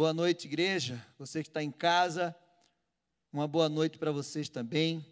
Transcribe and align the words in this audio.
Boa 0.00 0.14
noite, 0.14 0.46
igreja. 0.46 1.06
Você 1.18 1.42
que 1.42 1.50
está 1.50 1.62
em 1.62 1.70
casa, 1.70 2.34
uma 3.30 3.46
boa 3.46 3.68
noite 3.68 3.98
para 3.98 4.10
vocês 4.10 4.48
também. 4.48 5.04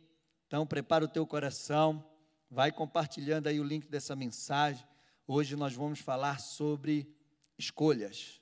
Então, 0.46 0.66
prepara 0.66 1.04
o 1.04 1.08
teu 1.08 1.26
coração, 1.26 2.02
vai 2.50 2.72
compartilhando 2.72 3.48
aí 3.48 3.60
o 3.60 3.64
link 3.64 3.86
dessa 3.86 4.16
mensagem. 4.16 4.82
Hoje 5.26 5.56
nós 5.56 5.74
vamos 5.74 5.98
falar 5.98 6.40
sobre 6.40 7.06
escolhas. 7.58 8.40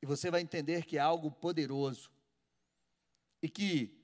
E 0.00 0.06
você 0.06 0.30
vai 0.30 0.40
entender 0.40 0.86
que 0.86 0.96
é 0.96 1.00
algo 1.00 1.30
poderoso. 1.30 2.10
E 3.42 3.46
que 3.46 4.02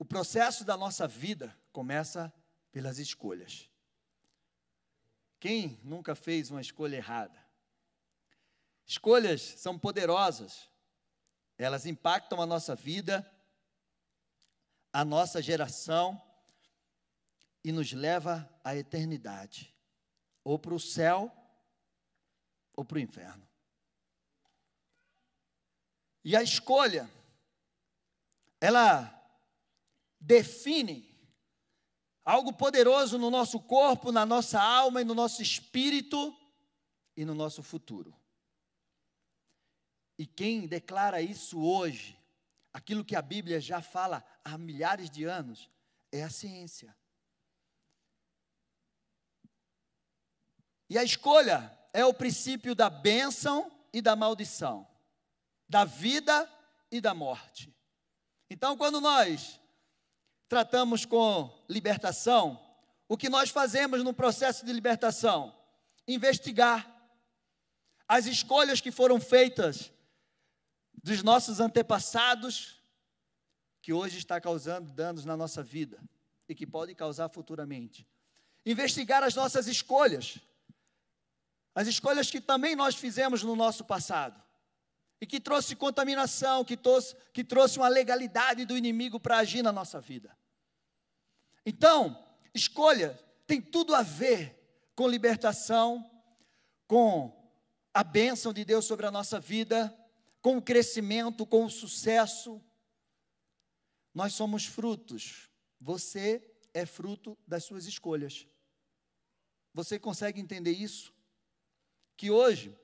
o 0.00 0.04
processo 0.04 0.64
da 0.64 0.76
nossa 0.76 1.06
vida 1.06 1.56
começa 1.70 2.34
pelas 2.72 2.98
escolhas. 2.98 3.70
Quem 5.38 5.78
nunca 5.84 6.16
fez 6.16 6.50
uma 6.50 6.60
escolha 6.60 6.96
errada? 6.96 7.40
Escolhas 8.84 9.42
são 9.42 9.78
poderosas. 9.78 10.68
Elas 11.58 11.84
impactam 11.84 12.40
a 12.40 12.46
nossa 12.46 12.74
vida, 12.74 13.28
a 14.92 15.04
nossa 15.04 15.42
geração 15.42 16.22
e 17.64 17.72
nos 17.72 17.92
leva 17.92 18.48
à 18.64 18.76
eternidade, 18.76 19.74
ou 20.44 20.58
para 20.58 20.72
o 20.72 20.80
céu 20.80 21.30
ou 22.76 22.84
para 22.84 22.96
o 22.96 23.00
inferno. 23.00 23.46
E 26.24 26.36
a 26.36 26.42
escolha, 26.42 27.10
ela 28.60 29.14
define 30.20 31.08
algo 32.24 32.52
poderoso 32.52 33.18
no 33.18 33.30
nosso 33.30 33.60
corpo, 33.60 34.12
na 34.12 34.26
nossa 34.26 34.60
alma 34.60 35.00
e 35.00 35.04
no 35.04 35.14
nosso 35.14 35.40
espírito 35.40 36.36
e 37.16 37.24
no 37.24 37.34
nosso 37.34 37.62
futuro. 37.62 38.17
E 40.18 40.26
quem 40.26 40.66
declara 40.66 41.22
isso 41.22 41.62
hoje, 41.62 42.18
aquilo 42.72 43.04
que 43.04 43.14
a 43.14 43.22
Bíblia 43.22 43.60
já 43.60 43.80
fala 43.80 44.24
há 44.44 44.58
milhares 44.58 45.08
de 45.08 45.24
anos, 45.24 45.70
é 46.10 46.24
a 46.24 46.30
ciência. 46.30 46.94
E 50.90 50.98
a 50.98 51.04
escolha 51.04 51.72
é 51.92 52.04
o 52.04 52.12
princípio 52.12 52.74
da 52.74 52.90
bênção 52.90 53.70
e 53.92 54.02
da 54.02 54.16
maldição, 54.16 54.88
da 55.68 55.84
vida 55.84 56.50
e 56.90 57.00
da 57.00 57.14
morte. 57.14 57.72
Então, 58.50 58.76
quando 58.76 59.00
nós 59.00 59.60
tratamos 60.48 61.04
com 61.04 61.64
libertação, 61.68 62.58
o 63.06 63.16
que 63.16 63.28
nós 63.28 63.50
fazemos 63.50 64.02
no 64.02 64.14
processo 64.14 64.64
de 64.64 64.72
libertação? 64.72 65.54
Investigar 66.06 66.90
as 68.08 68.26
escolhas 68.26 68.80
que 68.80 68.90
foram 68.90 69.20
feitas 69.20 69.92
dos 71.02 71.22
nossos 71.22 71.60
antepassados, 71.60 72.80
que 73.80 73.92
hoje 73.92 74.18
está 74.18 74.40
causando 74.40 74.92
danos 74.92 75.24
na 75.24 75.36
nossa 75.36 75.62
vida 75.62 75.98
e 76.48 76.54
que 76.54 76.66
pode 76.66 76.94
causar 76.94 77.28
futuramente. 77.28 78.06
Investigar 78.66 79.22
as 79.22 79.34
nossas 79.34 79.66
escolhas, 79.66 80.38
as 81.74 81.86
escolhas 81.86 82.30
que 82.30 82.40
também 82.40 82.74
nós 82.74 82.94
fizemos 82.96 83.42
no 83.42 83.54
nosso 83.54 83.84
passado 83.84 84.42
e 85.20 85.26
que 85.26 85.40
trouxe 85.40 85.74
contaminação, 85.74 86.64
que 86.64 86.76
trouxe, 86.76 87.16
que 87.32 87.42
trouxe 87.42 87.78
uma 87.78 87.88
legalidade 87.88 88.64
do 88.64 88.76
inimigo 88.76 89.18
para 89.18 89.38
agir 89.38 89.62
na 89.62 89.72
nossa 89.72 90.00
vida. 90.00 90.36
Então, 91.64 92.24
escolha 92.54 93.18
tem 93.46 93.60
tudo 93.60 93.94
a 93.94 94.02
ver 94.02 94.54
com 94.94 95.08
libertação, 95.08 96.08
com 96.86 97.34
a 97.94 98.04
bênção 98.04 98.52
de 98.52 98.64
Deus 98.64 98.84
sobre 98.84 99.06
a 99.06 99.10
nossa 99.10 99.40
vida, 99.40 99.94
com 100.48 100.56
o 100.56 100.62
crescimento, 100.62 101.44
com 101.44 101.66
o 101.66 101.70
sucesso. 101.70 102.58
Nós 104.14 104.32
somos 104.32 104.64
frutos. 104.64 105.50
Você 105.78 106.42
é 106.72 106.86
fruto 106.86 107.36
das 107.46 107.64
suas 107.64 107.84
escolhas. 107.84 108.46
Você 109.74 109.98
consegue 109.98 110.40
entender 110.40 110.70
isso? 110.70 111.12
Que 112.16 112.30
hoje 112.30 112.74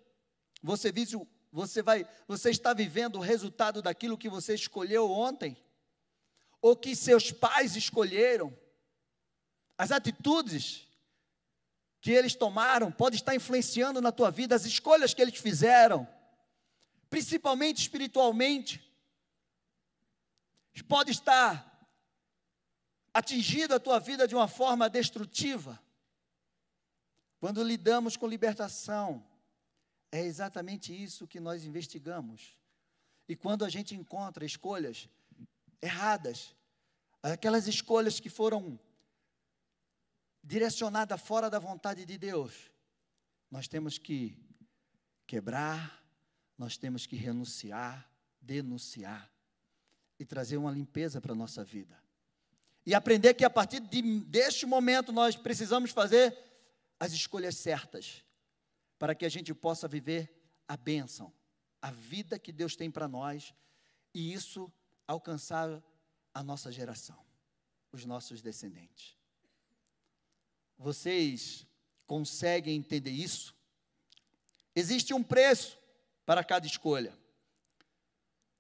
você 0.63 0.93
vive, 0.93 1.17
você 1.51 1.81
vai, 1.81 2.07
você 2.29 2.51
está 2.51 2.75
vivendo 2.75 3.17
o 3.17 3.23
resultado 3.23 3.81
daquilo 3.81 4.19
que 4.19 4.29
você 4.29 4.53
escolheu 4.55 5.11
ontem, 5.11 5.57
ou 6.61 6.77
que 6.77 6.95
seus 6.95 7.33
pais 7.33 7.77
escolheram. 7.77 8.55
As 9.79 9.91
atitudes 9.91 10.87
que 12.03 12.11
eles 12.11 12.35
tomaram 12.35 12.93
podem 12.93 13.17
estar 13.17 13.35
influenciando 13.35 14.03
na 14.03 14.13
tua 14.13 14.31
vida, 14.31 14.55
as 14.55 14.67
escolhas 14.67 15.15
que 15.15 15.23
eles 15.23 15.39
fizeram 15.39 16.07
principalmente 17.15 17.81
espiritualmente, 17.81 18.83
pode 20.89 21.13
estar 21.13 21.89
atingindo 23.13 23.73
a 23.73 23.79
tua 23.79 24.01
vida 24.01 24.27
de 24.27 24.35
uma 24.35 24.49
forma 24.49 24.91
destrutiva. 24.91 25.81
Quando 27.39 27.63
lidamos 27.63 28.17
com 28.17 28.27
libertação, 28.27 29.25
é 30.11 30.23
exatamente 30.23 30.93
isso 30.93 31.29
que 31.29 31.39
nós 31.39 31.63
investigamos. 31.65 32.59
E 33.29 33.37
quando 33.37 33.65
a 33.65 33.69
gente 33.69 33.95
encontra 33.95 34.45
escolhas 34.45 35.09
erradas, 35.81 36.53
aquelas 37.23 37.69
escolhas 37.69 38.19
que 38.19 38.29
foram 38.29 38.77
direcionadas 40.43 41.21
fora 41.21 41.49
da 41.49 41.61
vontade 41.61 42.05
de 42.05 42.19
Deus, 42.19 42.73
nós 43.49 43.69
temos 43.69 43.99
que 43.99 44.37
quebrar, 45.29 46.04
nós 46.57 46.77
temos 46.77 47.07
que 47.07 47.17
renunciar, 47.17 48.09
denunciar 48.41 49.31
e 50.19 50.25
trazer 50.25 50.57
uma 50.57 50.71
limpeza 50.71 51.21
para 51.21 51.33
a 51.33 51.37
nossa 51.37 51.65
vida. 51.65 51.99
E 52.87 52.95
aprender 52.95 53.35
que 53.35 53.45
a 53.45 53.51
partir 53.51 53.81
de, 53.81 54.21
deste 54.21 54.67
momento 54.67 55.13
nós 55.13 55.37
precisamos 55.37 55.91
fazer 55.91 56.37
as 57.01 57.13
escolhas 57.13 57.57
certas 57.57 58.23
para 58.99 59.15
que 59.15 59.25
a 59.25 59.29
gente 59.29 59.53
possa 59.55 59.89
viver 59.89 60.33
a 60.69 60.77
bênção, 60.77 61.33
a 61.81 61.91
vida 61.91 62.39
que 62.39 62.53
Deus 62.53 62.77
tem 62.77 62.91
para 62.91 63.09
nós 63.09 63.55
e 64.15 64.33
isso 64.33 64.73
alcançar 65.07 65.83
a 66.33 66.43
nossa 66.43 66.71
geração, 66.71 67.19
os 67.93 68.05
nossos 68.05 68.41
descendentes. 68.41 69.17
Vocês 70.79 71.67
conseguem 72.07 72.77
entender 72.77 73.11
isso? 73.11 73.55
Existe 74.75 75.15
um 75.15 75.23
preço 75.23 75.79
para 76.25 76.43
cada 76.43 76.67
escolha. 76.67 77.17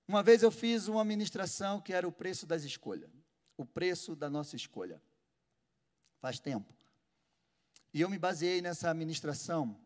Uma 0.06 0.22
vez 0.22 0.42
eu 0.42 0.50
fiz 0.50 0.86
uma 0.86 1.04
ministração 1.04 1.80
que 1.80 1.92
era 1.92 2.06
o 2.06 2.12
preço 2.12 2.47
das 2.47 2.62
escolhas, 2.62 3.10
o 3.56 3.64
preço 3.64 4.14
da 4.14 4.28
nossa 4.28 4.54
escolha. 4.54 5.02
Faz 6.20 6.38
tempo. 6.38 6.75
E 7.92 8.00
eu 8.00 8.10
me 8.10 8.19
baseei 8.19 8.60
nessa 8.60 8.92
ministração, 8.92 9.80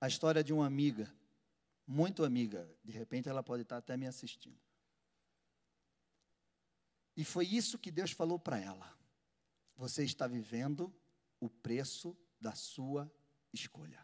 a 0.00 0.08
história 0.08 0.44
de 0.44 0.52
uma 0.52 0.66
amiga, 0.66 1.12
muito 1.86 2.24
amiga, 2.24 2.68
de 2.82 2.92
repente 2.92 3.28
ela 3.28 3.42
pode 3.42 3.62
estar 3.62 3.76
até 3.76 3.96
me 3.96 4.06
assistindo. 4.06 4.58
E 7.16 7.24
foi 7.24 7.46
isso 7.46 7.78
que 7.78 7.90
Deus 7.90 8.10
falou 8.10 8.38
para 8.38 8.58
ela. 8.58 8.92
Você 9.76 10.04
está 10.04 10.26
vivendo 10.26 10.92
o 11.40 11.48
preço 11.48 12.16
da 12.40 12.54
sua 12.54 13.10
escolha. 13.52 14.03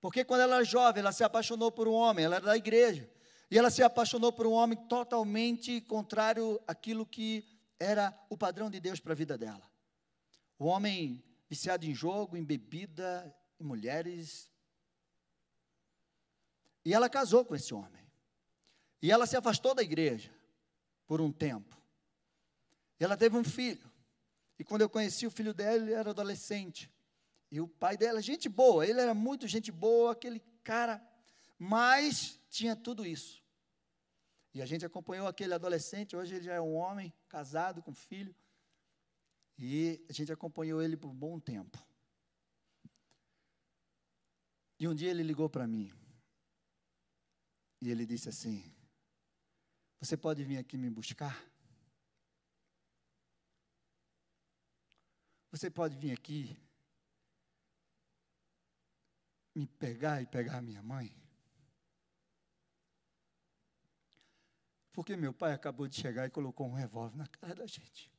Porque 0.00 0.24
quando 0.24 0.42
ela 0.42 0.56
era 0.56 0.64
jovem, 0.64 1.00
ela 1.00 1.12
se 1.12 1.24
apaixonou 1.24 1.72
por 1.72 1.88
um 1.88 1.92
homem, 1.92 2.24
ela 2.24 2.36
era 2.36 2.46
da 2.46 2.56
igreja. 2.56 3.10
E 3.50 3.58
ela 3.58 3.70
se 3.70 3.82
apaixonou 3.82 4.32
por 4.32 4.46
um 4.46 4.52
homem 4.52 4.76
totalmente 4.88 5.80
contrário 5.80 6.60
àquilo 6.66 7.06
que 7.06 7.44
era 7.78 8.16
o 8.28 8.36
padrão 8.36 8.70
de 8.70 8.80
Deus 8.80 9.00
para 9.00 9.12
a 9.12 9.16
vida 9.16 9.38
dela. 9.38 9.68
O 10.58 10.66
homem 10.66 11.24
viciado 11.48 11.86
em 11.86 11.94
jogo, 11.94 12.36
em 12.36 12.44
bebida, 12.44 13.34
em 13.58 13.64
mulheres. 13.64 14.50
E 16.84 16.92
ela 16.92 17.08
casou 17.08 17.44
com 17.44 17.54
esse 17.54 17.72
homem. 17.72 18.06
E 19.00 19.10
ela 19.10 19.26
se 19.26 19.36
afastou 19.36 19.74
da 19.74 19.82
igreja 19.82 20.32
por 21.06 21.20
um 21.20 21.32
tempo. 21.32 21.76
E 23.00 23.04
ela 23.04 23.16
teve 23.16 23.36
um 23.36 23.44
filho. 23.44 23.90
E 24.58 24.64
quando 24.64 24.82
eu 24.82 24.90
conheci 24.90 25.26
o 25.26 25.30
filho 25.30 25.54
dela, 25.54 25.76
ele 25.76 25.92
era 25.92 26.10
adolescente. 26.10 26.90
E 27.50 27.60
o 27.60 27.68
pai 27.68 27.96
dela, 27.96 28.20
gente 28.20 28.48
boa, 28.48 28.86
ele 28.86 29.00
era 29.00 29.14
muito 29.14 29.46
gente 29.46 29.72
boa, 29.72 30.12
aquele 30.12 30.40
cara, 30.62 31.02
mas 31.58 32.38
tinha 32.50 32.76
tudo 32.76 33.06
isso. 33.06 33.42
E 34.52 34.60
a 34.60 34.66
gente 34.66 34.84
acompanhou 34.84 35.26
aquele 35.26 35.54
adolescente, 35.54 36.16
hoje 36.16 36.34
ele 36.34 36.44
já 36.44 36.54
é 36.54 36.60
um 36.60 36.74
homem, 36.74 37.12
casado, 37.28 37.82
com 37.82 37.92
filho. 37.94 38.34
E 39.58 40.04
a 40.08 40.12
gente 40.12 40.32
acompanhou 40.32 40.82
ele 40.82 40.96
por 40.96 41.08
um 41.08 41.14
bom 41.14 41.38
tempo. 41.40 41.78
E 44.78 44.86
um 44.86 44.94
dia 44.94 45.10
ele 45.10 45.22
ligou 45.22 45.48
para 45.48 45.66
mim. 45.66 45.90
E 47.80 47.90
ele 47.90 48.06
disse 48.06 48.28
assim: 48.28 48.72
Você 50.00 50.16
pode 50.16 50.44
vir 50.44 50.58
aqui 50.58 50.76
me 50.76 50.90
buscar? 50.90 51.44
Você 55.50 55.70
pode 55.70 55.96
vir 55.96 56.12
aqui 56.12 56.56
me 59.58 59.66
pegar 59.66 60.22
e 60.22 60.26
pegar 60.26 60.62
minha 60.62 60.80
mãe? 60.82 61.12
Porque 64.92 65.16
meu 65.16 65.32
pai 65.32 65.52
acabou 65.52 65.88
de 65.88 65.96
chegar 65.96 66.26
e 66.26 66.30
colocou 66.30 66.68
um 66.68 66.72
revólver 66.72 67.16
na 67.16 67.26
cara 67.26 67.56
da 67.56 67.66
gente. 67.66 68.12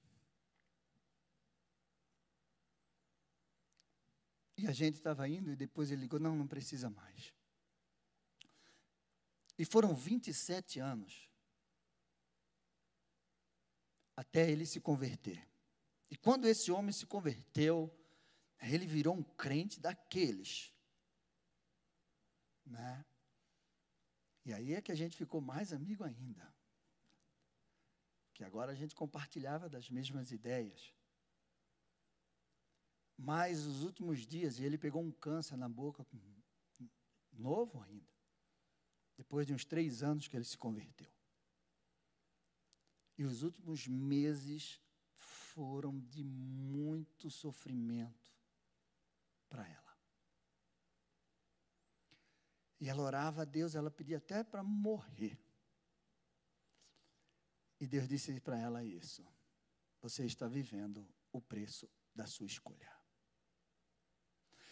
E 4.57 4.67
a 4.67 4.73
gente 4.73 4.95
estava 4.95 5.27
indo 5.29 5.51
e 5.51 5.55
depois 5.55 5.91
ele 5.91 6.01
ligou: 6.01 6.19
não, 6.19 6.35
não 6.35 6.45
precisa 6.45 6.89
mais. 6.89 7.33
E 9.57 9.63
foram 9.63 9.95
27 9.95 10.79
anos 10.79 11.29
até 14.15 14.51
ele 14.51 14.65
se 14.65 14.81
converter. 14.81 15.47
E 16.11 16.17
quando 16.17 16.45
esse 16.45 16.69
homem 16.71 16.91
se 16.91 17.05
converteu, 17.05 17.89
ele 18.61 18.85
virou 18.85 19.15
um 19.15 19.23
crente 19.23 19.79
daqueles. 19.79 20.73
Né? 22.69 23.05
E 24.45 24.53
aí 24.53 24.73
é 24.73 24.81
que 24.81 24.91
a 24.91 24.95
gente 24.95 25.17
ficou 25.17 25.41
mais 25.41 25.73
amigo 25.73 26.03
ainda. 26.03 26.53
Que 28.33 28.43
agora 28.43 28.71
a 28.71 28.75
gente 28.75 28.95
compartilhava 28.95 29.67
das 29.67 29.89
mesmas 29.89 30.31
ideias. 30.31 30.93
Mas 33.17 33.65
os 33.65 33.83
últimos 33.83 34.25
dias, 34.25 34.59
ele 34.59 34.77
pegou 34.77 35.01
um 35.01 35.11
câncer 35.11 35.57
na 35.57 35.67
boca, 35.67 36.07
novo 37.33 37.81
ainda. 37.81 38.13
Depois 39.17 39.45
de 39.45 39.53
uns 39.53 39.65
três 39.65 40.01
anos 40.01 40.27
que 40.27 40.37
ele 40.37 40.45
se 40.45 40.57
converteu. 40.57 41.11
E 43.17 43.25
os 43.25 43.43
últimos 43.43 43.85
meses 43.85 44.81
foram 45.17 45.99
de 45.99 46.23
muito 46.23 47.29
sofrimento 47.29 48.33
para 49.49 49.67
ela. 49.67 49.88
E 52.79 52.87
ela 52.87 53.03
orava 53.03 53.41
a 53.41 53.45
Deus, 53.45 53.75
ela 53.75 53.91
pedia 53.91 54.17
até 54.17 54.43
para 54.43 54.63
morrer. 54.63 55.37
E 57.79 57.87
Deus 57.87 58.07
disse 58.07 58.39
para 58.39 58.57
ela 58.57 58.83
isso: 58.83 59.25
Você 60.01 60.25
está 60.25 60.47
vivendo 60.47 61.07
o 61.31 61.41
preço 61.41 61.89
da 62.15 62.25
sua 62.25 62.45
escolha. 62.45 62.89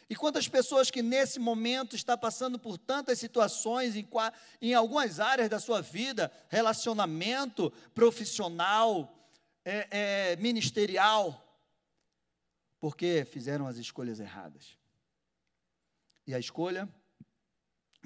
E 0.09 0.15
quantas 0.15 0.47
pessoas 0.47 0.89
que 0.89 1.01
nesse 1.01 1.37
momento 1.37 1.95
está 1.95 2.17
passando 2.17 2.57
por 2.57 2.77
tantas 2.77 3.19
situações 3.19 3.93
em, 3.95 4.07
em 4.61 4.73
algumas 4.73 5.19
áreas 5.19 5.49
da 5.49 5.59
sua 5.59 5.81
vida, 5.81 6.31
relacionamento 6.47 7.71
profissional, 7.93 9.13
é, 9.65 9.87
é, 10.31 10.35
ministerial, 10.37 11.43
porque 12.79 13.25
fizeram 13.25 13.67
as 13.67 13.75
escolhas 13.75 14.21
erradas. 14.21 14.77
E 16.25 16.33
a 16.33 16.39
escolha, 16.39 16.87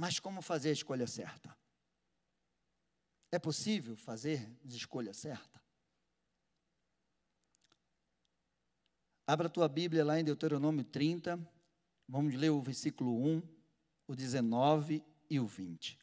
mas 0.01 0.19
como 0.19 0.41
fazer 0.41 0.69
a 0.69 0.73
escolha 0.73 1.05
certa? 1.05 1.55
É 3.31 3.37
possível 3.37 3.95
fazer 3.95 4.51
a 4.65 4.67
escolha 4.67 5.13
certa? 5.13 5.61
Abra 9.27 9.45
a 9.45 9.49
tua 9.49 9.67
Bíblia 9.67 10.03
lá 10.03 10.19
em 10.19 10.23
Deuteronômio 10.23 10.83
30, 10.83 11.39
vamos 12.07 12.33
ler 12.33 12.49
o 12.49 12.59
versículo 12.63 13.15
1, 13.15 13.43
o 14.07 14.15
19 14.15 15.05
e 15.29 15.39
o 15.39 15.45
20. 15.45 15.99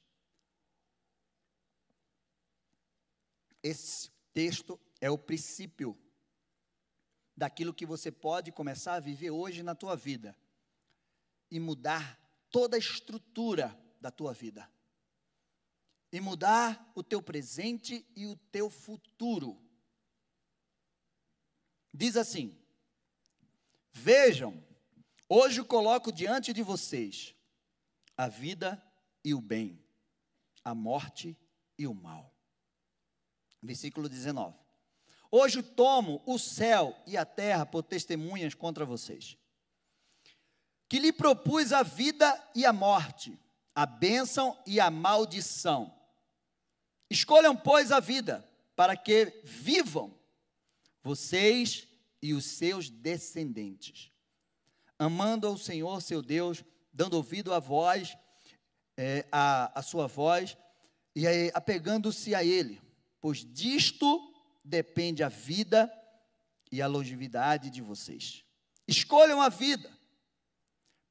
Esse 3.61 4.13
texto 4.33 4.79
é 5.01 5.11
o 5.11 5.19
princípio 5.19 5.99
daquilo 7.37 7.75
que 7.75 7.85
você 7.85 8.13
pode 8.13 8.53
começar 8.53 8.95
a 8.95 9.01
viver 9.01 9.33
hoje 9.33 9.65
na 9.65 9.75
tua 9.75 9.97
vida 9.97 10.39
e 11.51 11.59
mudar 11.59 12.17
toda 12.49 12.77
a 12.77 12.79
estrutura 12.79 13.77
da 14.01 14.11
tua 14.11 14.33
vida. 14.33 14.71
E 16.13 16.21
mudar 16.21 16.91
o 16.95 17.03
teu 17.03 17.23
presente 17.23 18.07
e 18.17 18.27
o 18.27 18.37
teu 18.51 18.71
futuro. 18.71 19.61
Diz 21.93 22.17
assim: 22.17 22.59
Vejam, 23.93 24.65
hoje 25.29 25.63
coloco 25.63 26.13
diante 26.13 26.53
de 26.53 26.63
vocês 26.63 27.35
a 28.17 28.29
vida 28.29 28.83
e 29.25 29.35
o 29.35 29.41
bem, 29.41 29.85
a 30.65 30.75
morte 30.75 31.37
e 31.77 31.87
o 31.87 31.95
mal. 31.95 32.35
Versículo 33.63 34.09
19. 34.09 34.57
Hoje 35.31 35.63
tomo 35.63 36.23
o 36.25 36.39
céu 36.39 36.97
e 37.07 37.17
a 37.17 37.25
terra 37.25 37.67
por 37.67 37.83
testemunhas 37.83 38.55
contra 38.55 38.85
vocês. 38.85 39.37
Que 40.89 40.99
lhe 40.99 41.13
propus 41.13 41.73
a 41.73 41.83
vida 41.83 42.51
e 42.55 42.65
a 42.65 42.73
morte, 42.73 43.39
a 43.79 43.87
bênção 43.87 44.61
e 44.67 44.81
a 44.81 44.91
maldição. 44.91 45.95
Escolham, 47.09 47.55
pois, 47.55 47.93
a 47.93 48.01
vida, 48.01 48.45
para 48.75 48.97
que 48.97 49.41
vivam 49.45 50.19
vocês 51.01 51.87
e 52.21 52.35
os 52.35 52.45
seus 52.45 52.91
descendentes, 52.91 54.11
amando 54.99 55.47
ao 55.47 55.57
Senhor 55.57 56.03
seu 56.03 56.21
Deus, 56.21 56.65
dando 56.93 57.15
ouvido 57.15 57.55
à 57.55 57.61
voz, 57.61 58.19
é, 58.97 59.29
a, 59.31 59.79
a 59.79 59.81
sua 59.81 60.09
voz, 60.09 60.59
e 61.15 61.25
apegando-se 61.55 62.35
a 62.35 62.43
Ele, 62.43 62.83
pois 63.21 63.45
disto 63.45 64.35
depende 64.65 65.23
a 65.23 65.29
vida 65.29 65.89
e 66.73 66.83
a 66.83 66.89
longevidade 66.89 67.71
de 67.71 67.81
vocês. 67.81 68.45
Escolham 68.89 69.41
a 69.41 69.49
vida 69.49 69.89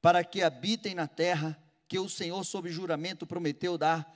para 0.02 0.22
que 0.22 0.42
habitem 0.42 0.94
na 0.94 1.08
terra 1.08 1.58
que 1.88 1.98
o 1.98 2.08
Senhor, 2.08 2.44
sob 2.44 2.70
juramento, 2.70 3.26
prometeu 3.26 3.78
dar 3.78 4.14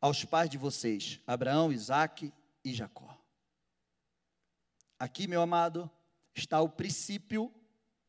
aos 0.00 0.24
pais 0.24 0.48
de 0.48 0.56
vocês, 0.56 1.20
Abraão, 1.26 1.70
Isaque 1.70 2.32
e 2.64 2.72
Jacó. 2.72 3.16
Aqui, 4.98 5.26
meu 5.28 5.42
amado, 5.42 5.90
está 6.34 6.60
o 6.60 6.68
princípio 6.70 7.54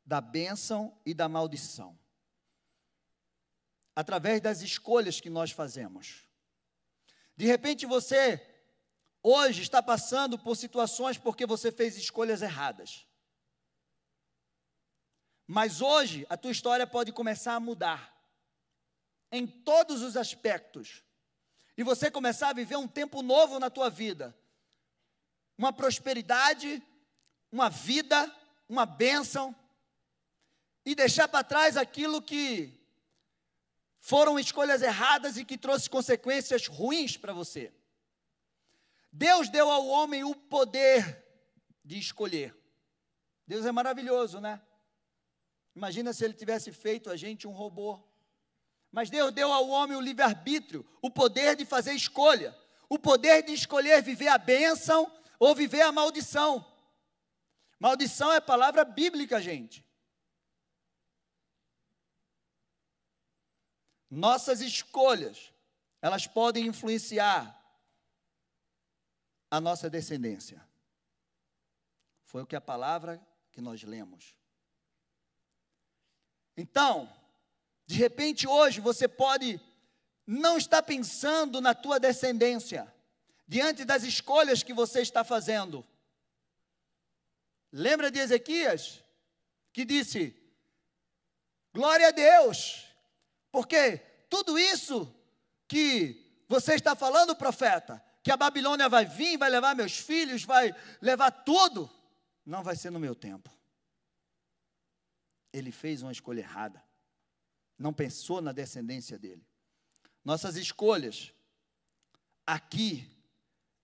da 0.06 0.22
bênção 0.22 0.98
e 1.06 1.14
da 1.14 1.28
maldição. 1.28 2.00
Através 3.96 4.42
das 4.42 4.62
escolhas 4.62 5.20
que 5.20 5.30
nós 5.30 5.52
fazemos. 5.52 6.26
De 7.36 7.46
repente 7.46 7.86
você 7.86 8.42
hoje 9.22 9.62
está 9.62 9.84
passando 9.84 10.40
por 10.40 10.56
situações 10.56 11.18
porque 11.18 11.46
você 11.46 11.72
fez 11.72 11.98
escolhas 11.98 12.42
erradas. 12.42 13.06
Mas 15.46 15.82
hoje 15.82 16.26
a 16.30 16.38
tua 16.38 16.52
história 16.52 16.88
pode 16.88 17.12
começar 17.12 17.56
a 17.56 17.60
mudar 17.60 18.13
em 19.34 19.48
todos 19.48 20.04
os 20.04 20.16
aspectos. 20.16 21.04
E 21.76 21.82
você 21.82 22.12
começar 22.12 22.50
a 22.50 22.54
viver 22.54 22.78
um 22.78 22.88
tempo 22.88 23.24
novo 23.24 23.60
na 23.60 23.68
tua 23.68 23.90
vida. 23.90 24.38
Uma 25.58 25.74
prosperidade, 25.74 26.82
uma 27.52 27.68
vida, 27.68 28.32
uma 28.70 28.86
bênção 28.86 29.56
e 30.86 30.94
deixar 30.94 31.28
para 31.28 31.44
trás 31.44 31.76
aquilo 31.76 32.22
que 32.22 32.80
foram 33.98 34.38
escolhas 34.38 34.84
erradas 34.84 35.36
e 35.36 35.44
que 35.44 35.58
trouxe 35.58 35.90
consequências 35.90 36.68
ruins 36.68 37.18
para 37.18 37.34
você. 37.34 37.74
Deus 39.12 39.50
deu 39.50 39.72
ao 39.72 39.88
homem 39.88 40.24
o 40.24 40.36
poder 40.36 41.26
de 41.84 41.98
escolher. 41.98 42.56
Deus 43.48 43.66
é 43.66 43.72
maravilhoso, 43.72 44.40
né? 44.40 44.62
Imagina 45.76 46.14
se 46.14 46.24
ele 46.24 46.34
tivesse 46.34 46.72
feito 46.72 47.10
a 47.10 47.16
gente 47.16 47.48
um 47.48 47.52
robô. 47.52 48.13
Mas 48.94 49.10
Deus 49.10 49.34
deu 49.34 49.52
ao 49.52 49.68
homem 49.70 49.98
o 49.98 50.02
livre-arbítrio, 50.02 50.86
o 51.02 51.10
poder 51.10 51.56
de 51.56 51.66
fazer 51.66 51.94
escolha, 51.94 52.56
o 52.88 53.00
poder 53.00 53.42
de 53.42 53.52
escolher 53.52 54.04
viver 54.04 54.28
a 54.28 54.38
bênção 54.38 55.12
ou 55.40 55.56
viver 55.56 55.82
a 55.82 55.92
maldição. 55.92 56.64
Maldição 57.80 58.32
é 58.32 58.40
palavra 58.40 58.86
bíblica, 58.86 59.42
gente. 59.42 59.84
Nossas 64.12 64.62
escolhas, 64.62 65.52
elas 66.00 66.28
podem 66.28 66.68
influenciar 66.68 67.60
a 69.50 69.60
nossa 69.60 69.90
descendência. 69.90 70.64
Foi 72.26 72.44
o 72.44 72.46
que 72.46 72.56
a 72.56 72.62
palavra 72.62 73.20
que 73.52 73.60
nós 73.60 73.82
lemos. 73.82 74.36
Então, 76.56 77.12
de 77.86 77.96
repente 77.96 78.48
hoje 78.48 78.80
você 78.80 79.08
pode 79.08 79.60
não 80.26 80.58
estar 80.58 80.82
pensando 80.84 81.60
na 81.60 81.74
tua 81.74 82.00
descendência, 82.00 82.94
diante 83.48 83.84
das 83.84 84.04
escolhas 84.04 84.64
que 84.64 84.74
você 84.74 85.02
está 85.02 85.24
fazendo. 85.24 85.86
Lembra 87.72 88.10
de 88.10 88.20
Ezequias, 88.20 89.04
que 89.72 89.84
disse: 89.84 90.36
Glória 91.74 92.08
a 92.08 92.12
Deus, 92.12 92.88
porque 93.52 93.98
tudo 94.30 94.58
isso 94.58 95.14
que 95.68 96.44
você 96.48 96.76
está 96.76 96.96
falando, 96.96 97.36
profeta, 97.36 98.04
que 98.24 98.32
a 98.32 98.38
Babilônia 98.38 98.88
vai 98.88 99.06
vir, 99.06 99.38
vai 99.38 99.50
levar 99.50 99.76
meus 99.76 99.98
filhos, 99.98 100.44
vai 100.44 100.74
levar 101.02 101.32
tudo. 101.32 101.90
Não 102.46 102.64
vai 102.64 102.76
ser 102.76 102.90
no 102.90 103.00
meu 103.00 103.16
tempo. 103.16 103.50
Ele 105.52 105.72
fez 105.72 106.02
uma 106.02 106.12
escolha 106.12 106.40
errada. 106.40 106.84
Não 107.78 107.94
pensou 107.94 108.42
na 108.42 108.52
descendência 108.52 109.18
dele. 109.18 109.46
Nossas 110.24 110.56
escolhas 110.56 111.34
aqui 112.46 113.10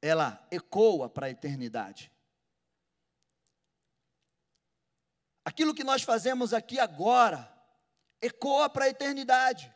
ela 0.02 0.46
ecoa 0.52 1.10
para 1.10 1.28
a 1.28 1.30
eternidade. 1.30 2.12
Aquilo 5.44 5.74
que 5.74 5.84
nós 5.84 6.04
fazemos 6.04 6.54
aqui 6.54 6.80
agora 6.80 7.52
ecoa 8.22 8.70
para 8.70 8.86
a 8.86 8.90
eternidade. 8.90 9.74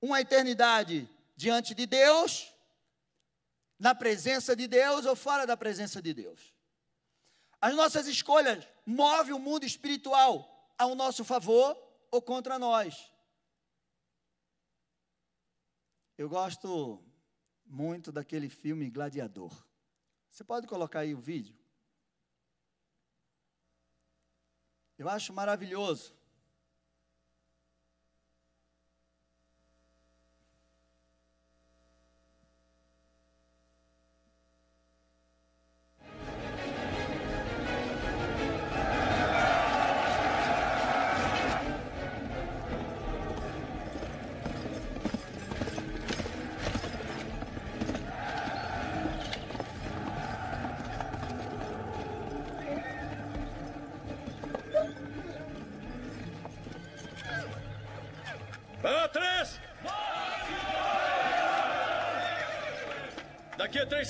Uma 0.00 0.20
eternidade 0.20 1.08
diante 1.36 1.74
de 1.74 1.86
Deus, 1.86 2.52
na 3.78 3.94
presença 3.94 4.54
de 4.54 4.66
Deus 4.66 5.04
ou 5.06 5.14
fora 5.14 5.46
da 5.46 5.56
presença 5.56 6.00
de 6.00 6.14
Deus. 6.14 6.54
As 7.60 7.74
nossas 7.74 8.06
escolhas 8.06 8.66
movem 8.86 9.32
o 9.32 9.38
mundo 9.38 9.64
espiritual 9.64 10.72
ao 10.78 10.94
nosso 10.94 11.24
favor 11.24 11.76
ou 12.12 12.20
contra 12.20 12.58
nós. 12.58 13.10
Eu 16.16 16.28
gosto 16.28 17.02
muito 17.64 18.12
daquele 18.12 18.50
filme 18.50 18.90
Gladiador. 18.90 19.66
Você 20.30 20.44
pode 20.44 20.66
colocar 20.66 21.00
aí 21.00 21.14
o 21.14 21.20
vídeo? 21.20 21.58
Eu 24.98 25.08
acho 25.08 25.32
maravilhoso. 25.32 26.14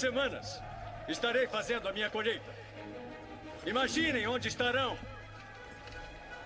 Semanas 0.02 0.60
estarei 1.06 1.46
fazendo 1.46 1.88
a 1.88 1.92
minha 1.92 2.10
colheita. 2.10 2.52
Imaginem 3.64 4.26
onde 4.26 4.48
estarão. 4.48 4.98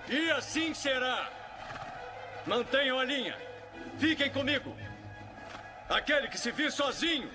E 0.08 0.30
assim 0.30 0.74
será. 0.74 1.30
Mantenham 2.46 2.98
a 2.98 3.04
linha. 3.04 3.36
Fiquem 3.98 4.30
comigo. 4.30 4.76
Aquele 5.88 6.28
que 6.28 6.36
se 6.36 6.50
vir 6.50 6.70
sozinho, 6.70 7.30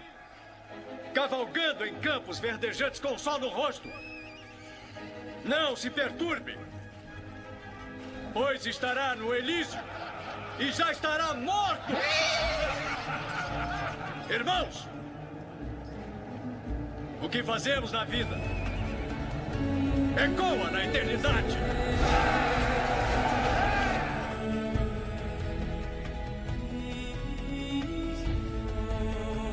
cavalgando 1.14 1.88
em 1.88 1.96
campos 2.00 2.38
verdejantes 2.38 3.00
com 3.00 3.16
o 3.16 3.20
sol 3.20 3.40
no 3.40 3.50
rosto, 3.50 3.90
não 5.44 5.76
se 5.76 5.90
perturbe, 5.90 6.60
pois 8.32 8.66
estará 8.68 9.16
no 9.16 9.34
Elísio 9.34 9.80
e 10.60 10.72
já 10.72 10.92
estará 10.92 11.34
morto. 11.34 11.94
Irmãos, 14.30 14.88
que 17.32 17.42
fazemos 17.42 17.94
na 17.94 18.04
vida 18.04 18.36
ecoa 20.22 20.70
na 20.70 20.84
eternidade. 20.84 21.58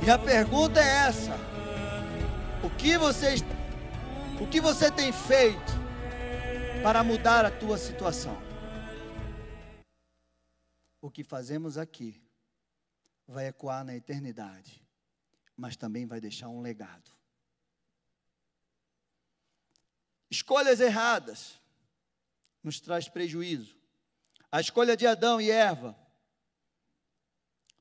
E 0.05 0.11
a 0.11 0.19
pergunta 0.19 0.81
é 0.81 1.07
essa: 1.09 1.37
o 2.65 2.71
que 2.71 2.99
você, 2.99 3.37
o 4.41 4.47
que 4.49 4.61
você 4.61 4.91
tem 4.91 5.13
feito 5.13 5.73
para 6.83 7.05
mudar 7.05 7.45
a 7.45 7.51
tua 7.51 7.79
situação? 7.79 8.37
O 11.01 11.11
que 11.11 11.23
fazemos 11.23 11.79
aqui 11.79 12.21
vai 13.27 13.47
ecoar 13.47 13.85
na 13.85 13.95
eternidade, 13.95 14.85
mas 15.57 15.77
também 15.77 16.07
vai 16.07 16.21
deixar 16.21 16.49
um 16.49 16.61
legado. 16.61 17.18
Escolhas 20.31 20.81
erradas 20.81 21.59
nos 22.63 22.81
traz 22.81 23.09
prejuízo. 23.09 23.77
A 24.51 24.61
escolha 24.61 24.97
de 24.97 25.07
Adão 25.07 25.41
e 25.41 25.51
Eva 25.51 25.97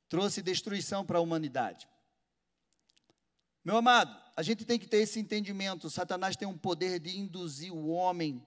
trouxe 0.09 0.41
destruição 0.41 1.05
para 1.05 1.17
a 1.17 1.21
humanidade. 1.21 1.87
Meu 3.63 3.77
amado, 3.77 4.17
a 4.35 4.41
gente 4.41 4.63
tem 4.63 4.79
que 4.79 4.87
ter 4.87 4.97
esse 4.97 5.19
entendimento. 5.19 5.89
Satanás 5.89 6.35
tem 6.35 6.47
um 6.47 6.57
poder 6.57 6.99
de 6.99 7.17
induzir 7.17 7.73
o 7.73 7.89
homem 7.89 8.45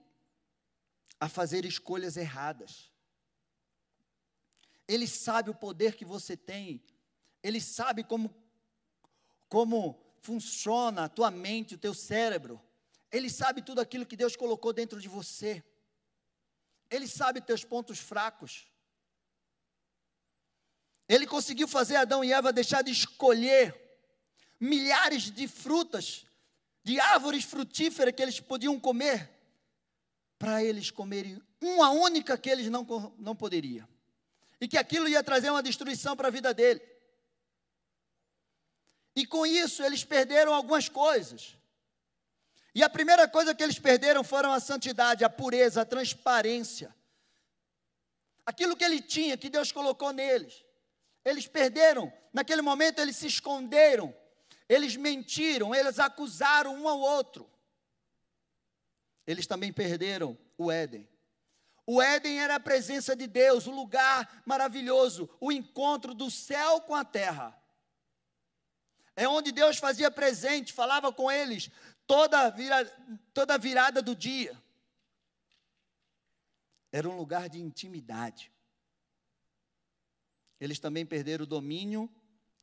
a 1.18 1.28
fazer 1.28 1.64
escolhas 1.64 2.16
erradas. 2.16 2.90
Ele 4.88 5.06
sabe 5.06 5.50
o 5.50 5.54
poder 5.54 5.94
que 5.94 6.04
você 6.04 6.36
tem. 6.36 6.82
Ele 7.42 7.60
sabe 7.60 8.02
como 8.02 8.34
como 9.48 10.00
funciona 10.22 11.04
a 11.04 11.08
tua 11.08 11.30
mente, 11.30 11.74
o 11.74 11.78
teu 11.78 11.92
cérebro. 11.92 12.62
Ele 13.10 13.28
sabe 13.28 13.62
tudo 13.62 13.80
aquilo 13.80 14.06
que 14.06 14.16
Deus 14.16 14.36
colocou 14.36 14.72
dentro 14.72 15.00
de 15.00 15.08
você. 15.08 15.62
Ele 16.88 17.08
sabe 17.08 17.40
teus 17.40 17.64
pontos 17.64 17.98
fracos. 17.98 18.68
Ele 21.08 21.26
conseguiu 21.26 21.66
fazer 21.66 21.96
Adão 21.96 22.22
e 22.22 22.32
Eva 22.32 22.52
deixar 22.52 22.82
de 22.82 22.92
escolher 22.92 23.74
milhares 24.60 25.30
de 25.30 25.48
frutas, 25.48 26.24
de 26.84 27.00
árvores 27.00 27.44
frutíferas 27.44 28.14
que 28.14 28.22
eles 28.22 28.38
podiam 28.38 28.78
comer, 28.78 29.28
para 30.38 30.62
eles 30.62 30.90
comerem 30.90 31.42
uma 31.60 31.90
única 31.90 32.38
que 32.38 32.48
eles 32.48 32.68
não, 32.68 32.86
não 33.18 33.34
poderiam. 33.34 33.88
E 34.60 34.68
que 34.68 34.78
aquilo 34.78 35.08
ia 35.08 35.22
trazer 35.22 35.50
uma 35.50 35.62
destruição 35.62 36.16
para 36.16 36.28
a 36.28 36.30
vida 36.30 36.54
dele. 36.54 36.80
E 39.16 39.26
com 39.26 39.44
isso 39.44 39.82
eles 39.82 40.04
perderam 40.04 40.54
algumas 40.54 40.88
coisas. 40.88 41.56
E 42.74 42.82
a 42.82 42.88
primeira 42.88 43.26
coisa 43.26 43.54
que 43.54 43.62
eles 43.62 43.78
perderam 43.78 44.22
foram 44.22 44.52
a 44.52 44.60
santidade, 44.60 45.24
a 45.24 45.30
pureza, 45.30 45.82
a 45.82 45.84
transparência. 45.84 46.94
Aquilo 48.46 48.76
que 48.76 48.84
ele 48.84 49.00
tinha, 49.00 49.36
que 49.36 49.48
Deus 49.48 49.72
colocou 49.72 50.12
neles. 50.12 50.64
Eles 51.24 51.46
perderam, 51.46 52.12
naquele 52.32 52.62
momento 52.62 53.00
eles 53.00 53.16
se 53.16 53.26
esconderam, 53.26 54.14
eles 54.68 54.96
mentiram, 54.96 55.74
eles 55.74 55.98
acusaram 55.98 56.74
um 56.74 56.88
ao 56.88 56.98
outro. 56.98 57.50
Eles 59.26 59.46
também 59.46 59.72
perderam 59.72 60.38
o 60.56 60.70
Éden. 60.70 61.08
O 61.86 62.00
Éden 62.00 62.40
era 62.40 62.54
a 62.54 62.60
presença 62.60 63.16
de 63.16 63.26
Deus, 63.26 63.66
o 63.66 63.72
lugar 63.72 64.42
maravilhoso, 64.46 65.28
o 65.40 65.50
encontro 65.50 66.14
do 66.14 66.30
céu 66.30 66.80
com 66.82 66.94
a 66.94 67.04
terra. 67.04 67.56
É 69.16 69.28
onde 69.28 69.52
Deus 69.52 69.76
fazia 69.76 70.10
presente, 70.10 70.72
falava 70.72 71.12
com 71.12 71.30
eles, 71.30 71.70
toda, 72.10 72.50
vira, 72.50 72.84
toda 73.32 73.56
virada 73.56 74.02
do 74.02 74.16
dia. 74.16 74.60
Era 76.90 77.08
um 77.08 77.16
lugar 77.16 77.48
de 77.48 77.60
intimidade. 77.60 78.52
Eles 80.58 80.80
também 80.80 81.06
perderam 81.06 81.44
o 81.44 81.46
domínio 81.46 82.10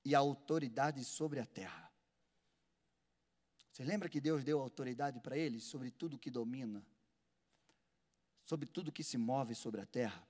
e 0.04 0.14
a 0.14 0.20
autoridade 0.20 1.02
sobre 1.06 1.40
a 1.40 1.46
terra. 1.46 1.90
Você 3.72 3.86
lembra 3.86 4.10
que 4.10 4.20
Deus 4.20 4.44
deu 4.44 4.60
autoridade 4.60 5.22
para 5.22 5.38
eles 5.38 5.64
sobre 5.64 5.92
tudo 5.92 6.20
que 6.20 6.30
domina, 6.30 6.86
sobre 8.44 8.68
tudo 8.68 8.92
que 8.92 9.04
se 9.04 9.18
move 9.18 9.56
sobre 9.56 9.80
a 9.80 9.86
terra? 9.86 10.28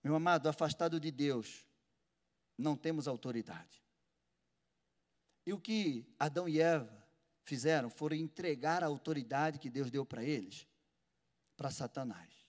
Meu 0.00 0.14
amado, 0.14 0.48
afastado 0.48 1.00
de 1.00 1.10
Deus, 1.10 1.66
não 2.56 2.76
temos 2.76 3.08
autoridade. 3.08 3.82
E 5.44 5.52
o 5.52 5.58
que 5.58 6.06
Adão 6.20 6.48
e 6.48 6.60
Eva 6.60 6.97
fizeram 7.48 7.88
foram 7.88 8.14
entregar 8.16 8.84
a 8.84 8.86
autoridade 8.86 9.58
que 9.58 9.70
Deus 9.70 9.90
deu 9.90 10.04
para 10.04 10.22
eles 10.22 10.66
para 11.56 11.70
Satanás. 11.70 12.46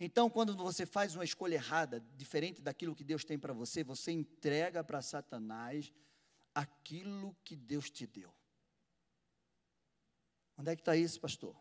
Então, 0.00 0.28
quando 0.28 0.56
você 0.56 0.84
faz 0.84 1.14
uma 1.14 1.22
escolha 1.22 1.54
errada, 1.54 2.00
diferente 2.16 2.60
daquilo 2.60 2.96
que 2.96 3.04
Deus 3.04 3.24
tem 3.24 3.38
para 3.38 3.52
você, 3.52 3.84
você 3.84 4.10
entrega 4.10 4.82
para 4.82 5.00
Satanás 5.00 5.92
aquilo 6.54 7.36
que 7.44 7.54
Deus 7.54 7.88
te 7.88 8.06
deu. 8.06 8.34
Onde 10.56 10.70
é 10.70 10.74
que 10.74 10.82
está 10.82 10.96
isso, 10.96 11.20
pastor? 11.20 11.56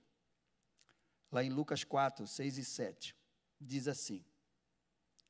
Lá 1.32 1.44
em 1.44 1.50
Lucas 1.50 1.84
4, 1.84 2.26
6 2.26 2.58
e 2.58 2.66
7, 2.66 3.16
diz 3.60 3.88
assim: 3.88 4.26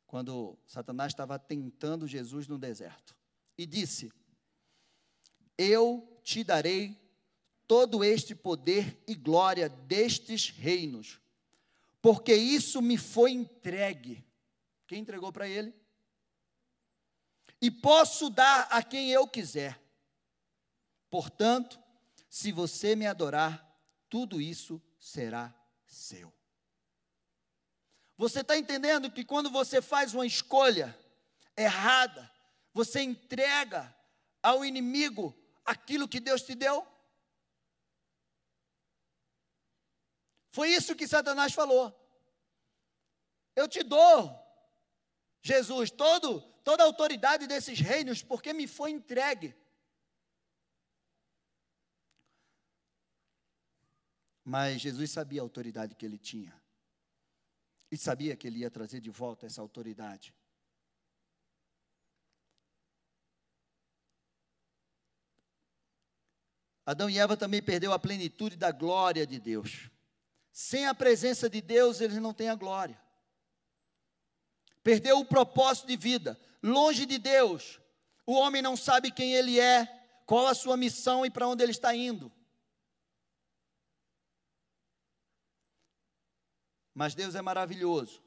quando 0.05 0.57
Satanás 0.65 1.11
estava 1.11 1.39
tentando 1.39 2.07
Jesus 2.07 2.47
no 2.47 2.57
deserto, 2.57 3.15
e 3.57 3.65
disse: 3.65 4.11
Eu 5.57 6.19
te 6.23 6.43
darei 6.43 6.99
todo 7.71 8.03
este 8.03 8.35
poder 8.35 9.01
e 9.07 9.15
glória 9.15 9.69
destes 9.69 10.49
reinos, 10.49 11.21
porque 12.01 12.35
isso 12.35 12.81
me 12.81 12.97
foi 12.97 13.31
entregue. 13.31 14.27
Quem 14.85 14.99
entregou 14.99 15.31
para 15.31 15.47
ele? 15.47 15.73
E 17.61 17.71
posso 17.71 18.29
dar 18.29 18.67
a 18.69 18.83
quem 18.83 19.09
eu 19.09 19.25
quiser. 19.25 19.81
Portanto, 21.09 21.81
se 22.29 22.51
você 22.51 22.93
me 22.93 23.07
adorar, 23.07 23.65
tudo 24.09 24.41
isso 24.41 24.81
será 24.99 25.55
seu. 25.87 26.29
Você 28.17 28.41
está 28.41 28.57
entendendo 28.57 29.09
que 29.09 29.23
quando 29.23 29.49
você 29.49 29.81
faz 29.81 30.13
uma 30.13 30.25
escolha 30.25 30.93
errada, 31.55 32.29
você 32.73 33.01
entrega 33.01 33.95
ao 34.43 34.65
inimigo 34.65 35.33
aquilo 35.63 36.05
que 36.05 36.19
Deus 36.19 36.41
te 36.41 36.53
deu? 36.53 36.90
Foi 40.51 40.69
isso 40.69 40.95
que 40.95 41.07
Satanás 41.07 41.53
falou. 41.53 41.97
Eu 43.55 43.67
te 43.67 43.83
dou, 43.83 44.37
Jesus, 45.41 45.89
todo, 45.89 46.41
toda 46.63 46.83
a 46.83 46.85
autoridade 46.85 47.47
desses 47.47 47.79
reinos, 47.79 48.21
porque 48.21 48.53
me 48.53 48.67
foi 48.67 48.91
entregue. 48.91 49.55
Mas 54.43 54.81
Jesus 54.81 55.11
sabia 55.11 55.41
a 55.41 55.43
autoridade 55.43 55.95
que 55.95 56.05
ele 56.05 56.17
tinha. 56.17 56.59
E 57.89 57.97
sabia 57.97 58.35
que 58.35 58.47
ele 58.47 58.59
ia 58.59 58.71
trazer 58.71 58.99
de 58.99 59.09
volta 59.09 59.45
essa 59.45 59.61
autoridade. 59.61 60.33
Adão 66.85 67.09
e 67.09 67.17
Eva 67.17 67.37
também 67.37 67.61
perdeu 67.61 67.93
a 67.93 67.99
plenitude 67.99 68.57
da 68.57 68.71
glória 68.71 69.25
de 69.25 69.39
Deus. 69.39 69.89
Sem 70.51 70.85
a 70.85 70.93
presença 70.93 71.49
de 71.49 71.61
Deus, 71.61 72.01
eles 72.01 72.17
não 72.17 72.33
têm 72.33 72.49
a 72.49 72.55
glória. 72.55 72.99
Perdeu 74.83 75.19
o 75.19 75.25
propósito 75.25 75.87
de 75.87 75.95
vida. 75.95 76.39
Longe 76.61 77.05
de 77.05 77.17
Deus, 77.17 77.79
o 78.25 78.33
homem 78.33 78.61
não 78.61 78.75
sabe 78.75 79.11
quem 79.11 79.33
ele 79.33 79.59
é, 79.59 79.85
qual 80.25 80.47
a 80.47 80.53
sua 80.53 80.77
missão 80.77 81.25
e 81.25 81.29
para 81.29 81.47
onde 81.47 81.63
ele 81.63 81.71
está 81.71 81.95
indo. 81.95 82.31
Mas 86.93 87.15
Deus 87.15 87.35
é 87.35 87.41
maravilhoso, 87.41 88.21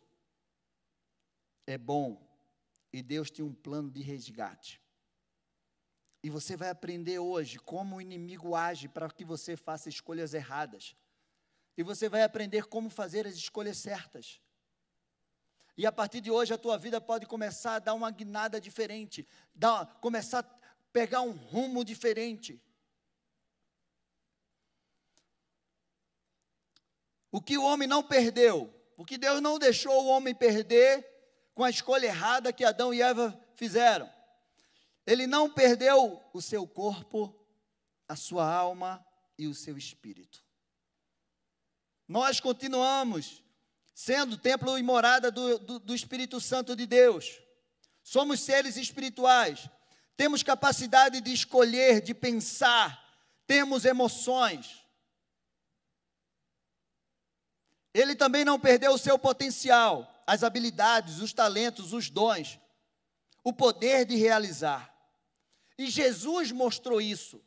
é 1.66 1.76
bom, 1.76 2.20
e 2.92 3.02
Deus 3.02 3.30
tem 3.30 3.44
um 3.44 3.54
plano 3.54 3.90
de 3.90 4.02
resgate. 4.02 4.80
E 6.22 6.30
você 6.30 6.56
vai 6.56 6.70
aprender 6.70 7.18
hoje 7.18 7.58
como 7.58 7.96
o 7.96 8.00
inimigo 8.00 8.54
age 8.54 8.88
para 8.88 9.10
que 9.10 9.24
você 9.24 9.56
faça 9.56 9.90
escolhas 9.90 10.32
erradas. 10.32 10.96
E 11.76 11.82
você 11.82 12.08
vai 12.08 12.22
aprender 12.22 12.66
como 12.66 12.88
fazer 12.88 13.26
as 13.26 13.34
escolhas 13.34 13.78
certas. 13.78 14.40
E 15.76 15.86
a 15.86 15.92
partir 15.92 16.20
de 16.20 16.30
hoje 16.30 16.54
a 16.54 16.58
tua 16.58 16.78
vida 16.78 17.00
pode 17.00 17.26
começar 17.26 17.76
a 17.76 17.78
dar 17.80 17.94
uma 17.94 18.10
guinada 18.10 18.60
diferente, 18.60 19.26
dar, 19.54 19.86
começar 20.00 20.40
a 20.40 20.74
pegar 20.92 21.22
um 21.22 21.32
rumo 21.32 21.84
diferente. 21.84 22.62
O 27.32 27.40
que 27.40 27.58
o 27.58 27.64
homem 27.64 27.88
não 27.88 28.02
perdeu, 28.02 28.72
o 28.96 29.04
que 29.04 29.18
Deus 29.18 29.40
não 29.40 29.58
deixou 29.58 30.04
o 30.04 30.06
homem 30.06 30.32
perder 30.32 31.04
com 31.52 31.64
a 31.64 31.70
escolha 31.70 32.06
errada 32.06 32.52
que 32.52 32.64
Adão 32.64 32.94
e 32.94 33.02
Eva 33.02 33.36
fizeram. 33.56 34.08
Ele 35.04 35.26
não 35.26 35.50
perdeu 35.50 36.22
o 36.32 36.40
seu 36.40 36.66
corpo, 36.66 37.34
a 38.08 38.14
sua 38.14 38.48
alma 38.48 39.04
e 39.36 39.48
o 39.48 39.54
seu 39.54 39.76
espírito. 39.76 40.44
Nós 42.06 42.38
continuamos 42.40 43.42
sendo 43.94 44.36
templo 44.36 44.76
e 44.76 44.82
morada 44.82 45.30
do, 45.30 45.58
do, 45.58 45.78
do, 45.78 45.94
Espírito 45.94 46.40
Santo 46.40 46.74
de 46.74 46.86
Deus. 46.86 47.40
Somos 48.02 48.40
seres 48.40 48.76
espirituais, 48.76 49.68
temos 50.16 50.42
capacidade 50.42 51.20
de 51.20 51.32
escolher, 51.32 52.00
de 52.00 52.12
pensar, 52.12 53.02
temos 53.46 53.84
emoções. 53.84 54.84
Ele 57.94 58.16
também 58.16 58.44
não 58.44 58.58
perdeu 58.58 58.92
o 58.92 58.98
seu 58.98 59.18
potencial, 59.18 60.12
as 60.26 60.42
habilidades, 60.42 61.20
os 61.20 61.32
talentos, 61.32 61.92
os 61.92 62.10
dons, 62.10 62.58
o 63.42 63.52
poder 63.52 64.04
de 64.04 64.16
realizar. 64.16 64.92
E 65.78 65.86
Jesus 65.86 66.50
mostrou 66.50 67.00
isso. 67.00 67.40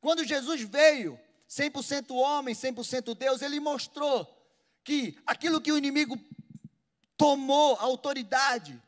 Quando 0.00 0.24
Jesus 0.24 0.62
veio, 0.62 1.20
100% 1.48 2.14
homem, 2.14 2.54
100% 2.54 3.14
Deus, 3.14 3.42
ele 3.42 3.60
mostrou 3.60 4.26
que 4.82 5.18
aquilo 5.26 5.60
que 5.60 5.72
o 5.72 5.78
inimigo 5.78 6.18
tomou 7.16 7.76
autoridade, 7.76 8.80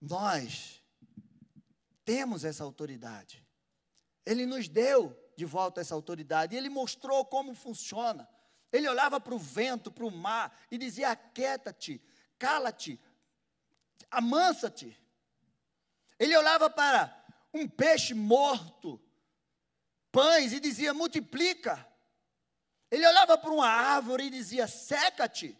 nós 0.00 0.82
temos 2.04 2.44
essa 2.44 2.64
autoridade. 2.64 3.46
Ele 4.24 4.46
nos 4.46 4.68
deu 4.68 5.16
de 5.36 5.44
volta 5.44 5.80
essa 5.80 5.94
autoridade. 5.94 6.54
E 6.54 6.58
ele 6.58 6.68
mostrou 6.68 7.24
como 7.24 7.54
funciona. 7.54 8.28
Ele 8.72 8.88
olhava 8.88 9.18
para 9.20 9.34
o 9.34 9.38
vento, 9.38 9.90
para 9.90 10.04
o 10.04 10.10
mar 10.10 10.56
e 10.70 10.78
dizia: 10.78 11.10
Aquieta-te, 11.10 12.00
cala-te, 12.38 13.00
amansa-te. 14.10 14.96
Ele 16.18 16.36
olhava 16.36 16.68
para 16.68 17.24
um 17.52 17.66
peixe 17.66 18.14
morto, 18.14 19.00
pães, 20.12 20.52
e 20.52 20.60
dizia: 20.60 20.94
Multiplica. 20.94 21.86
Ele 22.90 23.06
olhava 23.06 23.38
para 23.38 23.50
uma 23.50 23.68
árvore 23.68 24.24
e 24.24 24.30
dizia: 24.30 24.66
Seca-te. 24.66 25.56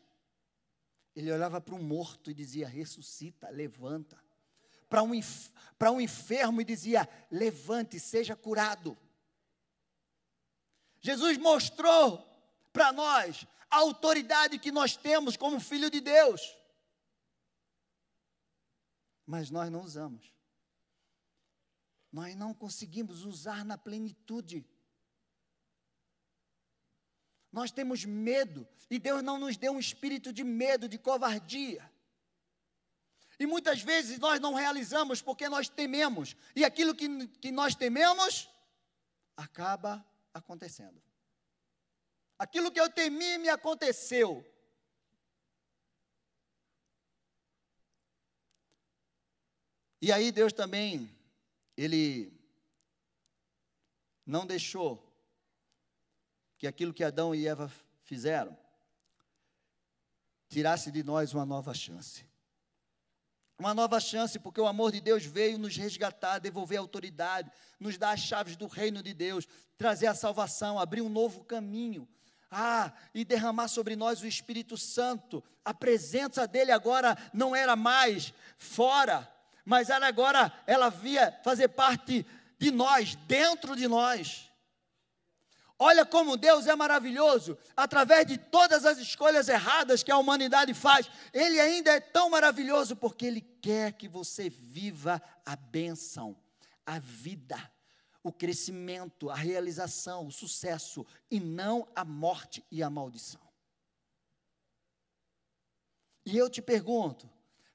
Ele 1.14 1.32
olhava 1.32 1.60
para 1.60 1.74
um 1.74 1.82
morto 1.82 2.30
e 2.30 2.34
dizia: 2.34 2.68
Ressuscita, 2.68 3.48
levanta. 3.50 4.22
Para 4.88 5.02
um, 5.02 5.12
para 5.78 5.90
um 5.92 6.00
enfermo 6.00 6.60
e 6.60 6.64
dizia: 6.64 7.08
Levante, 7.30 8.00
seja 8.00 8.34
curado. 8.34 8.96
Jesus 11.00 11.38
mostrou 11.38 12.26
para 12.72 12.92
nós 12.92 13.46
a 13.70 13.78
autoridade 13.78 14.58
que 14.58 14.72
nós 14.72 14.96
temos 14.96 15.36
como 15.36 15.60
filho 15.60 15.90
de 15.90 16.00
Deus. 16.00 16.56
Mas 19.24 19.50
nós 19.50 19.70
não 19.70 19.82
usamos. 19.82 20.32
Nós 22.12 22.34
não 22.34 22.52
conseguimos 22.52 23.24
usar 23.24 23.64
na 23.64 23.78
plenitude. 23.78 24.66
Nós 27.52 27.70
temos 27.70 28.04
medo, 28.04 28.66
e 28.88 28.98
Deus 28.98 29.22
não 29.22 29.38
nos 29.38 29.56
deu 29.56 29.72
um 29.72 29.80
espírito 29.80 30.32
de 30.32 30.44
medo, 30.44 30.88
de 30.88 30.98
covardia. 30.98 31.90
E 33.38 33.46
muitas 33.46 33.80
vezes 33.80 34.18
nós 34.18 34.38
não 34.38 34.54
realizamos 34.54 35.22
porque 35.22 35.48
nós 35.48 35.68
tememos, 35.68 36.36
e 36.54 36.64
aquilo 36.64 36.94
que, 36.94 37.26
que 37.38 37.50
nós 37.50 37.74
tememos 37.74 38.48
acaba 39.36 40.04
acontecendo. 40.32 41.02
Aquilo 42.38 42.70
que 42.70 42.80
eu 42.80 42.90
temi 42.90 43.38
me 43.38 43.48
aconteceu. 43.48 44.46
E 50.02 50.10
aí 50.10 50.32
Deus 50.32 50.52
também, 50.52 51.14
Ele 51.82 52.30
não 54.26 54.44
deixou 54.44 55.10
que 56.58 56.66
aquilo 56.66 56.92
que 56.92 57.02
Adão 57.02 57.34
e 57.34 57.46
Eva 57.46 57.72
fizeram 58.02 58.56
tirasse 60.48 60.90
de 60.90 61.02
nós 61.02 61.32
uma 61.32 61.46
nova 61.46 61.72
chance 61.72 62.28
uma 63.60 63.74
nova 63.74 64.00
chance, 64.00 64.38
porque 64.38 64.60
o 64.60 64.66
amor 64.66 64.90
de 64.90 65.02
Deus 65.02 65.24
veio 65.24 65.58
nos 65.58 65.76
resgatar, 65.76 66.38
devolver 66.38 66.78
a 66.78 66.80
autoridade, 66.80 67.52
nos 67.78 67.98
dar 67.98 68.12
as 68.12 68.20
chaves 68.20 68.56
do 68.56 68.66
reino 68.66 69.02
de 69.02 69.12
Deus, 69.12 69.46
trazer 69.76 70.06
a 70.06 70.14
salvação, 70.14 70.78
abrir 70.78 71.02
um 71.02 71.10
novo 71.10 71.44
caminho. 71.44 72.08
Ah, 72.50 72.92
e 73.14 73.22
derramar 73.22 73.68
sobre 73.68 73.94
nós 73.94 74.22
o 74.22 74.26
Espírito 74.26 74.78
Santo. 74.78 75.44
A 75.62 75.74
presença 75.74 76.48
dele 76.48 76.72
agora 76.72 77.16
não 77.34 77.54
era 77.54 77.76
mais 77.76 78.32
fora, 78.56 79.30
mas 79.64 79.90
era 79.90 80.06
agora, 80.06 80.52
ela 80.66 80.88
via 80.88 81.38
fazer 81.44 81.68
parte 81.68 82.26
de 82.58 82.70
nós, 82.70 83.14
dentro 83.26 83.74
de 83.74 83.88
nós. 83.88 84.50
Olha 85.82 86.04
como 86.04 86.36
Deus 86.36 86.66
é 86.66 86.76
maravilhoso, 86.76 87.56
através 87.74 88.26
de 88.26 88.36
todas 88.36 88.84
as 88.84 88.98
escolhas 88.98 89.48
erradas 89.48 90.02
que 90.02 90.12
a 90.12 90.18
humanidade 90.18 90.74
faz, 90.74 91.10
Ele 91.32 91.58
ainda 91.58 91.90
é 91.90 92.00
tão 92.00 92.28
maravilhoso 92.28 92.94
porque 92.94 93.24
Ele 93.24 93.40
quer 93.40 93.94
que 93.94 94.06
você 94.06 94.50
viva 94.50 95.22
a 95.44 95.56
bênção, 95.56 96.36
a 96.84 96.98
vida, 96.98 97.58
o 98.22 98.30
crescimento, 98.30 99.30
a 99.30 99.34
realização, 99.34 100.26
o 100.26 100.30
sucesso, 100.30 101.06
e 101.30 101.40
não 101.40 101.88
a 101.96 102.04
morte 102.04 102.62
e 102.70 102.82
a 102.82 102.90
maldição. 102.90 103.40
E 106.26 106.36
eu 106.36 106.50
te 106.50 106.60
pergunto, 106.60 107.26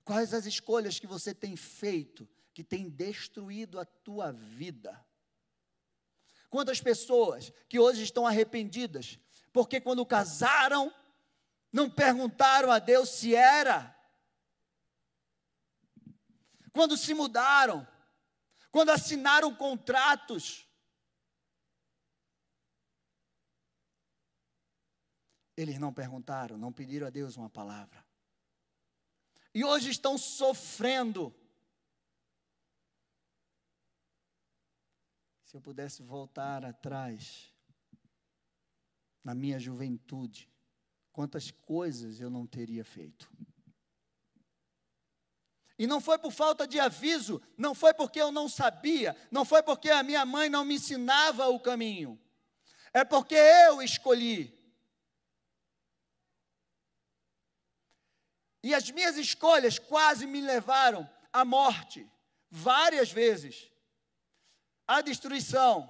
quais 0.06 0.34
as 0.34 0.46
escolhas 0.46 1.00
que 1.00 1.08
você 1.08 1.34
tem 1.34 1.58
feito 1.58 2.30
que 2.54 2.64
tem 2.64 2.88
destruído 2.88 3.80
a 3.80 3.86
tua 3.86 4.32
vida? 4.32 5.04
Quantas 6.50 6.80
pessoas 6.80 7.52
que 7.68 7.80
hoje 7.80 8.04
estão 8.04 8.26
arrependidas, 8.26 9.20
porque 9.52 9.82
quando 9.82 10.06
casaram, 10.06 10.94
não 11.74 11.90
perguntaram 11.90 12.72
a 12.72 12.80
Deus 12.80 13.10
se 13.10 13.36
era. 13.36 13.94
Quando 16.72 16.96
se 16.96 17.14
mudaram, 17.14 17.86
quando 18.72 18.92
assinaram 18.92 19.54
contratos. 19.56 20.66
Eles 25.58 25.80
não 25.80 25.94
perguntaram, 25.94 26.58
não 26.58 26.72
pediram 26.72 27.08
a 27.08 27.10
Deus 27.10 27.38
uma 27.38 27.50
palavra. 27.50 28.05
E 29.56 29.64
hoje 29.64 29.90
estão 29.90 30.18
sofrendo. 30.18 31.34
Se 35.46 35.56
eu 35.56 35.62
pudesse 35.62 36.04
voltar 36.04 36.66
atrás, 36.66 37.54
na 39.24 39.34
minha 39.34 39.58
juventude, 39.58 40.52
quantas 41.14 41.52
coisas 41.52 42.20
eu 42.20 42.30
não 42.30 42.46
teria 42.46 42.84
feito. 42.84 43.32
E 45.80 45.88
não 45.88 46.02
foi 46.02 46.20
por 46.20 46.34
falta 46.34 46.68
de 46.68 46.78
aviso, 46.78 47.42
não 47.58 47.74
foi 47.74 47.94
porque 47.94 48.20
eu 48.20 48.34
não 48.34 48.50
sabia, 48.50 49.16
não 49.32 49.46
foi 49.46 49.64
porque 49.64 49.90
a 49.90 50.04
minha 50.04 50.26
mãe 50.26 50.50
não 50.50 50.66
me 50.66 50.76
ensinava 50.76 51.48
o 51.48 51.62
caminho. 51.62 52.20
É 52.94 53.06
porque 53.06 53.36
eu 53.36 53.82
escolhi. 53.82 54.55
E 58.68 58.74
as 58.74 58.90
minhas 58.90 59.16
escolhas 59.16 59.78
quase 59.78 60.26
me 60.26 60.42
levaram 60.42 61.08
à 61.32 61.46
morte, 61.46 62.10
várias 62.50 63.12
vezes, 63.12 63.72
à 64.88 65.02
destruição, 65.02 65.88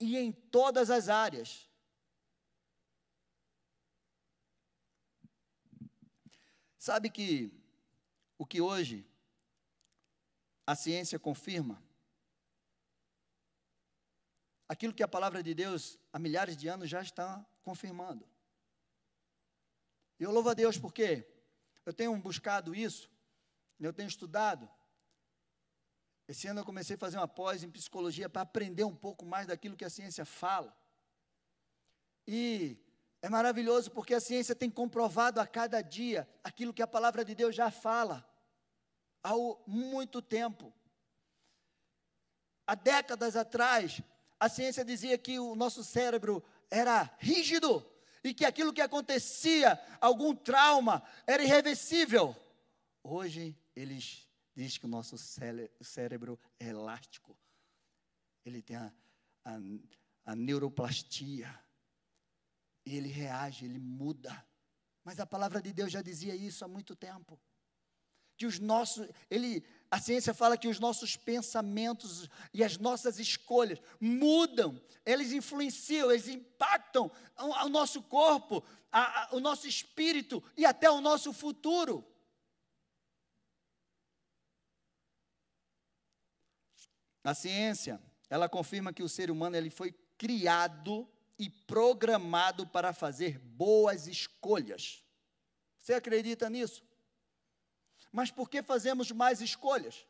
e 0.00 0.18
em 0.18 0.32
todas 0.32 0.90
as 0.90 1.08
áreas. 1.08 1.70
Sabe 6.76 7.10
que 7.10 7.52
o 8.36 8.44
que 8.44 8.60
hoje 8.60 9.08
a 10.66 10.74
ciência 10.74 11.16
confirma, 11.16 11.80
aquilo 14.68 14.92
que 14.92 15.04
a 15.04 15.14
palavra 15.16 15.44
de 15.44 15.54
Deus 15.54 15.96
há 16.12 16.18
milhares 16.18 16.56
de 16.56 16.66
anos 16.66 16.90
já 16.90 17.00
está 17.00 17.46
confirmando. 17.62 18.28
E 20.20 20.22
eu 20.22 20.30
louvo 20.30 20.50
a 20.50 20.54
Deus 20.54 20.76
porque 20.76 21.26
eu 21.86 21.94
tenho 21.94 22.14
buscado 22.18 22.74
isso, 22.74 23.10
eu 23.80 23.90
tenho 23.90 24.06
estudado. 24.06 24.68
Esse 26.28 26.46
ano 26.46 26.60
eu 26.60 26.64
comecei 26.64 26.94
a 26.94 26.98
fazer 26.98 27.16
uma 27.16 27.26
pós 27.26 27.64
em 27.64 27.70
psicologia 27.70 28.28
para 28.28 28.42
aprender 28.42 28.84
um 28.84 28.94
pouco 28.94 29.24
mais 29.24 29.46
daquilo 29.46 29.78
que 29.78 29.84
a 29.84 29.88
ciência 29.88 30.26
fala. 30.26 30.76
E 32.26 32.76
é 33.22 33.30
maravilhoso 33.30 33.90
porque 33.90 34.12
a 34.12 34.20
ciência 34.20 34.54
tem 34.54 34.70
comprovado 34.70 35.40
a 35.40 35.46
cada 35.46 35.80
dia 35.80 36.28
aquilo 36.44 36.74
que 36.74 36.82
a 36.82 36.86
palavra 36.86 37.24
de 37.24 37.34
Deus 37.34 37.56
já 37.56 37.70
fala 37.70 38.22
há 39.22 39.32
muito 39.66 40.20
tempo. 40.20 40.70
Há 42.66 42.74
décadas 42.74 43.36
atrás, 43.36 44.02
a 44.38 44.50
ciência 44.50 44.84
dizia 44.84 45.16
que 45.16 45.38
o 45.38 45.54
nosso 45.54 45.82
cérebro 45.82 46.44
era 46.70 47.10
rígido 47.18 47.90
e 48.22 48.34
que 48.34 48.44
aquilo 48.44 48.72
que 48.72 48.80
acontecia, 48.80 49.80
algum 50.00 50.34
trauma, 50.34 51.02
era 51.26 51.42
irreversível. 51.42 52.36
Hoje, 53.02 53.56
eles 53.74 54.28
dizem 54.54 54.80
que 54.80 54.86
o 54.86 54.88
nosso 54.88 55.16
cérebro 55.80 56.38
é 56.58 56.68
elástico. 56.68 57.36
Ele 58.44 58.62
tem 58.62 58.76
a, 58.76 58.92
a, 59.44 59.58
a 60.26 60.36
neuroplastia 60.36 61.58
e 62.84 62.96
ele 62.96 63.08
reage, 63.08 63.64
ele 63.64 63.78
muda. 63.78 64.46
Mas 65.04 65.18
a 65.20 65.26
palavra 65.26 65.60
de 65.62 65.72
Deus 65.72 65.92
já 65.92 66.02
dizia 66.02 66.34
isso 66.34 66.64
há 66.64 66.68
muito 66.68 66.94
tempo. 66.94 67.40
Que 68.36 68.46
os 68.46 68.58
nossos, 68.58 69.08
ele, 69.30 69.64
a 69.90 69.98
ciência 69.98 70.32
fala 70.32 70.56
que 70.56 70.68
os 70.68 70.78
nossos 70.78 71.16
pensamentos 71.16 72.28
e 72.54 72.62
as 72.62 72.78
nossas 72.78 73.18
escolhas 73.18 73.80
mudam, 74.00 74.80
eles 75.04 75.32
influenciam, 75.32 76.12
eles 76.12 76.28
impactam 76.28 77.10
o, 77.36 77.68
nosso 77.68 78.00
corpo, 78.02 78.62
a, 78.92 79.24
a, 79.24 79.34
o 79.34 79.40
nosso 79.40 79.66
espírito 79.66 80.42
e 80.56 80.64
até 80.64 80.88
o 80.88 81.00
nosso 81.00 81.32
futuro. 81.32 82.04
A 87.24 87.34
ciência, 87.34 88.00
ela 88.30 88.48
confirma 88.48 88.92
que 88.92 89.02
o 89.02 89.08
ser 89.08 89.28
humano 89.28 89.56
ele 89.56 89.70
foi 89.70 89.92
criado 90.16 91.08
e 91.36 91.50
programado 91.50 92.64
para 92.64 92.92
fazer 92.92 93.38
boas 93.40 94.06
escolhas. 94.06 95.04
Você 95.78 95.94
acredita 95.94 96.48
nisso? 96.48 96.82
Mas 98.12 98.30
por 98.30 98.48
que 98.48 98.62
fazemos 98.62 99.10
mais 99.10 99.40
escolhas? 99.40 100.06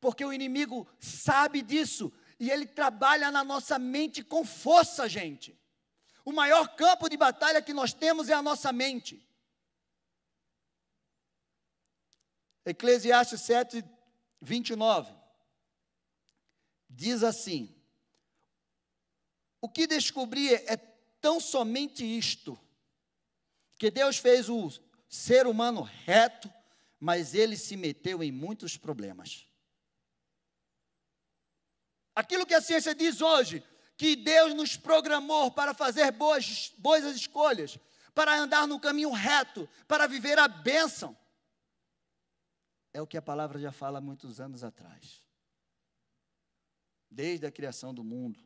Porque 0.00 0.24
o 0.24 0.32
inimigo 0.32 0.86
sabe 1.00 1.62
disso 1.62 2.12
e 2.38 2.50
ele 2.50 2.66
trabalha 2.66 3.30
na 3.30 3.42
nossa 3.42 3.78
mente 3.78 4.22
com 4.22 4.44
força, 4.44 5.08
gente. 5.08 5.58
O 6.24 6.32
maior 6.32 6.76
campo 6.76 7.08
de 7.08 7.16
batalha 7.16 7.62
que 7.62 7.72
nós 7.72 7.92
temos 7.92 8.28
é 8.28 8.34
a 8.34 8.42
nossa 8.42 8.72
mente. 8.72 9.26
Eclesiastes 12.64 13.40
7, 13.40 13.84
29 14.40 15.18
diz 16.88 17.22
assim: 17.22 17.74
o 19.60 19.68
que 19.68 19.86
descobri 19.86 20.54
é 20.54 20.76
tão 21.20 21.40
somente 21.40 22.04
isto: 22.04 22.58
que 23.78 23.90
Deus 23.90 24.18
fez 24.18 24.48
o 24.48 24.56
ser 25.08 25.46
humano 25.46 25.82
reto, 25.82 26.52
mas 27.00 27.34
ele 27.34 27.56
se 27.56 27.76
meteu 27.76 28.22
em 28.22 28.30
muitos 28.30 28.76
problemas. 28.76 29.46
Aquilo 32.14 32.46
que 32.46 32.54
a 32.54 32.60
ciência 32.60 32.94
diz 32.94 33.20
hoje, 33.20 33.62
que 33.96 34.14
Deus 34.14 34.54
nos 34.54 34.76
programou 34.76 35.50
para 35.50 35.72
fazer 35.72 36.10
boas, 36.12 36.72
boas 36.78 37.04
escolhas, 37.04 37.78
para 38.14 38.36
andar 38.38 38.66
no 38.66 38.80
caminho 38.80 39.10
reto, 39.10 39.68
para 39.86 40.06
viver 40.06 40.38
a 40.38 40.48
bênção, 40.48 41.16
é 42.92 43.00
o 43.00 43.06
que 43.06 43.16
a 43.16 43.22
palavra 43.22 43.58
já 43.58 43.70
fala 43.70 43.98
há 43.98 44.00
muitos 44.00 44.40
anos 44.40 44.64
atrás, 44.64 45.22
desde 47.10 47.46
a 47.46 47.50
criação 47.50 47.94
do 47.94 48.02
mundo. 48.02 48.40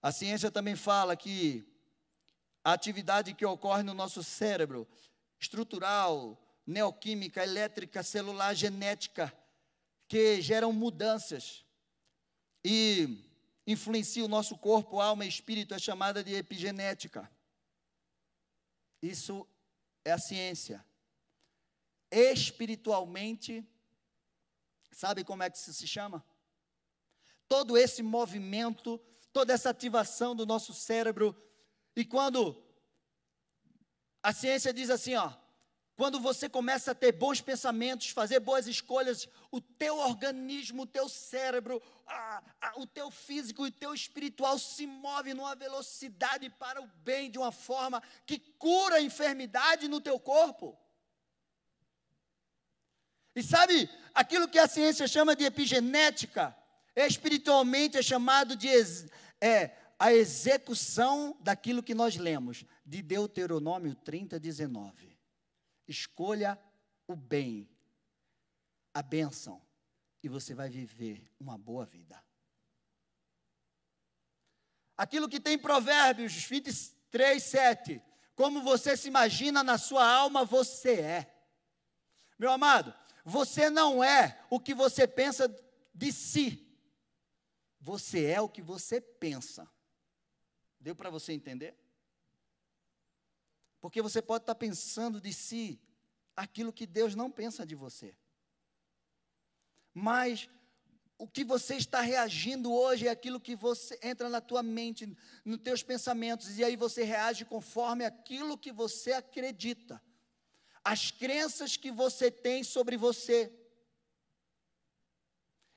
A 0.00 0.12
ciência 0.12 0.50
também 0.50 0.76
fala 0.76 1.16
que 1.16 1.64
a 2.66 2.72
atividade 2.72 3.32
que 3.32 3.46
ocorre 3.46 3.84
no 3.84 3.94
nosso 3.94 4.24
cérebro, 4.24 4.88
estrutural, 5.38 6.36
neoquímica, 6.66 7.40
elétrica, 7.44 8.02
celular, 8.02 8.54
genética, 8.54 9.32
que 10.08 10.40
geram 10.42 10.72
mudanças 10.72 11.64
e 12.64 13.24
influencia 13.68 14.24
o 14.24 14.28
nosso 14.28 14.58
corpo, 14.58 15.00
alma 15.00 15.24
e 15.24 15.28
espírito, 15.28 15.74
é 15.74 15.78
chamada 15.78 16.24
de 16.24 16.34
epigenética. 16.34 17.30
Isso 19.00 19.46
é 20.04 20.10
a 20.10 20.18
ciência. 20.18 20.84
Espiritualmente, 22.10 23.64
sabe 24.90 25.22
como 25.22 25.44
é 25.44 25.48
que 25.48 25.56
isso 25.56 25.72
se 25.72 25.86
chama? 25.86 26.20
Todo 27.46 27.78
esse 27.78 28.02
movimento 28.02 29.00
toda 29.36 29.52
essa 29.52 29.68
ativação 29.68 30.34
do 30.34 30.46
nosso 30.46 30.72
cérebro. 30.72 31.36
E 31.96 32.04
quando 32.04 32.62
a 34.22 34.32
ciência 34.32 34.72
diz 34.72 34.90
assim, 34.90 35.14
ó, 35.14 35.32
quando 35.96 36.20
você 36.20 36.46
começa 36.46 36.90
a 36.90 36.94
ter 36.94 37.12
bons 37.12 37.40
pensamentos, 37.40 38.10
fazer 38.10 38.38
boas 38.38 38.66
escolhas, 38.66 39.26
o 39.50 39.62
teu 39.62 39.96
organismo, 39.96 40.82
o 40.82 40.86
teu 40.86 41.08
cérebro, 41.08 41.82
a, 42.06 42.42
a, 42.60 42.78
o 42.78 42.86
teu 42.86 43.10
físico 43.10 43.64
e 43.64 43.70
o 43.70 43.72
teu 43.72 43.94
espiritual 43.94 44.58
se 44.58 44.86
move 44.86 45.32
numa 45.32 45.54
velocidade 45.54 46.50
para 46.50 46.82
o 46.82 46.86
bem, 46.98 47.30
de 47.30 47.38
uma 47.38 47.50
forma 47.50 48.02
que 48.26 48.38
cura 48.38 48.96
a 48.96 49.00
enfermidade 49.00 49.88
no 49.88 49.98
teu 49.98 50.20
corpo. 50.20 50.78
E 53.34 53.42
sabe 53.42 53.88
aquilo 54.14 54.48
que 54.48 54.58
a 54.58 54.68
ciência 54.68 55.08
chama 55.08 55.34
de 55.34 55.44
epigenética? 55.44 56.54
Espiritualmente 56.94 57.96
é 57.96 58.02
chamado 58.02 58.54
de 58.54 58.68
é 59.40 59.85
a 59.98 60.12
execução 60.12 61.36
daquilo 61.40 61.82
que 61.82 61.94
nós 61.94 62.16
lemos, 62.16 62.64
de 62.84 63.02
Deuteronômio 63.02 63.94
30, 63.94 64.38
19. 64.38 65.16
Escolha 65.88 66.58
o 67.06 67.16
bem, 67.16 67.68
a 68.92 69.02
bênção, 69.02 69.62
e 70.22 70.28
você 70.28 70.54
vai 70.54 70.68
viver 70.68 71.32
uma 71.38 71.56
boa 71.56 71.86
vida. 71.86 72.22
Aquilo 74.96 75.28
que 75.28 75.40
tem 75.40 75.54
em 75.54 75.58
Provérbios 75.58 76.32
23, 76.32 77.42
7. 77.42 78.02
Como 78.34 78.62
você 78.62 78.96
se 78.96 79.08
imagina 79.08 79.62
na 79.62 79.78
sua 79.78 80.06
alma, 80.06 80.44
você 80.44 81.00
é. 81.00 81.34
Meu 82.38 82.50
amado, 82.50 82.94
você 83.24 83.70
não 83.70 84.02
é 84.02 84.44
o 84.50 84.60
que 84.60 84.74
você 84.74 85.06
pensa 85.06 85.54
de 85.94 86.12
si. 86.12 86.62
Você 87.80 88.26
é 88.26 88.40
o 88.40 88.48
que 88.48 88.60
você 88.60 89.00
pensa. 89.00 89.70
Deu 90.80 90.94
para 90.94 91.10
você 91.10 91.32
entender? 91.32 91.76
Porque 93.80 94.02
você 94.02 94.20
pode 94.20 94.42
estar 94.42 94.54
pensando 94.54 95.20
de 95.20 95.32
si 95.32 95.80
aquilo 96.34 96.72
que 96.72 96.86
Deus 96.86 97.14
não 97.14 97.30
pensa 97.30 97.64
de 97.64 97.74
você. 97.74 98.16
mas 99.94 100.48
o 101.18 101.26
que 101.26 101.42
você 101.42 101.76
está 101.76 102.00
reagindo 102.02 102.70
hoje 102.70 103.08
é 103.08 103.10
aquilo 103.10 103.40
que 103.40 103.56
você 103.56 103.98
entra 104.02 104.28
na 104.28 104.40
tua 104.40 104.62
mente, 104.62 105.16
nos 105.44 105.58
teus 105.58 105.82
pensamentos, 105.82 106.58
e 106.58 106.64
aí 106.64 106.76
você 106.76 107.04
reage 107.04 107.46
conforme 107.46 108.04
aquilo 108.04 108.58
que 108.58 108.70
você 108.70 109.12
acredita. 109.12 110.02
As 110.84 111.10
crenças 111.10 111.76
que 111.76 111.90
você 111.90 112.30
tem 112.30 112.62
sobre 112.62 112.98
você. 112.98 113.50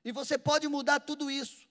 E 0.03 0.11
você 0.11 0.37
pode 0.37 0.67
mudar 0.67 0.99
tudo 0.99 1.31
isso. 1.31 1.68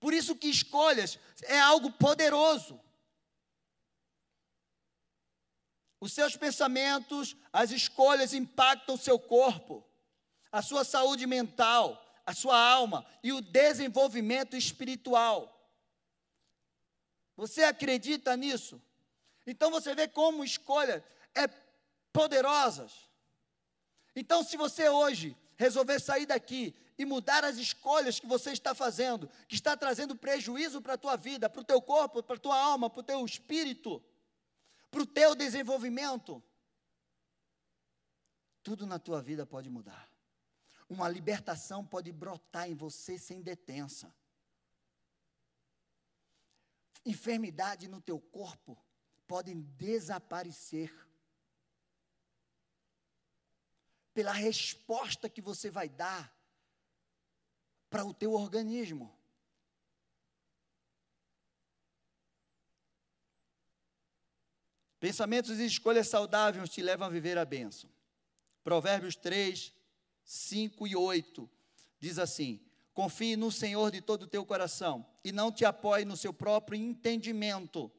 Por 0.00 0.12
isso 0.14 0.36
que 0.36 0.48
escolhas 0.48 1.18
é 1.42 1.58
algo 1.58 1.90
poderoso. 1.92 2.80
Os 6.00 6.12
seus 6.12 6.36
pensamentos, 6.36 7.36
as 7.52 7.70
escolhas 7.70 8.34
impactam 8.34 8.94
o 8.94 8.98
seu 8.98 9.18
corpo, 9.18 9.84
a 10.52 10.62
sua 10.62 10.84
saúde 10.84 11.26
mental, 11.26 12.02
a 12.24 12.34
sua 12.34 12.58
alma 12.58 13.06
e 13.22 13.32
o 13.32 13.40
desenvolvimento 13.40 14.56
espiritual. 14.56 15.52
Você 17.36 17.62
acredita 17.64 18.36
nisso? 18.36 18.80
Então 19.46 19.70
você 19.70 19.94
vê 19.94 20.08
como 20.08 20.44
escolha 20.44 21.04
é 21.34 21.46
poderosas. 22.12 22.92
Então, 24.14 24.42
se 24.42 24.56
você 24.56 24.88
hoje 24.88 25.36
resolver 25.56 26.00
sair 26.00 26.24
daqui 26.24 26.74
e 26.98 27.04
mudar 27.04 27.44
as 27.44 27.56
escolhas 27.56 28.18
que 28.18 28.26
você 28.26 28.52
está 28.52 28.74
fazendo, 28.74 29.28
que 29.48 29.54
está 29.54 29.76
trazendo 29.76 30.16
prejuízo 30.16 30.80
para 30.80 30.94
a 30.94 30.98
tua 30.98 31.16
vida, 31.16 31.48
para 31.48 31.60
o 31.60 31.64
teu 31.64 31.80
corpo, 31.80 32.22
para 32.22 32.36
a 32.36 32.40
tua 32.40 32.58
alma, 32.58 32.88
para 32.88 33.00
o 33.00 33.04
teu 33.04 33.24
espírito, 33.24 34.02
para 34.90 35.02
o 35.02 35.06
teu 35.06 35.34
desenvolvimento, 35.34 36.42
tudo 38.62 38.86
na 38.86 38.98
tua 38.98 39.20
vida 39.22 39.46
pode 39.46 39.68
mudar. 39.70 40.10
Uma 40.88 41.08
libertação 41.08 41.84
pode 41.84 42.10
brotar 42.12 42.68
em 42.68 42.74
você 42.74 43.18
sem 43.18 43.42
detença. 43.42 44.14
Enfermidade 47.04 47.86
no 47.86 48.00
teu 48.00 48.18
corpo 48.18 48.76
podem 49.26 49.60
desaparecer. 49.60 50.92
Pela 54.14 54.32
resposta 54.32 55.28
que 55.28 55.40
você 55.40 55.70
vai 55.70 55.88
dar 55.88 56.35
para 57.88 58.04
o 58.04 58.12
teu 58.12 58.32
organismo. 58.32 59.16
Pensamentos 64.98 65.58
e 65.58 65.66
escolhas 65.66 66.08
saudáveis 66.08 66.68
te 66.68 66.82
levam 66.82 67.06
a 67.06 67.10
viver 67.10 67.38
a 67.38 67.44
bênção. 67.44 67.88
Provérbios 68.64 69.14
3, 69.14 69.72
5 70.24 70.86
e 70.86 70.96
8 70.96 71.48
diz 72.00 72.18
assim: 72.18 72.60
Confie 72.92 73.36
no 73.36 73.52
Senhor 73.52 73.90
de 73.90 74.00
todo 74.00 74.22
o 74.22 74.26
teu 74.26 74.44
coração 74.44 75.06
e 75.22 75.30
não 75.30 75.52
te 75.52 75.64
apoie 75.64 76.04
no 76.04 76.16
seu 76.16 76.32
próprio 76.32 76.76
entendimento. 76.76 77.92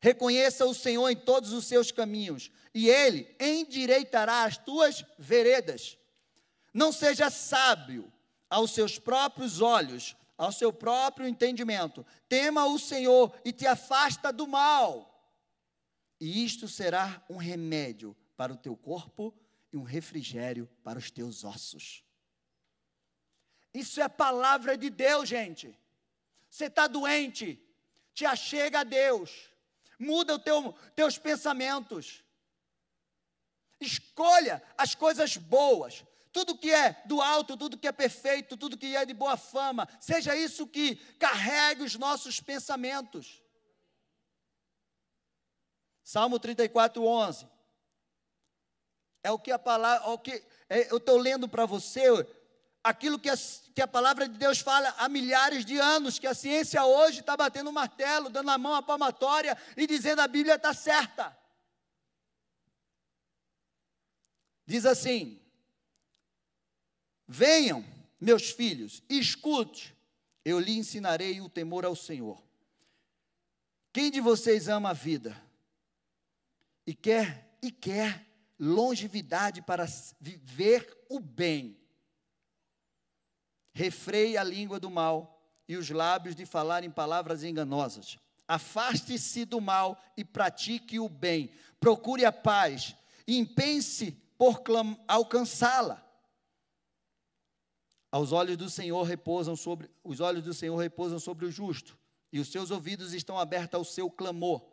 Reconheça 0.00 0.64
o 0.64 0.72
Senhor 0.72 1.08
em 1.10 1.16
todos 1.16 1.52
os 1.52 1.66
seus 1.66 1.90
caminhos 1.90 2.52
e 2.72 2.88
ele 2.88 3.34
endireitará 3.40 4.44
as 4.44 4.56
tuas 4.56 5.04
veredas. 5.18 5.98
Não 6.72 6.92
seja 6.92 7.30
sábio 7.30 8.10
aos 8.48 8.72
seus 8.72 8.98
próprios 8.98 9.60
olhos, 9.60 10.16
ao 10.36 10.52
seu 10.52 10.72
próprio 10.72 11.26
entendimento. 11.26 12.06
Tema 12.28 12.66
o 12.66 12.78
Senhor 12.78 13.34
e 13.44 13.52
te 13.52 13.66
afasta 13.66 14.32
do 14.32 14.46
mal. 14.46 15.14
E 16.20 16.44
isto 16.44 16.68
será 16.68 17.22
um 17.28 17.36
remédio 17.36 18.16
para 18.36 18.52
o 18.52 18.56
teu 18.56 18.76
corpo 18.76 19.34
e 19.72 19.76
um 19.76 19.82
refrigério 19.82 20.68
para 20.82 20.98
os 20.98 21.10
teus 21.10 21.44
ossos. 21.44 22.04
Isso 23.74 24.00
é 24.00 24.08
palavra 24.08 24.76
de 24.76 24.90
Deus, 24.90 25.28
gente. 25.28 25.76
Você 26.48 26.66
está 26.66 26.86
doente, 26.86 27.62
te 28.14 28.24
achega 28.24 28.80
a 28.80 28.84
Deus, 28.84 29.50
muda 29.98 30.36
os 30.36 30.42
teu, 30.42 30.72
teus 30.96 31.18
pensamentos. 31.18 32.24
Escolha 33.80 34.62
as 34.76 34.94
coisas 34.94 35.36
boas, 35.36 36.04
tudo 36.32 36.56
que 36.56 36.72
é 36.72 37.02
do 37.06 37.20
alto, 37.20 37.56
tudo 37.56 37.78
que 37.78 37.88
é 37.88 37.92
perfeito, 37.92 38.56
tudo 38.56 38.76
que 38.76 38.96
é 38.96 39.04
de 39.04 39.14
boa 39.14 39.36
fama, 39.36 39.88
seja 40.00 40.36
isso 40.36 40.66
que 40.66 40.96
carregue 41.18 41.82
os 41.82 41.94
nossos 41.96 42.40
pensamentos. 42.40 43.42
Salmo 46.02 46.38
34, 46.38 47.04
11 47.04 47.58
é 49.22 49.30
o 49.30 49.38
que 49.38 49.50
a 49.50 49.58
palavra, 49.58 50.08
o 50.08 50.18
que 50.18 50.42
é, 50.68 50.90
eu 50.90 50.98
estou 50.98 51.18
lendo 51.18 51.48
para 51.48 51.66
você, 51.66 52.02
aquilo 52.82 53.18
que 53.18 53.28
a, 53.28 53.34
que 53.74 53.82
a 53.82 53.86
palavra 53.86 54.28
de 54.28 54.38
Deus 54.38 54.58
fala 54.58 54.94
há 54.98 55.08
milhares 55.08 55.64
de 55.64 55.78
anos, 55.78 56.18
que 56.18 56.26
a 56.26 56.34
ciência 56.34 56.84
hoje 56.84 57.20
está 57.20 57.36
batendo 57.36 57.68
o 57.68 57.72
martelo, 57.72 58.30
dando 58.30 58.50
a 58.50 58.58
mão 58.58 58.74
à 58.74 58.82
palmatória 58.82 59.56
e 59.76 59.86
dizendo 59.86 60.20
a 60.20 60.28
Bíblia 60.28 60.54
está 60.54 60.72
certa. 60.72 61.36
Diz 64.66 64.84
assim: 64.84 65.40
Venham, 67.28 67.84
meus 68.18 68.50
filhos, 68.50 69.02
escute, 69.06 69.94
eu 70.42 70.58
lhe 70.58 70.78
ensinarei 70.78 71.42
o 71.42 71.48
temor 71.48 71.84
ao 71.84 71.94
Senhor. 71.94 72.42
Quem 73.92 74.10
de 74.10 74.18
vocês 74.18 74.66
ama 74.66 74.90
a 74.90 74.94
vida 74.94 75.36
e 76.86 76.94
quer 76.94 77.58
e 77.60 77.70
quer 77.70 78.26
longevidade 78.58 79.60
para 79.60 79.84
viver 80.18 81.04
o 81.08 81.20
bem. 81.20 81.78
Refreie 83.74 84.38
a 84.38 84.42
língua 84.42 84.80
do 84.80 84.90
mal 84.90 85.38
e 85.68 85.76
os 85.76 85.90
lábios 85.90 86.34
de 86.34 86.46
falar 86.46 86.82
em 86.82 86.90
palavras 86.90 87.44
enganosas. 87.44 88.18
Afaste-se 88.46 89.44
do 89.44 89.60
mal 89.60 90.02
e 90.16 90.24
pratique 90.24 90.98
o 90.98 91.10
bem. 91.10 91.50
Procure 91.78 92.24
a 92.24 92.32
paz 92.32 92.96
e 93.26 93.36
empense 93.36 94.12
por 94.38 94.62
alcançá-la. 95.06 96.07
Aos 98.10 98.32
olhos 98.32 98.56
do 98.56 98.70
Senhor 98.70 99.02
repousam 99.02 99.54
sobre 99.54 99.90
os 100.02 100.20
olhos 100.20 100.42
do 100.42 100.54
Senhor 100.54 100.76
repousam 100.76 101.18
sobre 101.18 101.44
o 101.44 101.50
justo, 101.50 101.98
e 102.32 102.40
os 102.40 102.48
seus 102.48 102.70
ouvidos 102.70 103.12
estão 103.12 103.38
abertos 103.38 103.74
ao 103.74 103.84
seu 103.84 104.10
clamor. 104.10 104.64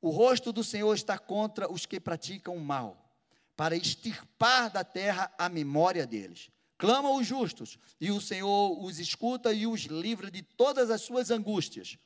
O 0.00 0.10
rosto 0.10 0.52
do 0.52 0.64
Senhor 0.64 0.94
está 0.94 1.18
contra 1.18 1.70
os 1.70 1.84
que 1.84 2.00
praticam 2.00 2.56
o 2.56 2.60
mal, 2.60 3.14
para 3.56 3.76
extirpar 3.76 4.70
da 4.70 4.84
terra 4.84 5.32
a 5.38 5.48
memória 5.48 6.06
deles. 6.06 6.50
Clamam 6.78 7.16
os 7.16 7.26
justos, 7.26 7.78
e 8.00 8.10
o 8.10 8.20
Senhor 8.20 8.82
os 8.82 8.98
escuta 8.98 9.52
e 9.52 9.66
os 9.66 9.82
livra 9.82 10.30
de 10.30 10.42
todas 10.42 10.90
as 10.90 11.02
suas 11.02 11.30
angústias. 11.30 11.98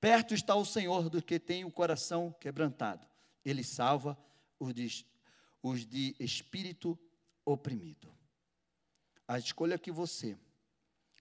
Perto 0.00 0.34
está 0.34 0.54
o 0.54 0.64
Senhor 0.64 1.08
do 1.08 1.22
que 1.22 1.38
tem 1.38 1.64
o 1.64 1.70
coração 1.70 2.34
quebrantado. 2.40 3.06
Ele 3.44 3.62
salva 3.62 4.18
os 4.58 4.74
de, 4.74 5.06
os 5.62 5.86
de 5.86 6.14
espírito 6.18 6.98
oprimido. 7.44 8.12
A 9.26 9.38
escolha 9.38 9.78
que 9.78 9.90
você 9.90 10.38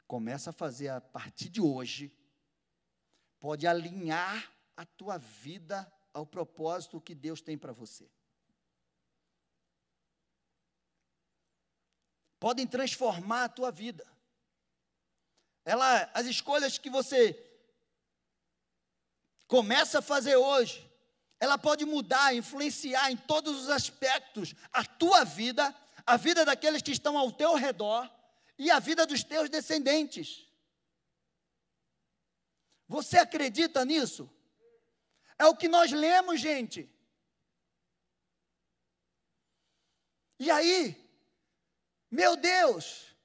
começa 0.08 0.50
a 0.50 0.54
fazer 0.54 0.90
a 0.90 1.00
partir 1.00 1.50
de 1.50 1.62
hoje 1.62 2.12
pode 3.40 3.66
alinhar 3.66 4.52
a 4.76 4.86
tua 4.86 5.18
vida 5.18 5.92
ao 6.14 6.26
propósito 6.26 7.02
que 7.02 7.16
Deus 7.16 7.42
tem 7.42 7.58
para 7.58 7.72
você. 7.72 8.10
Podem 12.40 12.66
transformar 12.66 13.46
a 13.46 13.50
tua 13.50 13.72
vida. 13.72 14.06
Ela, 15.64 16.10
as 16.14 16.26
escolhas 16.26 16.78
que 16.78 16.90
você 16.90 17.38
começa 19.48 20.00
a 20.00 20.02
fazer 20.02 20.36
hoje, 20.36 20.90
ela 21.40 21.58
pode 21.58 21.86
mudar, 21.86 22.36
influenciar 22.36 23.12
em 23.12 23.18
todos 23.18 23.64
os 23.64 23.70
aspectos 23.70 24.56
a 24.72 24.84
tua 24.84 25.24
vida, 25.24 25.76
a 26.06 26.18
vida 26.18 26.46
daqueles 26.46 26.82
que 26.82 26.92
estão 26.92 27.18
ao 27.18 27.32
teu 27.32 27.56
redor 27.56 28.10
e 28.58 28.70
a 28.70 28.80
vida 28.80 29.06
dos 29.06 29.24
teus 29.24 29.50
descendentes. 29.50 30.48
Você 32.88 33.18
acredita 33.18 33.84
nisso? 33.86 34.30
É 35.38 35.46
o 35.46 35.56
que 35.56 35.68
nós 35.68 35.92
lemos, 35.92 36.40
gente. 36.40 36.90
E 40.40 40.52
aí, 40.52 40.96
meu 42.10 42.36
Deus, 42.36 43.16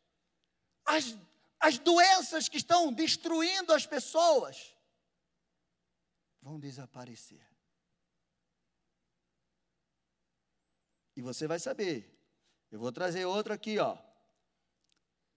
as, 0.85 1.17
as 1.59 1.79
doenças 1.79 2.49
que 2.49 2.59
estão 2.59 2.93
destruindo 2.93 3.73
as 3.73 3.87
pessoas 3.87 4.75
vão 6.41 6.61
desaparecer. 6.61 7.45
E 11.17 11.23
você 11.23 11.47
vai 11.47 11.59
saber. 11.59 12.16
Eu 12.71 12.79
vou 12.79 12.93
trazer 12.93 13.25
outro 13.25 13.53
aqui, 13.53 13.79
ó. 13.79 13.97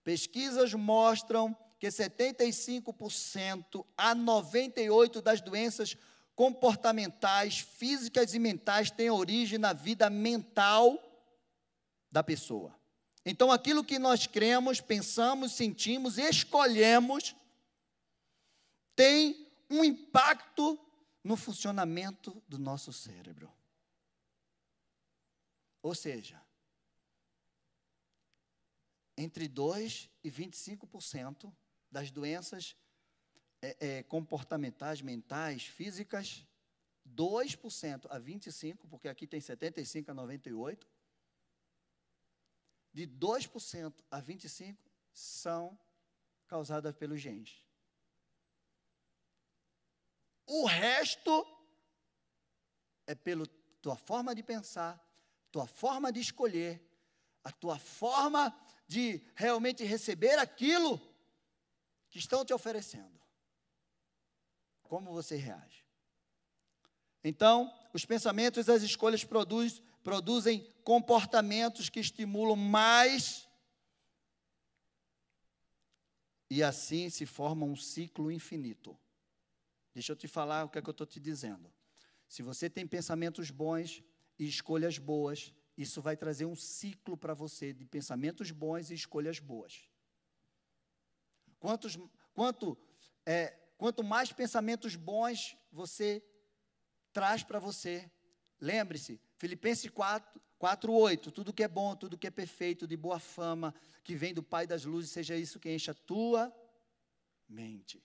Pesquisas 0.04 0.74
mostram 0.74 1.56
que 1.80 1.88
75% 1.88 3.86
a 3.98 4.16
98% 4.16 5.22
das 5.22 5.40
doenças 5.42 5.96
comportamentais, 6.36 7.60
físicas 7.60 8.34
e 8.34 8.40
mentais 8.40 8.90
têm 8.92 9.10
origem 9.10 9.58
na 9.60 9.74
vida 9.74 10.10
mental 10.10 10.98
da 12.12 12.24
pessoa. 12.24 12.78
Então, 13.26 13.52
aquilo 13.52 13.84
que 13.84 14.00
nós 14.00 14.26
cremos, 14.26 14.82
pensamos, 14.82 15.52
sentimos, 15.52 16.18
escolhemos, 16.18 17.36
tem 18.96 19.48
um 19.70 19.84
impacto 19.84 20.80
no 21.24 21.36
funcionamento 21.36 22.42
do 22.48 22.58
nosso 22.58 22.92
cérebro. 22.92 23.52
Ou 25.82 25.94
seja, 25.94 26.42
entre 29.20 29.50
2 29.50 30.10
e 30.24 30.32
25% 30.32 31.54
das 31.92 32.10
doenças 32.10 32.78
é, 33.62 33.98
é, 33.98 34.04
comportamentais, 34.04 35.02
mentais, 35.02 35.66
físicas, 35.66 36.48
2% 37.06 38.06
a 38.10 38.18
25%, 38.18 38.88
porque 38.90 39.10
aqui 39.10 39.28
tem 39.28 39.42
75% 39.42 40.08
a 40.08 40.16
98%, 40.16 40.88
de 42.94 43.06
2% 43.06 43.94
a 44.10 44.22
25% 44.22 44.78
são 45.12 45.78
causadas 46.48 46.96
pelos 46.96 47.20
genes. 47.20 47.62
O 50.46 50.66
resto 50.66 51.46
é 53.06 53.14
pela 53.14 53.46
tua 53.82 53.98
forma 53.98 54.34
de 54.34 54.44
pensar, 54.44 54.98
tua 55.52 55.68
forma 55.68 56.10
de 56.10 56.22
escolher, 56.22 56.89
a 57.44 57.52
tua 57.52 57.78
forma 57.78 58.56
de 58.88 59.22
realmente 59.36 59.84
receber 59.84 60.38
aquilo 60.40 61.00
que 62.10 62.18
estão 62.18 62.44
te 62.44 62.54
oferecendo. 62.54 63.20
Como 64.84 65.12
você 65.12 65.36
reage? 65.36 65.86
Então, 67.24 67.72
os 67.94 68.06
pensamentos 68.06 68.68
e 68.68 68.72
as 68.72 68.82
escolhas 68.82 69.24
produz, 69.24 69.82
produzem 70.04 70.74
comportamentos 70.84 71.90
que 71.90 72.00
estimulam 72.00 72.56
mais 72.56 73.48
e 76.50 76.64
assim 76.64 77.10
se 77.10 77.26
forma 77.26 77.66
um 77.66 77.76
ciclo 77.76 78.32
infinito. 78.32 78.98
Deixa 79.94 80.12
eu 80.12 80.16
te 80.16 80.28
falar 80.28 80.66
o 80.66 80.70
que 80.70 80.80
é 80.80 80.82
que 80.82 80.90
eu 80.90 80.92
estou 80.92 81.06
te 81.06 81.20
dizendo. 81.20 81.72
Se 82.28 82.42
você 82.42 82.70
tem 82.70 82.88
pensamentos 82.88 83.52
bons 83.52 84.04
e 84.38 84.48
escolhas 84.48 84.98
boas, 84.98 85.54
isso 85.82 86.02
vai 86.02 86.18
trazer 86.18 86.46
um 86.46 86.58
ciclo 86.58 87.16
para 87.16 87.34
você 87.34 87.72
de 87.72 87.86
pensamentos 87.86 88.52
bons 88.52 88.90
e 88.90 88.94
escolhas 88.94 89.40
boas. 89.40 89.90
Quantos, 91.58 91.98
quanto, 92.34 92.78
é, 93.26 93.58
quanto 93.78 94.04
mais 94.04 94.34
pensamentos 94.34 94.98
bons 94.98 95.56
você 95.72 96.22
traz 97.14 97.44
para 97.44 97.60
você, 97.60 98.12
lembre-se, 98.60 99.22
Filipenses 99.38 99.90
4, 99.90 100.42
4, 100.58 100.92
8, 100.92 101.32
tudo 101.32 101.54
que 101.54 101.64
é 101.64 101.68
bom, 101.70 101.96
tudo 101.96 102.18
que 102.18 102.28
é 102.28 102.32
perfeito, 102.32 102.86
de 102.86 102.98
boa 102.98 103.18
fama, 103.18 103.74
que 104.04 104.16
vem 104.16 104.34
do 104.34 104.44
Pai 104.44 104.68
das 104.68 104.84
luzes, 104.84 105.12
seja 105.12 105.38
isso 105.38 105.62
que 105.62 105.74
encha 105.74 105.92
a 105.92 105.96
tua 105.96 106.54
mente. 107.48 108.04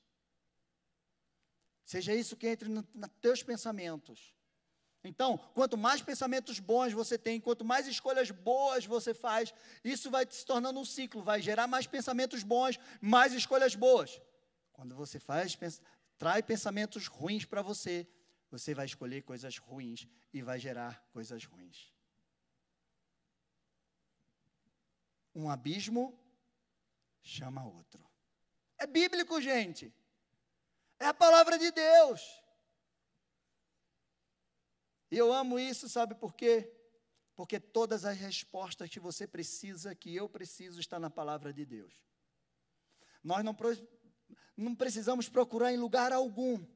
Seja 1.85 2.15
isso 2.15 2.37
que 2.37 2.47
entre 2.47 2.69
nos 2.69 2.85
teus 3.21 3.43
pensamentos. 3.43 4.33
Então, 5.05 5.37
quanto 5.53 5.77
mais 5.77 6.01
pensamentos 6.01 6.59
bons 6.59 6.95
você 6.95 7.19
tem, 7.19 7.39
quanto 7.39 7.63
mais 7.63 7.87
escolhas 7.87 8.31
boas 8.31 8.87
você 8.87 9.13
faz, 9.13 9.53
isso 9.85 10.11
vai 10.11 10.27
se 10.29 10.47
tornando 10.47 10.81
um 10.81 10.85
ciclo, 10.85 11.23
vai 11.23 11.43
gerar 11.43 11.67
mais 11.67 11.87
pensamentos 11.87 12.43
bons, 12.43 12.79
mais 13.03 13.35
escolhas 13.35 13.75
boas. 13.75 14.21
Quando 14.73 14.97
você 14.97 15.21
faz, 15.21 15.55
pensa, 15.55 15.83
traz 16.17 16.43
pensamentos 16.45 17.07
ruins 17.07 17.45
para 17.45 17.61
você, 17.61 18.09
você 18.51 18.75
vai 18.75 18.87
escolher 18.87 19.23
coisas 19.23 19.59
ruins 19.59 20.09
e 20.33 20.41
vai 20.41 20.59
gerar 20.59 21.07
coisas 21.13 21.45
ruins. 21.45 21.93
Um 25.35 25.51
abismo 25.51 26.19
chama 27.23 27.67
outro. 27.67 28.03
É 28.79 28.87
bíblico, 28.87 29.41
gente. 29.41 29.93
É 30.99 31.07
a 31.07 31.15
palavra 31.15 31.59
de 31.59 31.71
Deus. 31.71 32.44
E 35.15 35.17
eu 35.17 35.33
amo 35.33 35.61
isso, 35.61 35.89
sabe 35.89 36.17
por 36.17 36.35
quê? 36.35 36.69
Porque 37.37 37.61
todas 37.61 38.05
as 38.05 38.19
respostas 38.19 38.91
que 38.91 38.99
você 38.99 39.29
precisa, 39.29 39.95
que 39.95 40.13
eu 40.13 40.29
preciso, 40.29 40.81
está 40.81 40.99
na 40.99 41.09
palavra 41.09 41.53
de 41.53 41.65
Deus. 41.65 41.95
Nós 43.23 43.45
não, 43.45 43.57
não 44.57 44.75
precisamos 44.75 45.29
procurar 45.29 45.73
em 45.73 45.77
lugar 45.77 46.13
algum. 46.13 46.67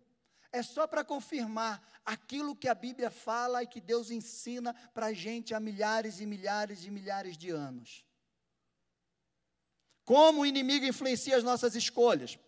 É 0.53 0.63
só 0.63 0.87
para 0.87 1.03
confirmar 1.03 1.85
aquilo 2.05 2.55
que 2.55 2.69
a 2.69 2.77
Bíblia 2.77 3.11
fala 3.11 3.65
e 3.65 3.67
que 3.67 3.81
Deus 3.81 4.09
ensina 4.09 4.73
para 4.95 5.07
a 5.07 5.13
gente 5.13 5.53
há 5.53 5.59
milhares 5.59 6.21
e 6.21 6.25
milhares 6.25 6.85
e 6.85 6.93
milhares 6.93 7.37
de 7.37 7.51
anos. 7.51 8.07
Como 10.05 10.43
o 10.43 10.47
inimigo 10.47 10.87
influencia 10.87 11.37
as 11.37 11.43
nossas 11.43 11.75
escolhas? 11.75 12.39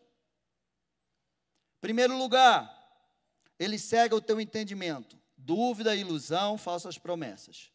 Primeiro 1.80 2.16
lugar, 2.16 2.70
ele 3.58 3.76
cega 3.76 4.14
o 4.14 4.20
teu 4.20 4.40
entendimento. 4.40 5.19
Dúvida, 5.42 5.96
ilusão, 5.96 6.58
falsas 6.58 6.98
promessas. 6.98 7.72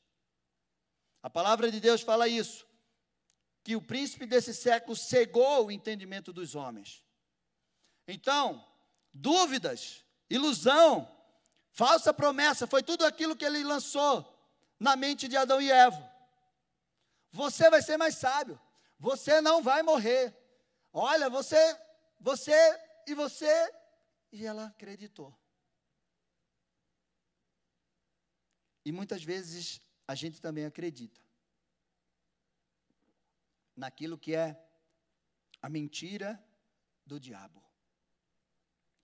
A 1.22 1.30
palavra 1.30 1.72
de 1.72 1.80
Deus 1.80 2.02
fala 2.02 2.28
isso, 2.28 2.68
que 3.64 3.76
o 3.76 3.82
príncipe 3.82 4.28
desse 4.28 4.54
século 4.54 4.96
cegou 4.96 5.66
o 5.66 5.72
entendimento 5.72 6.32
dos 6.32 6.54
homens. 6.54 7.04
Então, 8.08 8.64
dúvidas, 9.12 10.06
ilusão, 10.30 11.12
falsa 11.72 12.14
promessa, 12.14 12.68
foi 12.68 12.84
tudo 12.84 13.04
aquilo 13.04 13.36
que 13.36 13.44
ele 13.44 13.64
lançou 13.64 14.32
na 14.80 14.96
mente 14.96 15.28
de 15.28 15.36
Adão 15.36 15.60
e 15.60 15.72
Eva. 15.72 16.12
Você 17.32 17.68
vai 17.70 17.82
ser 17.82 17.98
mais 17.98 18.16
sábio, 18.16 18.62
você 19.00 19.42
não 19.42 19.64
vai 19.64 19.82
morrer. 19.82 20.38
Olha, 20.94 21.32
você, 21.32 21.58
você 22.20 22.80
e 23.08 23.16
você 23.16 23.74
e 24.32 24.46
ela 24.46 24.68
acreditou. 24.68 25.36
E 28.86 28.92
muitas 28.92 29.24
vezes 29.24 29.82
a 30.08 30.14
gente 30.14 30.40
também 30.40 30.64
acredita 30.64 31.20
naquilo 33.76 34.18
que 34.18 34.34
é 34.34 34.56
a 35.62 35.68
mentira 35.68 36.42
do 37.06 37.20
diabo. 37.20 37.62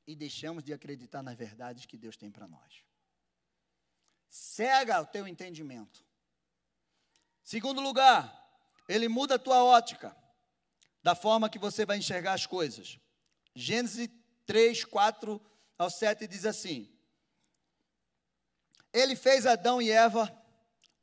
E 0.08 0.16
deixamos 0.16 0.64
de 0.64 0.74
acreditar 0.74 1.22
nas 1.22 1.36
verdades 1.36 1.86
que 1.86 1.98
Deus 1.98 2.16
tem 2.16 2.32
para 2.32 2.48
nós. 2.48 2.86
Cega 4.30 5.02
o 5.02 5.06
teu 5.06 5.28
entendimento. 5.28 6.06
Segundo 7.44 7.82
lugar, 7.82 8.38
ele 8.88 9.08
muda 9.08 9.36
a 9.36 9.40
tua 9.40 9.64
ótica, 9.64 10.16
da 11.04 11.16
forma 11.16 11.50
que 11.50 11.60
você 11.60 11.86
vai 11.86 11.98
enxergar 11.98 12.34
as 12.34 12.46
coisas. 12.46 13.00
Gênesis 13.56 14.10
3, 14.46 14.86
4 14.86 15.42
ao 15.78 15.90
7 15.90 16.28
diz 16.28 16.46
assim: 16.46 16.90
Ele 18.94 19.16
fez 19.16 19.46
Adão 19.46 19.82
e 19.82 19.90
Eva 19.90 20.32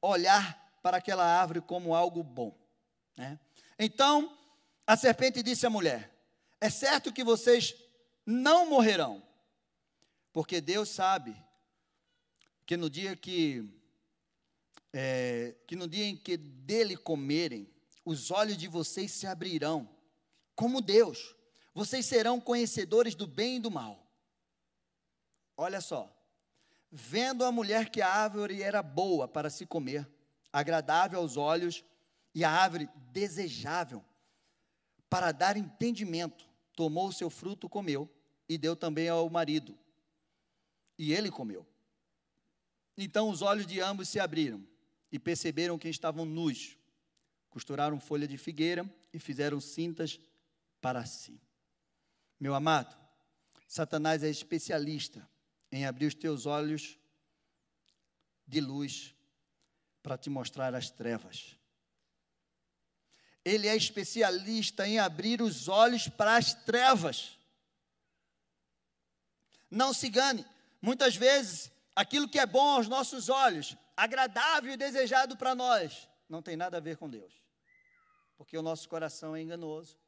olhar 0.01 0.79
para 0.83 0.99
aquela 0.99 1.25
árvore 1.25 1.61
como 1.61 1.95
algo 1.95 2.23
bom. 2.23 2.57
Né? 3.17 3.39
Então, 3.79 4.37
a 4.87 4.97
serpente 4.97 5.43
disse 5.43 5.67
à 5.67 5.71
mulher: 5.71 6.13
É 6.61 6.71
certo 6.71 7.13
que 7.13 7.25
vocês 7.25 7.75
não 8.25 8.69
morrerão, 8.69 9.23
porque 10.33 10.61
Deus 10.61 10.89
sabe 10.89 11.37
que 12.67 12.77
no 12.77 12.91
dia 12.91 13.17
que 13.17 13.67
é, 14.93 15.55
que 15.67 15.77
no 15.77 15.89
dia 15.89 16.05
em 16.05 16.17
que 16.17 16.37
dele 16.37 16.97
comerem, 16.97 17.71
os 18.05 18.31
olhos 18.31 18.57
de 18.57 18.69
vocês 18.69 19.11
se 19.11 19.27
abrirão, 19.27 19.89
como 20.55 20.81
Deus, 20.81 21.35
vocês 21.75 22.07
serão 22.07 22.41
conhecedores 22.41 23.15
do 23.15 23.27
bem 23.27 23.57
e 23.57 23.61
do 23.61 23.71
mal. 23.71 24.07
Olha 25.57 25.81
só. 25.81 26.18
Vendo 26.91 27.45
a 27.45 27.53
mulher 27.53 27.91
que 27.91 28.01
a 28.01 28.09
árvore 28.09 28.63
era 28.63 28.83
boa 28.83 29.29
para 29.29 29.51
se 29.51 29.67
comer, 29.67 30.09
agradável 30.53 31.21
aos 31.21 31.37
olhos, 31.37 31.85
e 32.35 32.45
a 32.45 32.51
árvore 32.51 32.89
desejável 33.13 34.05
para 35.09 35.33
dar 35.33 35.57
entendimento, 35.57 36.49
tomou 36.75 37.09
o 37.09 37.13
seu 37.13 37.29
fruto, 37.29 37.69
comeu, 37.69 38.09
e 38.49 38.57
deu 38.57 38.77
também 38.77 39.09
ao 39.09 39.29
marido. 39.29 39.77
E 40.99 41.13
ele 41.13 41.31
comeu. 41.31 41.67
Então 42.97 43.29
os 43.29 43.43
olhos 43.43 43.67
de 43.67 43.81
ambos 43.81 44.09
se 44.09 44.19
abriram 44.19 44.67
e 45.11 45.19
perceberam 45.19 45.79
que 45.79 45.89
estavam 45.89 46.25
nus. 46.25 46.77
Costuraram 47.51 48.01
folha 48.01 48.27
de 48.27 48.37
figueira 48.37 48.89
e 49.13 49.19
fizeram 49.19 49.61
cintas 49.61 50.21
para 50.81 51.05
si. 51.05 51.41
Meu 52.39 52.55
amado, 52.55 52.97
Satanás 53.67 54.23
é 54.23 54.29
especialista 54.29 55.29
em 55.71 55.87
abrir 55.87 56.07
os 56.07 56.15
teus 56.15 56.47
olhos 56.47 56.99
de 58.47 58.61
luz 58.61 59.15
para 60.03 60.17
te 60.17 60.31
mostrar 60.31 60.75
as 60.75 60.91
trevas. 60.91 61.57
Ele 63.45 63.69
é 63.69 63.77
especialista 63.77 64.87
em 64.87 64.99
abrir 64.99 65.41
os 65.43 65.69
olhos 65.69 66.09
para 66.09 66.37
as 66.37 66.55
trevas. 66.55 67.39
Não 69.71 69.93
se 69.93 70.09
engane, 70.09 70.45
muitas 70.81 71.17
vezes 71.17 71.71
aquilo 71.95 72.29
que 72.29 72.39
é 72.39 72.47
bom 72.47 72.77
aos 72.77 72.89
nossos 72.89 73.29
olhos, 73.29 73.77
agradável 73.97 74.73
e 74.73 74.77
desejado 74.77 75.37
para 75.37 75.55
nós, 75.55 76.09
não 76.29 76.41
tem 76.41 76.57
nada 76.57 76.77
a 76.77 76.81
ver 76.81 76.97
com 76.97 77.09
Deus. 77.09 77.43
porque 78.39 78.57
o 78.57 78.63
nosso 78.63 78.89
coração 78.89 79.35
é 79.35 79.43
enganoso. 79.43 79.99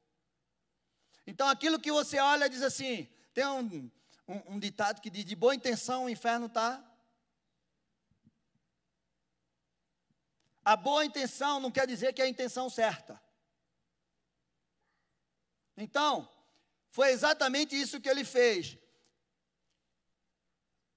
Então, 1.27 1.49
aquilo 1.49 1.81
que 1.81 1.91
você 1.91 2.19
olha 2.21 2.49
diz 2.49 2.63
assim: 2.63 3.09
tem 3.35 3.45
um, 3.45 3.91
um, 4.31 4.55
um 4.55 4.59
ditado 4.59 5.01
que 5.01 5.11
diz: 5.11 5.25
de 5.25 5.35
boa 5.35 5.55
intenção 5.55 6.05
o 6.05 6.11
inferno 6.11 6.47
está. 6.47 6.85
A 10.65 10.77
boa 10.77 11.05
intenção 11.05 11.59
não 11.59 11.71
quer 11.71 11.87
dizer 11.87 12.13
que 12.13 12.23
é 12.23 12.27
a 12.27 12.29
intenção 12.29 12.71
certa. 12.71 13.21
Então, 15.77 16.31
foi 16.91 17.11
exatamente 17.11 17.81
isso 17.81 18.01
que 18.01 18.09
ele 18.09 18.25
fez. 18.25 18.79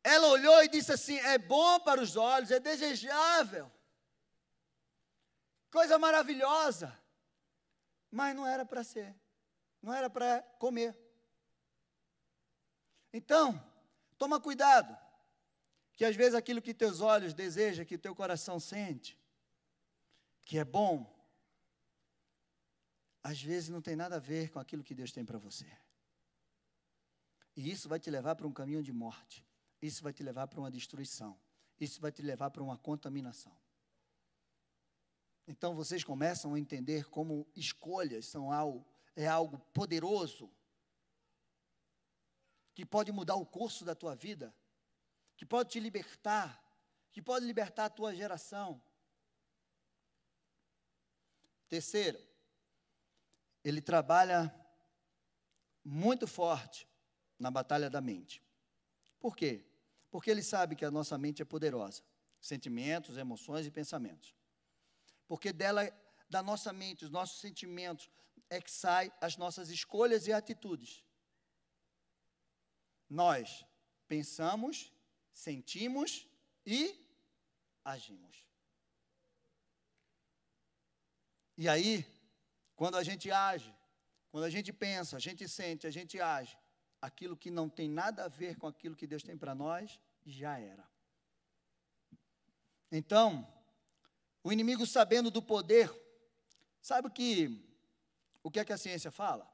Ela 0.03 0.27
olhou 0.27 0.63
e 0.63 0.67
disse 0.67 0.91
assim: 0.91 1.17
é 1.19 1.38
bom 1.38 1.79
para 1.79 2.01
os 2.01 2.15
olhos, 2.15 2.51
é 2.51 2.59
desejável, 2.59 3.71
coisa 5.71 5.97
maravilhosa, 5.97 6.95
mas 8.11 8.36
não 8.36 8.45
era 8.45 8.65
para 8.65 8.84
ser, 8.84 9.15
não 9.81 9.93
era 9.93 10.09
para 10.09 10.41
comer. 10.59 11.03
Então, 13.14 13.64
toma 14.18 14.41
cuidado, 14.41 14.97
que 15.93 16.03
às 16.03 16.16
vezes 16.16 16.34
aquilo 16.34 16.61
que 16.61 16.74
teus 16.74 16.99
olhos 16.99 17.34
desejam, 17.34 17.86
que 17.86 17.97
teu 17.97 18.16
coração 18.16 18.59
sente, 18.59 19.18
que 20.41 20.57
é 20.57 20.66
bom, 20.66 21.07
às 23.22 23.41
vezes 23.41 23.70
não 23.70 23.82
tem 23.82 23.95
nada 23.95 24.16
a 24.16 24.20
ver 24.20 24.49
com 24.49 24.59
aquilo 24.59 24.84
que 24.84 24.95
Deus 24.95 25.11
tem 25.11 25.24
para 25.24 25.38
você. 25.38 25.72
E 27.55 27.70
isso 27.70 27.88
vai 27.88 27.99
te 27.99 28.09
levar 28.09 28.36
para 28.36 28.47
um 28.47 28.51
caminho 28.51 28.82
de 28.82 28.91
morte. 28.91 29.45
Isso 29.80 30.01
vai 30.01 30.11
te 30.11 30.24
levar 30.24 30.47
para 30.47 30.59
uma 30.59 30.72
destruição. 30.72 31.39
Isso 31.80 32.01
vai 32.01 32.11
te 32.11 32.22
levar 32.22 32.49
para 32.49 32.64
uma 32.64 32.78
contaminação. 32.78 33.55
Então 35.47 35.76
vocês 35.76 36.03
começam 36.03 36.53
a 36.53 36.59
entender 36.59 37.09
como 37.09 37.47
escolhas 37.55 38.26
são 38.26 38.51
algo, 38.51 38.86
é 39.16 39.28
algo 39.28 39.59
poderoso 39.74 40.49
que 42.74 42.86
pode 42.86 43.11
mudar 43.11 43.36
o 43.36 43.45
curso 43.45 43.86
da 43.86 43.93
tua 43.93 44.15
vida, 44.15 44.53
que 45.38 45.45
pode 45.45 45.69
te 45.69 45.80
libertar, 45.80 46.61
que 47.11 47.21
pode 47.21 47.45
libertar 47.45 47.86
a 47.86 47.89
tua 47.89 48.15
geração. 48.15 48.82
Terceiro, 51.67 52.19
ele 53.63 53.82
trabalha 53.82 54.53
muito 55.84 56.28
forte 56.28 56.88
na 57.38 57.51
batalha 57.51 57.89
da 57.89 58.01
mente. 58.01 58.41
Por 59.19 59.36
quê? 59.36 59.65
Porque 60.09 60.30
ele 60.30 60.43
sabe 60.43 60.76
que 60.76 60.86
a 60.86 60.91
nossa 60.91 61.17
mente 61.17 61.41
é 61.41 61.45
poderosa. 61.45 62.03
Sentimentos, 62.39 63.17
emoções 63.17 63.65
e 63.65 63.71
pensamentos. 63.71 64.36
Porque 65.28 65.53
dela, 65.53 65.89
da 66.30 66.43
nossa 66.43 66.74
mente, 66.74 67.05
os 67.05 67.11
nossos 67.11 67.39
sentimentos, 67.39 68.09
é 68.49 68.61
que 68.61 68.71
saem 68.71 69.11
as 69.21 69.38
nossas 69.38 69.69
escolhas 69.69 70.28
e 70.28 70.34
atitudes. 70.34 71.03
Nós 73.14 73.64
pensamos, 74.07 74.91
sentimos 75.32 76.28
e 76.66 76.80
agimos. 77.86 78.36
E 81.55 81.70
aí, 81.70 82.03
quando 82.76 82.97
a 82.97 83.03
gente 83.03 83.30
age, 83.30 83.72
quando 84.32 84.45
a 84.45 84.49
gente 84.49 84.74
pensa, 84.74 85.18
a 85.18 85.20
gente 85.20 85.47
sente, 85.47 85.86
a 85.86 85.91
gente 85.91 86.20
age, 86.20 86.57
aquilo 86.99 87.38
que 87.38 87.51
não 87.51 87.70
tem 87.70 87.88
nada 87.88 88.26
a 88.26 88.28
ver 88.28 88.57
com 88.57 88.66
aquilo 88.66 88.95
que 88.95 89.05
Deus 89.05 89.22
tem 89.22 89.38
para 89.38 89.53
nós, 89.53 89.99
já 90.26 90.57
era. 90.57 90.86
Então, 92.91 93.47
o 94.43 94.51
inimigo 94.51 94.88
sabendo 94.88 95.30
do 95.30 95.41
poder, 95.41 95.88
sabe 96.82 97.09
o 97.09 97.11
que 97.11 97.30
o 98.41 98.49
que 98.49 98.59
é 98.59 98.66
que 98.66 98.74
a 98.74 98.78
ciência 98.78 99.11
fala? 99.11 99.47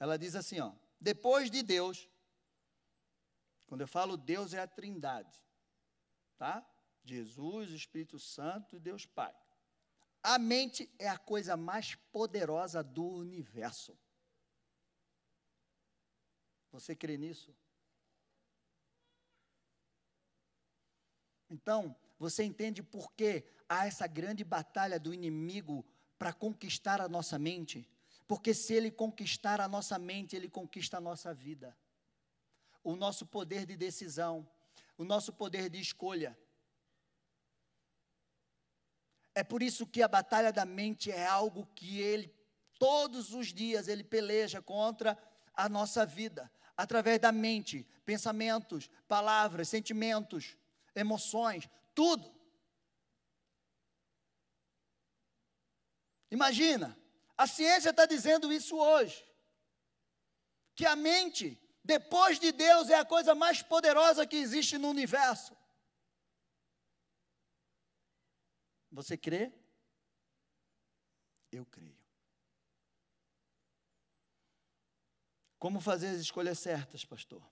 Ela 0.00 0.18
diz 0.18 0.34
assim, 0.34 0.58
ó, 0.58 0.72
depois 1.00 1.48
de 1.48 1.62
Deus, 1.62 2.08
quando 3.66 3.80
eu 3.80 3.88
falo 3.88 4.16
Deus 4.16 4.54
é 4.54 4.60
a 4.60 4.66
Trindade, 4.66 5.38
tá? 6.38 6.66
Jesus, 7.04 7.70
Espírito 7.70 8.18
Santo 8.18 8.76
e 8.76 8.80
Deus 8.80 9.06
Pai. 9.06 9.34
A 10.22 10.38
mente 10.38 10.90
é 10.98 11.08
a 11.08 11.18
coisa 11.18 11.56
mais 11.56 11.94
poderosa 12.12 12.82
do 12.82 13.04
universo. 13.04 13.96
Você 16.72 16.96
crê 16.96 17.16
nisso? 17.16 17.54
Então, 21.48 21.94
você 22.18 22.42
entende 22.42 22.82
por 22.82 23.12
que 23.12 23.44
há 23.68 23.86
essa 23.86 24.06
grande 24.06 24.42
batalha 24.42 24.98
do 24.98 25.14
inimigo 25.14 25.86
para 26.18 26.32
conquistar 26.32 27.00
a 27.00 27.08
nossa 27.08 27.38
mente? 27.38 27.88
Porque 28.26 28.52
se 28.52 28.74
ele 28.74 28.90
conquistar 28.90 29.60
a 29.60 29.68
nossa 29.68 29.96
mente, 29.96 30.34
ele 30.34 30.48
conquista 30.48 30.96
a 30.96 31.00
nossa 31.00 31.32
vida 31.32 31.76
o 32.86 32.94
nosso 32.94 33.26
poder 33.26 33.66
de 33.66 33.76
decisão, 33.76 34.48
o 34.96 35.02
nosso 35.02 35.32
poder 35.32 35.68
de 35.68 35.80
escolha. 35.80 36.38
É 39.34 39.42
por 39.42 39.60
isso 39.60 39.84
que 39.88 40.02
a 40.02 40.08
batalha 40.08 40.52
da 40.52 40.64
mente 40.64 41.10
é 41.10 41.26
algo 41.26 41.66
que 41.74 41.98
ele, 41.98 42.32
todos 42.78 43.34
os 43.34 43.48
dias, 43.48 43.88
ele 43.88 44.04
peleja 44.04 44.62
contra 44.62 45.18
a 45.52 45.68
nossa 45.68 46.06
vida, 46.06 46.48
através 46.76 47.18
da 47.18 47.32
mente, 47.32 47.84
pensamentos, 48.04 48.88
palavras, 49.08 49.68
sentimentos, 49.68 50.56
emoções, 50.94 51.68
tudo. 51.92 52.32
Imagina, 56.30 56.96
a 57.36 57.48
ciência 57.48 57.90
está 57.90 58.06
dizendo 58.06 58.52
isso 58.52 58.76
hoje, 58.76 59.28
que 60.72 60.86
a 60.86 60.94
mente 60.94 61.60
depois 61.86 62.40
de 62.40 62.50
Deus, 62.50 62.90
é 62.90 62.96
a 62.96 63.04
coisa 63.04 63.34
mais 63.34 63.62
poderosa 63.62 64.26
que 64.26 64.36
existe 64.36 64.76
no 64.76 64.88
universo. 64.88 65.56
Você 68.90 69.16
crê? 69.16 69.52
Eu 71.52 71.64
creio. 71.64 71.96
Como 75.58 75.80
fazer 75.80 76.08
as 76.08 76.20
escolhas 76.20 76.58
certas, 76.58 77.04
pastor? 77.04 77.42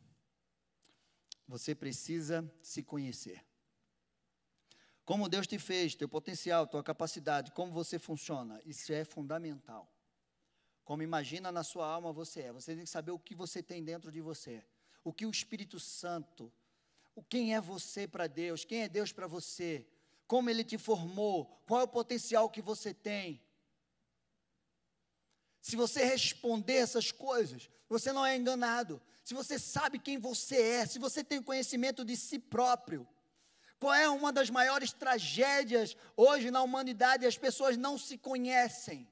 Você 1.46 1.74
precisa 1.74 2.50
se 2.60 2.82
conhecer. 2.82 3.44
Como 5.04 5.28
Deus 5.28 5.46
te 5.46 5.58
fez, 5.58 5.94
teu 5.94 6.08
potencial, 6.08 6.66
tua 6.66 6.82
capacidade, 6.82 7.52
como 7.52 7.72
você 7.72 7.98
funciona, 7.98 8.60
isso 8.64 8.92
é 8.92 9.04
fundamental. 9.04 9.93
Como 10.84 11.02
imagina 11.02 11.50
na 11.50 11.62
sua 11.62 11.86
alma 11.86 12.12
você 12.12 12.42
é. 12.42 12.52
Você 12.52 12.74
tem 12.74 12.84
que 12.84 12.90
saber 12.90 13.10
o 13.10 13.18
que 13.18 13.34
você 13.34 13.62
tem 13.62 13.82
dentro 13.82 14.12
de 14.12 14.20
você. 14.20 14.62
O 15.02 15.12
que 15.12 15.24
o 15.26 15.30
Espírito 15.30 15.80
Santo, 15.80 16.52
o 17.14 17.22
quem 17.22 17.54
é 17.54 17.60
você 17.60 18.06
para 18.06 18.26
Deus, 18.26 18.64
quem 18.64 18.82
é 18.82 18.88
Deus 18.88 19.12
para 19.12 19.26
você, 19.26 19.86
como 20.26 20.50
ele 20.50 20.64
te 20.64 20.76
formou, 20.76 21.46
qual 21.66 21.80
é 21.80 21.84
o 21.84 21.88
potencial 21.88 22.50
que 22.50 22.60
você 22.60 22.92
tem. 22.92 23.42
Se 25.60 25.76
você 25.76 26.04
responder 26.04 26.74
essas 26.74 27.10
coisas, 27.10 27.70
você 27.88 28.12
não 28.12 28.24
é 28.24 28.36
enganado. 28.36 29.00
Se 29.24 29.32
você 29.32 29.58
sabe 29.58 29.98
quem 29.98 30.18
você 30.18 30.60
é, 30.60 30.86
se 30.86 30.98
você 30.98 31.24
tem 31.24 31.42
conhecimento 31.42 32.04
de 32.04 32.16
si 32.16 32.38
próprio, 32.38 33.08
qual 33.78 33.94
é 33.94 34.08
uma 34.08 34.30
das 34.30 34.50
maiores 34.50 34.92
tragédias 34.92 35.96
hoje 36.16 36.50
na 36.50 36.62
humanidade? 36.62 37.26
As 37.26 37.38
pessoas 37.38 37.76
não 37.78 37.96
se 37.96 38.18
conhecem. 38.18 39.08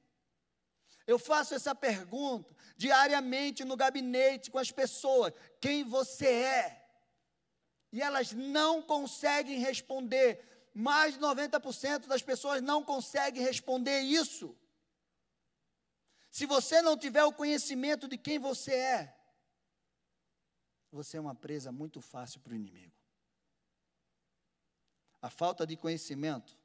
Eu 1.07 1.19
faço 1.19 1.55
essa 1.55 1.75
pergunta 1.75 2.55
diariamente 2.77 3.65
no 3.65 3.77
gabinete 3.77 4.51
com 4.51 4.59
as 4.59 4.71
pessoas: 4.71 5.33
quem 5.61 5.85
você 5.85 6.27
é? 6.27 6.89
E 7.93 8.01
elas 8.01 8.33
não 8.33 8.83
conseguem 8.83 9.59
responder. 9.59 10.49
Mais 10.75 11.15
de 11.15 11.21
90% 11.21 12.07
das 12.07 12.23
pessoas 12.23 12.63
não 12.63 12.83
conseguem 12.83 13.43
responder 13.43 14.01
isso. 14.01 14.57
Se 16.31 16.47
você 16.47 16.81
não 16.81 16.97
tiver 16.97 17.25
o 17.25 17.33
conhecimento 17.33 18.09
de 18.09 18.17
quem 18.17 18.39
você 18.39 18.75
é, 18.75 19.17
você 20.91 21.19
é 21.19 21.21
uma 21.21 21.35
presa 21.35 21.71
muito 21.71 22.01
fácil 22.01 22.41
para 22.41 22.53
o 22.53 22.57
inimigo. 22.57 22.95
A 25.21 25.29
falta 25.29 25.67
de 25.67 25.77
conhecimento 25.77 26.59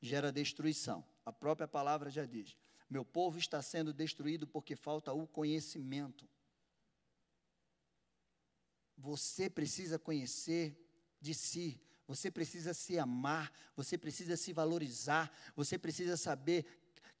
gera 0.00 0.32
destruição. 0.32 1.04
A 1.24 1.32
própria 1.32 1.68
palavra 1.68 2.10
já 2.10 2.26
diz: 2.26 2.56
meu 2.88 3.04
povo 3.04 3.38
está 3.38 3.60
sendo 3.60 3.92
destruído 3.92 4.46
porque 4.46 4.76
falta 4.76 5.12
o 5.12 5.26
conhecimento. 5.26 6.28
Você 8.96 9.50
precisa 9.50 9.98
conhecer 9.98 10.76
de 11.20 11.34
si, 11.34 11.80
você 12.06 12.30
precisa 12.30 12.72
se 12.72 12.98
amar, 12.98 13.52
você 13.74 13.98
precisa 13.98 14.36
se 14.36 14.52
valorizar, 14.52 15.32
você 15.54 15.76
precisa 15.76 16.16
saber 16.16 16.64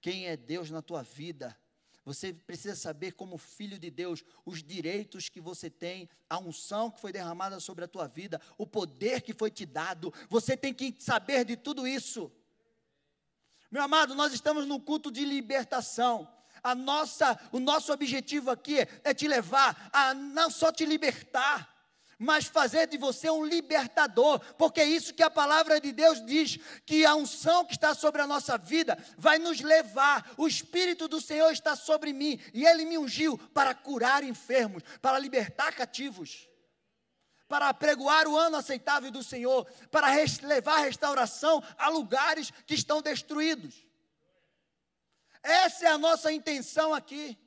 quem 0.00 0.26
é 0.26 0.36
Deus 0.36 0.70
na 0.70 0.80
tua 0.80 1.02
vida. 1.02 1.58
Você 2.04 2.32
precisa 2.32 2.76
saber, 2.76 3.14
como 3.14 3.36
filho 3.36 3.80
de 3.80 3.90
Deus, 3.90 4.24
os 4.44 4.62
direitos 4.62 5.28
que 5.28 5.40
você 5.40 5.68
tem, 5.68 6.08
a 6.30 6.38
unção 6.38 6.88
que 6.88 7.00
foi 7.00 7.10
derramada 7.10 7.58
sobre 7.58 7.84
a 7.84 7.88
tua 7.88 8.06
vida, 8.06 8.40
o 8.56 8.64
poder 8.64 9.22
que 9.22 9.34
foi 9.34 9.50
te 9.50 9.66
dado. 9.66 10.14
Você 10.30 10.56
tem 10.56 10.72
que 10.72 10.94
saber 11.00 11.44
de 11.44 11.56
tudo 11.56 11.84
isso. 11.84 12.30
Meu 13.76 13.82
amado, 13.82 14.14
nós 14.14 14.32
estamos 14.32 14.66
num 14.66 14.80
culto 14.80 15.10
de 15.10 15.22
libertação. 15.22 16.26
A 16.62 16.74
nossa, 16.74 17.38
o 17.52 17.60
nosso 17.60 17.92
objetivo 17.92 18.50
aqui 18.50 18.78
é 19.04 19.12
te 19.12 19.28
levar 19.28 19.90
a 19.92 20.14
não 20.14 20.50
só 20.50 20.72
te 20.72 20.86
libertar, 20.86 21.70
mas 22.18 22.46
fazer 22.46 22.86
de 22.86 22.96
você 22.96 23.28
um 23.28 23.44
libertador, 23.44 24.40
porque 24.56 24.80
é 24.80 24.86
isso 24.86 25.12
que 25.12 25.22
a 25.22 25.28
palavra 25.28 25.78
de 25.78 25.92
Deus 25.92 26.24
diz, 26.24 26.58
que 26.86 27.04
a 27.04 27.14
unção 27.14 27.66
que 27.66 27.74
está 27.74 27.94
sobre 27.94 28.22
a 28.22 28.26
nossa 28.26 28.56
vida 28.56 28.96
vai 29.18 29.38
nos 29.38 29.60
levar. 29.60 30.32
O 30.38 30.48
Espírito 30.48 31.06
do 31.06 31.20
Senhor 31.20 31.50
está 31.50 31.76
sobre 31.76 32.14
mim 32.14 32.40
e 32.54 32.64
ele 32.64 32.86
me 32.86 32.96
ungiu 32.96 33.36
para 33.36 33.74
curar 33.74 34.24
enfermos, 34.24 34.82
para 35.02 35.18
libertar 35.18 35.74
cativos, 35.74 36.48
para 37.48 37.72
pregoar 37.72 38.26
o 38.26 38.36
ano 38.36 38.56
aceitável 38.56 39.10
do 39.10 39.22
Senhor, 39.22 39.64
para 39.90 40.08
levar 40.42 40.78
restauração 40.78 41.62
a 41.78 41.88
lugares 41.88 42.50
que 42.66 42.74
estão 42.74 43.00
destruídos. 43.00 43.86
Essa 45.42 45.86
é 45.86 45.88
a 45.88 45.98
nossa 45.98 46.32
intenção 46.32 46.92
aqui. 46.92 47.38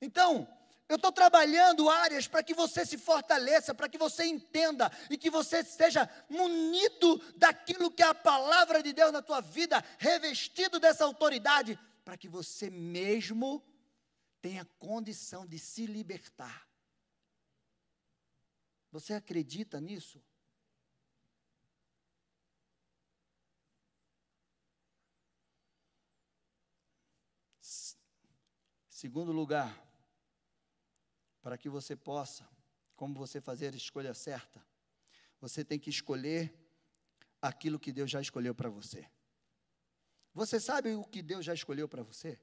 Então, 0.00 0.48
eu 0.88 0.96
estou 0.96 1.12
trabalhando 1.12 1.90
áreas 1.90 2.26
para 2.26 2.42
que 2.42 2.54
você 2.54 2.86
se 2.86 2.96
fortaleça, 2.96 3.74
para 3.74 3.88
que 3.88 3.98
você 3.98 4.24
entenda 4.24 4.90
e 5.10 5.18
que 5.18 5.28
você 5.28 5.62
seja 5.62 6.08
munido 6.30 7.18
daquilo 7.36 7.90
que 7.90 8.02
é 8.02 8.06
a 8.06 8.14
palavra 8.14 8.82
de 8.82 8.94
Deus 8.94 9.12
na 9.12 9.20
tua 9.20 9.42
vida, 9.42 9.84
revestido 9.98 10.80
dessa 10.80 11.04
autoridade, 11.04 11.78
para 12.02 12.16
que 12.16 12.28
você 12.28 12.70
mesmo 12.70 13.62
tenha 14.40 14.64
condição 14.78 15.46
de 15.46 15.58
se 15.58 15.84
libertar. 15.84 16.67
Você 18.90 19.12
acredita 19.12 19.80
nisso? 19.80 20.22
Segundo 28.88 29.30
lugar, 29.30 29.86
para 31.40 31.56
que 31.56 31.68
você 31.68 31.94
possa, 31.94 32.48
como 32.96 33.14
você 33.14 33.40
fazer 33.40 33.72
a 33.72 33.76
escolha 33.76 34.12
certa, 34.12 34.66
você 35.40 35.64
tem 35.64 35.78
que 35.78 35.88
escolher 35.88 36.52
aquilo 37.40 37.78
que 37.78 37.92
Deus 37.92 38.10
já 38.10 38.20
escolheu 38.20 38.54
para 38.54 38.68
você. 38.68 39.08
Você 40.34 40.58
sabe 40.58 40.94
o 40.94 41.04
que 41.04 41.22
Deus 41.22 41.44
já 41.44 41.54
escolheu 41.54 41.88
para 41.88 42.02
você? 42.02 42.40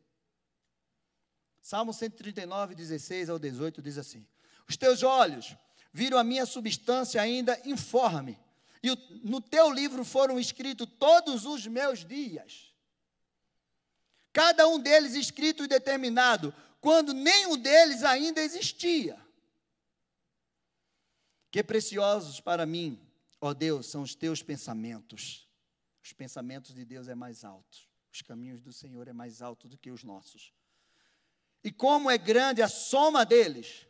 Salmo 1.62 1.92
139, 1.92 2.76
16 2.76 3.30
ao 3.30 3.40
18 3.40 3.82
diz 3.82 3.98
assim: 3.98 4.26
Os 4.68 4.78
teus 4.78 5.04
olhos 5.04 5.58
viram 5.96 6.18
a 6.18 6.26
minha 6.26 6.46
substância 6.46 7.22
ainda 7.22 7.58
informe, 7.64 8.38
e 8.84 8.90
no 9.24 9.40
teu 9.40 9.72
livro 9.72 10.04
foram 10.04 10.38
escritos 10.38 10.86
todos 11.00 11.46
os 11.46 11.66
meus 11.66 12.06
dias, 12.06 12.76
cada 14.34 14.68
um 14.68 14.78
deles 14.78 15.16
escrito 15.16 15.64
e 15.64 15.68
determinado, 15.70 16.54
quando 16.82 17.14
nenhum 17.14 17.58
deles 17.58 18.04
ainda 18.04 18.42
existia. 18.42 19.18
Que 21.50 21.64
preciosos 21.64 22.42
para 22.42 22.66
mim, 22.66 23.00
ó 23.40 23.54
Deus, 23.54 23.88
são 23.88 24.02
os 24.02 24.14
teus 24.14 24.44
pensamentos. 24.44 25.48
Os 26.04 26.12
pensamentos 26.12 26.76
de 26.76 26.84
Deus 26.84 27.08
é 27.08 27.16
mais 27.16 27.46
altos. 27.46 27.88
Os 28.12 28.22
caminhos 28.22 28.60
do 28.60 28.74
Senhor 28.74 29.08
é 29.08 29.14
mais 29.14 29.42
alto 29.42 29.70
do 29.70 29.78
que 29.78 29.90
os 29.90 30.04
nossos. 30.04 30.52
E 31.64 31.72
como 31.72 32.12
é 32.12 32.18
grande 32.18 32.62
a 32.62 32.68
soma 32.68 33.26
deles. 33.26 33.88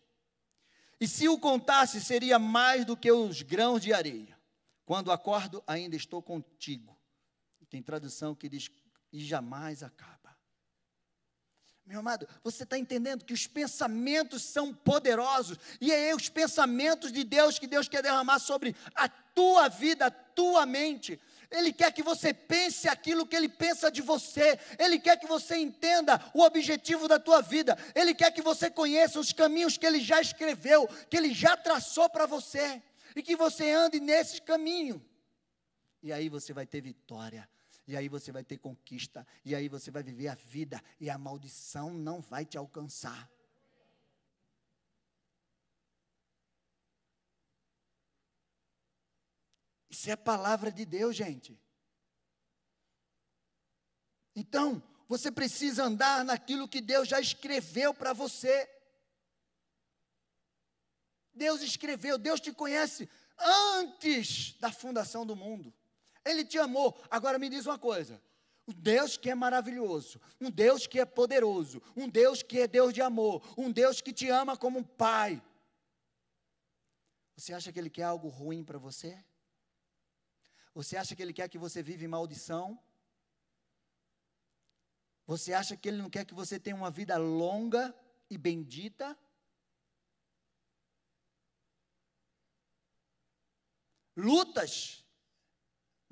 E 1.00 1.08
se 1.08 1.28
o 1.28 1.38
contasse, 1.38 2.00
seria 2.00 2.40
mais 2.40 2.86
do 2.86 2.96
que 2.96 3.12
os 3.12 3.42
grãos 3.42 3.82
de 3.82 3.94
areia. 3.94 4.38
Quando 4.86 5.12
acordo, 5.12 5.64
ainda 5.68 5.96
estou 5.96 6.22
contigo. 6.22 6.98
Tem 7.70 7.82
tradução 7.82 8.36
que 8.36 8.48
diz: 8.48 8.70
e 9.12 9.20
jamais 9.24 9.84
acaba. 9.84 10.16
Meu 11.86 12.00
amado, 12.00 12.28
você 12.44 12.64
está 12.64 12.78
entendendo 12.80 13.24
que 13.24 13.34
os 13.34 13.46
pensamentos 13.46 14.42
são 14.42 14.74
poderosos, 14.74 15.58
e 15.80 15.92
é 15.92 16.16
os 16.16 16.30
pensamentos 16.30 17.12
de 17.12 17.24
Deus 17.24 17.60
que 17.60 17.68
Deus 17.68 17.88
quer 17.88 18.02
derramar 18.02 18.40
sobre 18.40 18.76
a 18.96 19.08
tua 19.08 19.68
vida, 19.68 20.08
a 20.08 20.12
tua 20.12 20.66
mente. 20.66 21.20
Ele 21.52 21.72
quer 21.72 21.92
que 21.92 22.04
você 22.04 22.34
pense 22.34 22.88
aquilo 22.88 23.26
que 23.26 23.36
ele 23.36 23.50
pensa 23.50 23.92
de 23.92 24.02
você. 24.02 24.60
Ele 24.78 25.00
quer 25.00 25.18
que 25.18 25.28
você 25.28 25.58
entenda 25.58 26.20
o 26.34 26.42
objetivo 26.42 27.08
da 27.08 27.20
tua 27.20 27.42
vida. 27.42 27.78
Ele 27.94 28.14
quer 28.14 28.32
que 28.32 28.42
você 28.42 28.70
conheça 28.70 29.20
os 29.20 29.32
caminhos 29.32 29.78
que 29.78 29.86
ele 29.86 30.00
já 30.00 30.22
escreveu, 30.22 30.88
que 31.10 31.18
ele 31.18 31.34
já 31.34 31.56
traçou 31.58 32.10
para 32.10 32.26
você, 32.26 32.82
e 33.16 33.22
que 33.22 33.36
você 33.36 33.72
ande 33.72 34.00
nesse 34.00 34.42
caminho. 34.42 35.04
E 36.02 36.12
aí 36.14 36.30
você 36.30 36.54
vai 36.54 36.66
ter 36.66 36.82
vitória 36.82 37.48
e 37.88 37.96
aí 37.96 38.10
você 38.10 38.32
vai 38.32 38.44
ter 38.44 38.58
conquista, 38.58 39.26
e 39.44 39.54
aí 39.54 39.70
você 39.70 39.92
vai 39.92 40.02
viver 40.02 40.28
a 40.28 40.36
vida, 40.36 40.82
e 41.00 41.10
a 41.10 41.18
maldição 41.18 41.94
não 41.94 42.20
vai 42.20 42.44
te 42.44 42.58
alcançar. 42.58 43.30
Isso 49.96 50.12
é 50.12 50.16
palavra 50.18 50.70
de 50.70 50.84
Deus, 50.84 51.16
gente. 51.16 51.58
Então, 54.36 54.84
você 55.08 55.32
precisa 55.32 55.86
andar 55.86 56.26
naquilo 56.26 56.68
que 56.68 56.82
Deus 56.82 57.08
já 57.08 57.18
escreveu 57.18 57.94
para 57.94 58.12
você. 58.12 58.70
Deus 61.34 61.62
escreveu, 61.62 62.18
Deus 62.18 62.42
te 62.42 62.52
conhece 62.52 63.10
antes 63.40 64.60
da 64.60 64.70
fundação 64.70 65.26
do 65.26 65.34
mundo. 65.34 65.74
Ele 66.26 66.44
te 66.44 66.58
amou. 66.58 67.02
Agora 67.10 67.40
me 67.40 67.48
diz 67.48 67.66
uma 67.66 67.80
coisa: 67.80 68.22
um 68.68 68.74
Deus 68.74 69.16
que 69.16 69.30
é 69.30 69.36
maravilhoso, 69.36 70.20
um 70.42 70.52
Deus 70.52 70.86
que 70.86 71.00
é 71.00 71.06
poderoso, 71.06 71.82
um 71.96 72.10
Deus 72.10 72.44
que 72.44 72.60
é 72.60 72.68
Deus 72.68 72.94
de 72.94 73.02
amor, 73.02 73.42
um 73.58 73.72
Deus 73.72 74.02
que 74.02 74.12
te 74.12 74.28
ama 74.28 74.58
como 74.58 74.80
um 74.80 74.84
pai. 74.84 75.42
Você 77.38 77.54
acha 77.54 77.72
que 77.72 77.80
Ele 77.80 77.90
quer 77.90 78.04
algo 78.04 78.28
ruim 78.28 78.62
para 78.62 78.78
você? 78.78 79.24
Você 80.76 80.96
acha 80.96 81.16
que 81.16 81.24
Ele 81.24 81.34
quer 81.34 81.50
que 81.50 81.58
você 81.58 81.82
vive 81.82 82.08
maldição? 82.08 82.80
Você 85.26 85.54
acha 85.54 85.76
que 85.76 85.88
Ele 85.88 85.98
não 85.98 86.10
quer 86.12 86.26
que 86.26 86.36
você 86.36 86.60
tenha 86.60 86.76
uma 86.76 86.92
vida 86.92 87.18
longa 87.18 87.84
e 88.30 88.38
bendita? 88.38 89.18
Lutas 94.16 95.06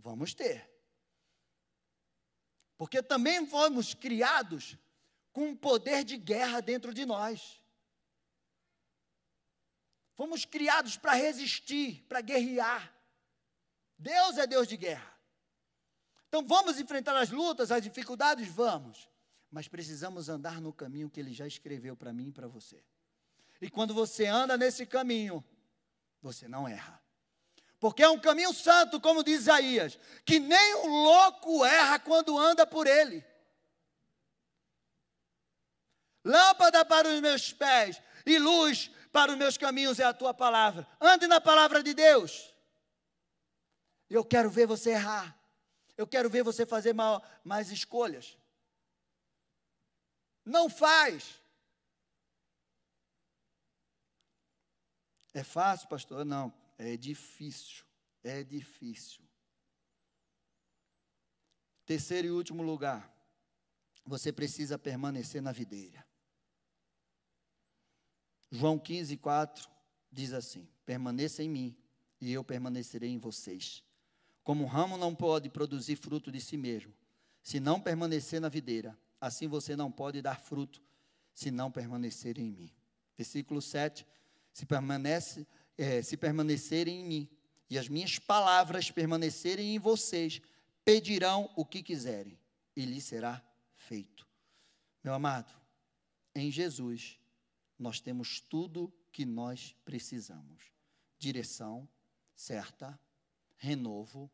Vamos 0.04 0.34
ter. 0.34 0.70
Porque 2.78 3.02
também 3.02 3.48
fomos 3.48 3.94
criados 3.94 4.78
com 5.32 5.48
um 5.48 5.56
poder 5.56 6.04
de 6.04 6.18
guerra 6.18 6.60
dentro 6.60 6.94
de 6.94 7.06
nós. 7.06 7.62
Fomos 10.16 10.44
criados 10.44 10.98
para 10.98 11.14
resistir, 11.14 12.04
para 12.04 12.20
guerrear. 12.20 12.94
Deus 13.98 14.38
é 14.38 14.48
Deus 14.48 14.68
de 14.68 14.78
guerra. 14.78 15.14
Então 16.28 16.46
vamos 16.46 16.80
enfrentar 16.80 17.16
as 17.16 17.30
lutas, 17.30 17.72
as 17.72 17.82
dificuldades? 17.82 18.48
Vamos. 18.48 19.10
Mas 19.52 19.68
precisamos 19.68 20.30
andar 20.30 20.60
no 20.60 20.74
caminho 20.74 21.10
que 21.10 21.20
Ele 21.20 21.34
já 21.34 21.46
escreveu 21.46 21.96
para 21.96 22.12
mim 22.12 22.30
e 22.30 22.32
para 22.32 22.48
você. 22.48 22.84
E 23.62 23.70
quando 23.70 23.94
você 23.94 24.26
anda 24.26 24.58
nesse 24.58 24.86
caminho, 24.86 25.44
você 26.22 26.48
não 26.48 26.68
erra. 26.68 27.02
Porque 27.80 28.02
é 28.02 28.10
um 28.10 28.20
caminho 28.20 28.54
santo, 28.54 29.00
como 29.00 29.24
diz 29.24 29.42
Isaías, 29.42 30.00
que 30.26 30.40
nem 30.40 30.76
um 30.78 31.04
louco 31.04 31.66
erra 31.66 32.00
quando 32.00 32.38
anda 32.38 32.66
por 32.66 32.88
ele. 32.88 33.24
Lâmpada 36.24 36.86
para 36.86 37.10
os 37.10 37.20
meus 37.20 37.52
pés 37.52 38.02
e 38.26 38.40
luz 38.40 38.90
para 39.12 39.34
os 39.34 39.38
meus 39.38 39.58
caminhos 39.58 40.00
é 40.00 40.06
a 40.06 40.14
tua 40.14 40.34
palavra. 40.34 40.88
Ande 41.00 41.28
na 41.28 41.42
palavra 41.42 41.84
de 41.84 41.94
Deus. 41.94 42.53
Eu 44.14 44.24
quero 44.24 44.48
ver 44.48 44.68
você 44.68 44.92
errar. 44.92 45.36
Eu 45.98 46.06
quero 46.06 46.30
ver 46.30 46.44
você 46.44 46.68
fazer 46.68 46.94
mal, 46.94 47.26
mais 47.44 47.72
escolhas. 47.72 48.38
Não 50.46 50.70
faz. 50.70 51.42
É 55.34 55.44
fácil, 55.44 55.88
pastor? 55.88 56.24
Não. 56.24 56.54
É 56.78 56.96
difícil, 56.96 57.84
é 58.24 58.44
difícil. 58.44 59.24
Terceiro 61.84 62.28
e 62.28 62.32
último 62.32 62.62
lugar, 62.62 63.12
você 64.06 64.32
precisa 64.32 64.78
permanecer 64.78 65.42
na 65.42 65.52
videira. 65.52 66.06
João 68.52 68.78
15, 68.78 69.18
4 69.18 69.68
diz 70.12 70.34
assim: 70.34 70.70
Permaneça 70.86 71.42
em 71.42 71.50
mim, 71.50 71.76
e 72.22 72.32
eu 72.32 72.44
permanecerei 72.44 73.10
em 73.10 73.18
vocês. 73.18 73.84
Como 74.44 74.64
o 74.64 74.68
ramo 74.68 74.98
não 74.98 75.16
pode 75.16 75.50
produzir 75.50 75.96
fruto 75.96 76.32
de 76.32 76.42
si 76.42 76.58
mesmo, 76.58 76.94
se 77.42 77.60
não 77.60 77.80
permanecer 77.80 78.42
na 78.42 78.50
videira, 78.50 78.98
assim 79.20 79.48
você 79.48 79.76
não 79.76 79.92
pode 79.92 80.22
dar 80.22 80.40
fruto, 80.40 80.82
se 81.34 81.50
não 81.50 81.72
permanecer 81.72 82.38
em 82.38 82.52
mim. 82.52 82.72
Versículo 83.18 83.62
7: 83.62 84.06
Se 84.52 84.66
permanece 84.66 85.48
é, 85.78 86.02
se 86.02 86.18
permanecerem 86.18 87.02
em 87.02 87.06
mim 87.06 87.30
e 87.70 87.78
as 87.78 87.88
minhas 87.88 88.20
palavras 88.20 88.92
permanecerem 88.92 89.76
em 89.76 89.80
vocês, 89.80 90.42
pedirão 90.86 91.50
o 91.56 91.66
que 91.66 91.82
quiserem 91.82 92.38
e 92.76 92.86
lhe 92.86 93.02
será 93.02 93.44
feito. 93.76 94.28
Meu 95.04 95.14
amado, 95.14 95.54
em 96.36 96.52
Jesus 96.52 97.20
nós 97.78 98.00
temos 98.00 98.40
tudo 98.40 98.94
que 99.12 99.26
nós 99.26 99.76
precisamos: 99.84 100.64
direção 101.18 101.88
certa, 102.36 103.00
renovo, 103.58 104.32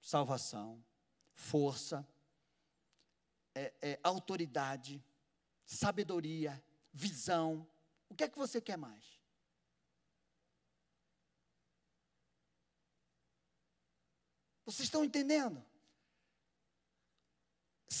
salvação, 0.00 0.84
força, 1.32 2.06
é, 3.54 3.72
é, 3.82 4.00
autoridade, 4.02 5.02
sabedoria, 5.64 6.62
visão. 6.92 7.68
O 8.08 8.14
que 8.14 8.24
é 8.24 8.28
que 8.28 8.38
você 8.38 8.60
quer 8.60 8.76
mais? 8.76 9.20
Vocês 14.64 14.86
estão 14.86 15.04
entendendo? 15.04 15.64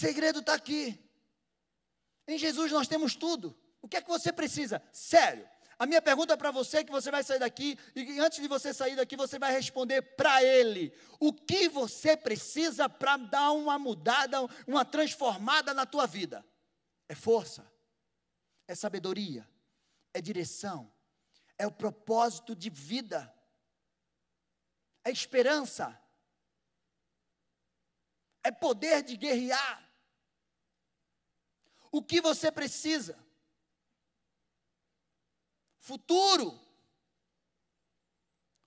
segredo 0.00 0.38
está 0.38 0.54
aqui. 0.54 0.98
Em 2.26 2.38
Jesus 2.38 2.72
nós 2.72 2.88
temos 2.88 3.14
tudo. 3.14 3.56
O 3.82 3.88
que 3.88 3.96
é 3.96 4.00
que 4.00 4.08
você 4.08 4.32
precisa? 4.32 4.82
Sério. 4.92 5.48
A 5.80 5.86
minha 5.86 6.00
pergunta 6.00 6.36
para 6.36 6.50
você 6.50 6.78
é 6.78 6.84
que 6.84 6.92
você 6.92 7.10
vai 7.10 7.24
sair 7.24 7.38
daqui 7.40 7.76
e 7.96 8.20
antes 8.20 8.38
de 8.38 8.46
você 8.46 8.72
sair 8.72 8.94
daqui 8.94 9.16
você 9.16 9.38
vai 9.38 9.50
responder 9.50 10.02
para 10.02 10.44
ele. 10.44 10.92
O 11.18 11.32
que 11.32 11.68
você 11.70 12.16
precisa 12.16 12.86
para 12.86 13.16
dar 13.16 13.50
uma 13.52 13.78
mudada, 13.78 14.38
uma 14.66 14.84
transformada 14.84 15.72
na 15.72 15.86
tua 15.86 16.06
vida? 16.06 16.44
É 17.08 17.14
força. 17.14 17.66
É 18.68 18.74
sabedoria. 18.74 19.48
É 20.12 20.20
direção. 20.20 20.92
É 21.58 21.66
o 21.66 21.72
propósito 21.72 22.54
de 22.54 22.68
vida. 22.68 23.34
É 25.02 25.10
esperança 25.10 25.98
é 28.42 28.50
poder 28.50 29.02
de 29.02 29.16
guerrear. 29.16 29.88
O 31.92 32.02
que 32.02 32.20
você 32.20 32.50
precisa? 32.50 33.18
Futuro. 35.80 36.60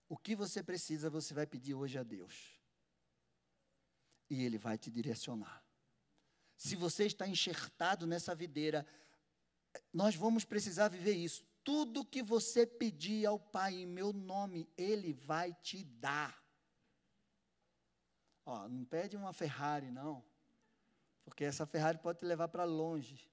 O 0.09 0.17
que 0.17 0.35
você 0.35 0.61
precisa, 0.61 1.09
você 1.09 1.33
vai 1.33 1.45
pedir 1.45 1.73
hoje 1.73 1.97
a 1.97 2.03
Deus. 2.03 2.59
E 4.29 4.43
Ele 4.43 4.57
vai 4.57 4.77
te 4.77 4.91
direcionar. 4.91 5.63
Se 6.57 6.75
você 6.75 7.05
está 7.05 7.27
enxertado 7.27 8.05
nessa 8.07 8.33
videira, 8.33 8.85
nós 9.91 10.15
vamos 10.15 10.43
precisar 10.43 10.89
viver 10.89 11.15
isso. 11.15 11.45
Tudo 11.63 12.05
que 12.05 12.21
você 12.21 12.65
pedir 12.65 13.25
ao 13.25 13.39
Pai 13.39 13.75
em 13.75 13.85
meu 13.85 14.11
nome, 14.11 14.67
Ele 14.75 15.13
vai 15.13 15.53
te 15.53 15.83
dar. 15.83 16.43
Ó, 18.45 18.67
não 18.67 18.83
pede 18.83 19.15
uma 19.15 19.33
Ferrari, 19.33 19.91
não. 19.91 20.23
Porque 21.23 21.43
essa 21.43 21.65
Ferrari 21.65 21.99
pode 21.99 22.19
te 22.19 22.25
levar 22.25 22.49
para 22.49 22.65
longe. 22.65 23.31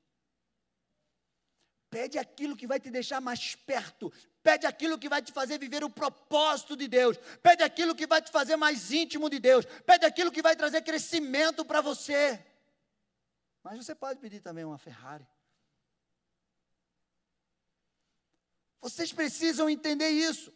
Pede 1.91 2.19
aquilo 2.19 2.57
que 2.57 2.69
vai 2.69 2.79
te 2.79 2.89
deixar 2.89 3.21
mais 3.21 3.57
perto. 3.57 4.13
Pede 4.43 4.65
aquilo 4.65 4.97
que 4.97 5.09
vai 5.09 5.21
te 5.21 5.33
fazer 5.33 5.59
viver 5.59 5.83
o 5.83 5.91
propósito 5.91 6.77
de 6.77 6.87
Deus. 6.87 7.17
Pede 7.43 7.65
aquilo 7.65 7.97
que 7.97 8.07
vai 8.07 8.23
te 8.23 8.31
fazer 8.31 8.55
mais 8.55 8.93
íntimo 8.93 9.29
de 9.29 9.41
Deus. 9.41 9.65
Pede 9.85 10.07
aquilo 10.07 10.31
que 10.31 10.41
vai 10.41 10.55
trazer 10.55 10.83
crescimento 10.83 11.65
para 11.65 11.81
você. 11.81 12.43
Mas 13.61 13.85
você 13.85 13.95
pode 13.95 14.21
pedir 14.21 14.41
também 14.41 14.65
uma 14.65 14.79
Ferrari. 14.79 15.27
Vocês 18.81 19.13
precisam 19.13 19.69
entender 19.69 20.09
isso. 20.09 20.53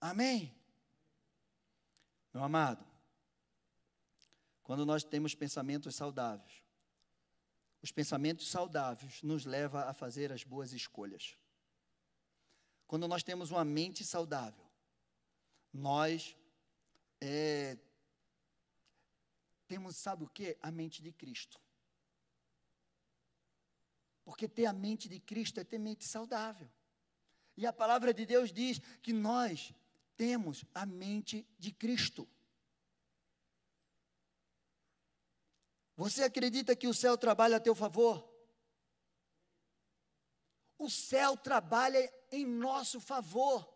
Amém? 0.00 0.58
Meu 2.32 2.42
amado, 2.42 2.84
quando 4.62 4.84
nós 4.84 5.04
temos 5.04 5.34
pensamentos 5.34 5.94
saudáveis, 5.94 6.63
os 7.84 7.92
pensamentos 7.92 8.48
saudáveis 8.48 9.22
nos 9.22 9.44
levam 9.44 9.82
a 9.82 9.92
fazer 9.92 10.32
as 10.32 10.42
boas 10.42 10.72
escolhas. 10.72 11.36
Quando 12.86 13.06
nós 13.06 13.22
temos 13.22 13.50
uma 13.50 13.62
mente 13.62 14.02
saudável, 14.02 14.64
nós 15.70 16.34
é, 17.20 17.76
temos, 19.68 19.96
sabe 19.96 20.24
o 20.24 20.28
que? 20.28 20.56
A 20.62 20.70
mente 20.70 21.02
de 21.02 21.12
Cristo. 21.12 21.60
Porque 24.24 24.48
ter 24.48 24.64
a 24.64 24.72
mente 24.72 25.06
de 25.06 25.20
Cristo 25.20 25.60
é 25.60 25.64
ter 25.64 25.78
mente 25.78 26.06
saudável. 26.06 26.70
E 27.54 27.66
a 27.66 27.72
palavra 27.72 28.14
de 28.14 28.24
Deus 28.24 28.50
diz 28.50 28.78
que 29.02 29.12
nós 29.12 29.74
temos 30.16 30.64
a 30.74 30.86
mente 30.86 31.46
de 31.58 31.70
Cristo. 31.70 32.26
Você 35.96 36.24
acredita 36.24 36.74
que 36.74 36.88
o 36.88 36.94
céu 36.94 37.16
trabalha 37.16 37.56
a 37.56 37.60
teu 37.60 37.74
favor? 37.74 38.28
O 40.76 40.90
céu 40.90 41.36
trabalha 41.36 42.12
em 42.32 42.44
nosso 42.44 43.00
favor. 43.00 43.72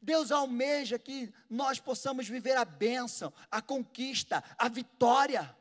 Deus 0.00 0.30
almeja 0.30 0.98
que 0.98 1.32
nós 1.48 1.78
possamos 1.78 2.26
viver 2.26 2.56
a 2.56 2.64
bênção, 2.64 3.32
a 3.50 3.60
conquista, 3.60 4.42
a 4.56 4.68
vitória. 4.68 5.54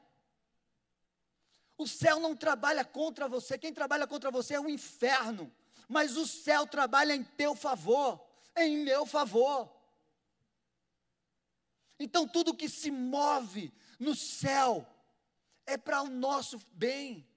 O 1.77 1.85
céu 1.85 2.19
não 2.19 2.35
trabalha 2.35 2.85
contra 2.85 3.27
você, 3.27 3.57
quem 3.57 3.73
trabalha 3.73 4.07
contra 4.07 4.31
você 4.31 4.53
é 4.53 4.59
o 4.59 4.69
inferno, 4.69 5.53
mas 5.87 6.15
o 6.15 6.25
céu 6.25 6.65
trabalha 6.65 7.13
em 7.13 7.23
teu 7.23 7.53
favor, 7.55 8.25
em 8.55 8.77
meu 8.77 9.05
favor. 9.05 9.69
Então, 11.99 12.25
tudo 12.25 12.55
que 12.55 12.69
se 12.69 12.89
move 12.89 13.73
no 13.99 14.15
céu 14.15 14.87
é 15.69 15.77
para 15.77 16.01
o 16.01 16.09
nosso 16.09 16.59
bem, 16.71 17.27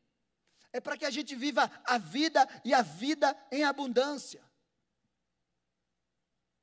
é 0.72 0.80
para 0.80 0.96
que 0.96 1.04
a 1.04 1.10
gente 1.10 1.34
viva 1.34 1.70
a 1.84 1.98
vida 1.98 2.48
e 2.64 2.72
a 2.72 2.82
vida 2.82 3.36
em 3.50 3.62
abundância. 3.62 4.42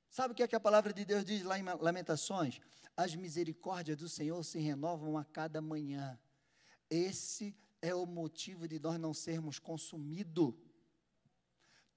Sabe 0.10 0.34
o 0.34 0.36
que 0.36 0.42
é 0.42 0.48
que 0.48 0.56
a 0.56 0.60
palavra 0.60 0.92
de 0.92 1.06
Deus 1.06 1.24
diz 1.24 1.44
lá 1.44 1.60
em 1.60 1.64
Lamentações? 1.64 2.60
As 2.98 3.16
misericórdias 3.16 3.98
do 3.98 4.10
Senhor 4.10 4.44
se 4.44 4.60
renovam 4.60 5.18
a 5.18 5.24
cada 5.24 5.62
manhã. 5.62 6.20
Esse 6.90 7.56
é 7.82 7.94
o 7.94 8.06
motivo 8.06 8.68
de 8.68 8.80
nós 8.80 9.00
não 9.00 9.14
sermos 9.14 9.60
consumidos. 9.60 10.56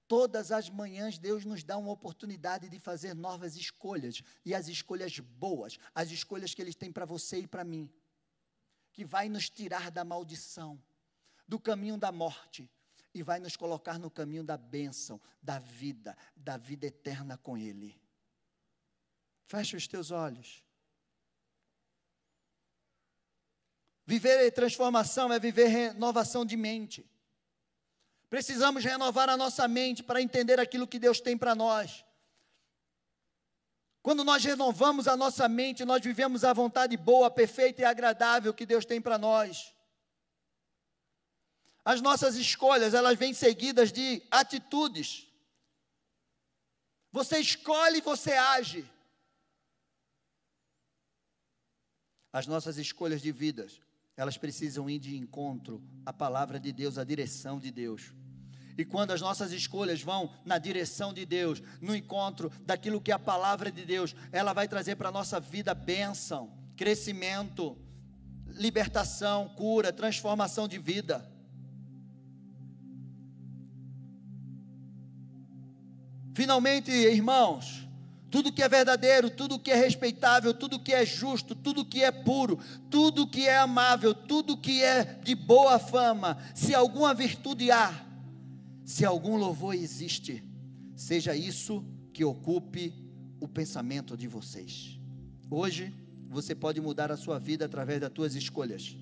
Todas 0.07 0.51
as 0.51 0.69
manhãs 0.69 1.17
Deus 1.17 1.43
nos 1.43 1.63
dá 1.63 1.75
uma 1.77 1.91
oportunidade 1.91 2.69
de 2.69 2.79
fazer 2.79 3.15
novas 3.15 3.55
escolhas, 3.55 4.21
e 4.45 4.53
as 4.53 4.67
escolhas 4.67 5.17
boas, 5.17 5.79
as 5.95 6.11
escolhas 6.11 6.53
que 6.53 6.61
Ele 6.61 6.73
tem 6.73 6.91
para 6.91 7.05
você 7.05 7.39
e 7.39 7.47
para 7.47 7.63
mim, 7.63 7.91
que 8.93 9.03
vai 9.03 9.27
nos 9.27 9.49
tirar 9.49 9.91
da 9.91 10.05
maldição, 10.05 10.81
do 11.47 11.59
caminho 11.59 11.97
da 11.97 12.11
morte, 12.11 12.69
e 13.13 13.21
vai 13.21 13.39
nos 13.39 13.57
colocar 13.57 13.99
no 13.99 14.09
caminho 14.09 14.43
da 14.43 14.55
bênção, 14.55 15.19
da 15.41 15.59
vida, 15.59 16.15
da 16.35 16.57
vida 16.57 16.85
eterna 16.85 17.37
com 17.37 17.57
Ele. 17.57 17.99
Feche 19.45 19.75
os 19.75 19.87
teus 19.87 20.11
olhos. 20.11 20.63
Viver 24.05 24.51
transformação 24.51 25.31
é 25.31 25.39
viver 25.39 25.67
renovação 25.67 26.45
de 26.45 26.57
mente. 26.57 27.09
Precisamos 28.29 28.83
renovar 28.83 29.29
a 29.29 29.37
nossa 29.37 29.67
mente 29.67 30.03
para 30.03 30.21
entender 30.21 30.59
aquilo 30.59 30.87
que 30.87 30.99
Deus 30.99 31.21
tem 31.21 31.37
para 31.37 31.53
nós. 31.55 32.03
Quando 34.03 34.25
nós 34.25 34.43
renovamos 34.43 35.07
a 35.07 35.15
nossa 35.15 35.47
mente, 35.47 35.85
nós 35.85 36.03
vivemos 36.03 36.43
a 36.43 36.51
vontade 36.51 36.97
boa, 36.97 37.31
perfeita 37.31 37.81
e 37.81 37.85
agradável 37.85 38.53
que 38.53 38.65
Deus 38.65 38.83
tem 38.83 38.99
para 39.01 39.17
nós. 39.17 39.73
As 41.85 42.01
nossas 42.01 42.35
escolhas, 42.35 42.93
elas 42.93 43.17
vêm 43.17 43.33
seguidas 43.33 43.93
de 43.93 44.21
atitudes. 44.29 45.25
Você 47.13 47.39
escolhe 47.39 47.99
e 47.99 48.01
você 48.01 48.33
age. 48.33 48.85
As 52.33 52.45
nossas 52.45 52.77
escolhas 52.77 53.21
de 53.21 53.31
vidas, 53.31 53.79
elas 54.17 54.37
precisam 54.37 54.89
ir 54.89 54.99
de 54.99 55.15
encontro 55.15 55.81
à 56.05 56.11
palavra 56.11 56.59
de 56.59 56.73
Deus, 56.73 56.97
à 56.97 57.05
direção 57.05 57.57
de 57.57 57.71
Deus. 57.71 58.11
E 58.77 58.83
quando 58.83 59.11
as 59.11 59.21
nossas 59.21 59.51
escolhas 59.51 60.01
vão 60.01 60.31
na 60.43 60.57
direção 60.57 61.13
de 61.13 61.25
Deus, 61.25 61.61
no 61.79 61.95
encontro 61.95 62.51
daquilo 62.65 63.01
que 63.01 63.11
é 63.11 63.13
a 63.13 63.19
palavra 63.19 63.71
de 63.71 63.85
Deus, 63.85 64.15
ela 64.31 64.53
vai 64.53 64.67
trazer 64.67 64.95
para 64.95 65.09
a 65.09 65.11
nossa 65.11 65.39
vida 65.39 65.73
bênção, 65.73 66.51
crescimento, 66.75 67.77
libertação, 68.47 69.49
cura, 69.49 69.93
transformação 69.93 70.67
de 70.67 70.79
vida. 70.79 71.29
Finalmente, 76.33 76.91
irmãos, 76.91 77.87
tudo 78.31 78.51
que 78.51 78.63
é 78.63 78.67
verdadeiro, 78.67 79.29
tudo 79.29 79.59
que 79.59 79.69
é 79.69 79.75
respeitável, 79.75 80.51
tudo 80.55 80.79
que 80.79 80.91
é 80.91 81.05
justo, 81.05 81.53
tudo 81.53 81.85
que 81.85 82.03
é 82.03 82.11
puro, 82.11 82.59
tudo 82.89 83.27
que 83.27 83.47
é 83.47 83.59
amável, 83.59 84.15
tudo 84.15 84.57
que 84.57 84.83
é 84.83 85.03
de 85.03 85.35
boa 85.35 85.77
fama, 85.77 86.39
se 86.55 86.73
alguma 86.73 87.13
virtude 87.13 87.69
há, 87.69 87.93
se 88.85 89.05
algum 89.05 89.37
louvor 89.37 89.75
existe, 89.75 90.43
seja 90.95 91.35
isso 91.35 91.83
que 92.11 92.23
ocupe 92.23 92.93
o 93.39 93.47
pensamento 93.47 94.15
de 94.15 94.27
vocês. 94.27 94.99
Hoje, 95.49 95.93
você 96.29 96.55
pode 96.55 96.81
mudar 96.81 97.11
a 97.11 97.17
sua 97.17 97.39
vida 97.39 97.65
através 97.65 98.01
das 98.01 98.11
suas 98.13 98.35
escolhas. 98.35 98.95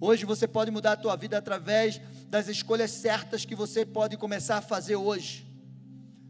Hoje 0.00 0.24
você 0.24 0.46
pode 0.46 0.70
mudar 0.70 0.92
a 0.92 0.96
tua 0.96 1.16
vida 1.16 1.36
através 1.36 2.00
das 2.28 2.48
escolhas 2.48 2.90
certas 2.90 3.44
que 3.44 3.54
você 3.54 3.84
pode 3.84 4.16
começar 4.16 4.58
a 4.58 4.62
fazer 4.62 4.96
hoje. 4.96 5.46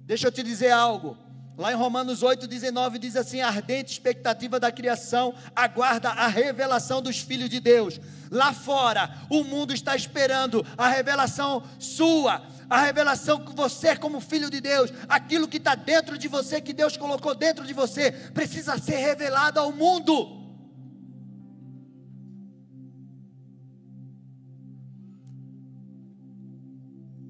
Deixa 0.07 0.29
eu 0.29 0.33
te 0.33 0.43
dizer 0.43 0.71
algo. 0.71 1.17
Lá 1.59 1.73
em 1.73 1.77
Romanos 1.77 2.23
8,19 2.23 2.99
diz 2.99 3.17
assim: 3.17 3.41
a 3.41 3.49
ardente 3.49 3.93
expectativa 3.93 4.59
da 4.59 4.73
criação 4.73 5.35
aguarda 5.55 6.09
a 6.09 6.29
revelação 6.29 7.03
dos 7.03 7.19
filhos 7.19 7.51
de 7.51 7.61
Deus. 7.61 8.01
Lá 8.31 8.53
fora, 8.53 9.11
o 9.29 9.43
mundo 9.43 9.75
está 9.75 9.97
esperando 9.97 10.65
a 10.77 10.89
revelação 10.89 11.63
sua, 11.79 12.43
a 12.69 12.83
revelação 12.83 13.45
que 13.45 13.55
você, 13.55 13.97
como 13.97 14.21
filho 14.21 14.51
de 14.51 14.61
Deus, 14.61 14.93
aquilo 15.09 15.49
que 15.49 15.57
está 15.57 15.75
dentro 15.75 16.19
de 16.19 16.29
você, 16.29 16.61
que 16.61 16.73
Deus 16.73 16.97
colocou 16.97 17.35
dentro 17.35 17.67
de 17.67 17.73
você, 17.73 18.13
precisa 18.13 18.77
ser 18.79 18.97
revelado 18.97 19.59
ao 19.59 19.73
mundo. 19.73 20.37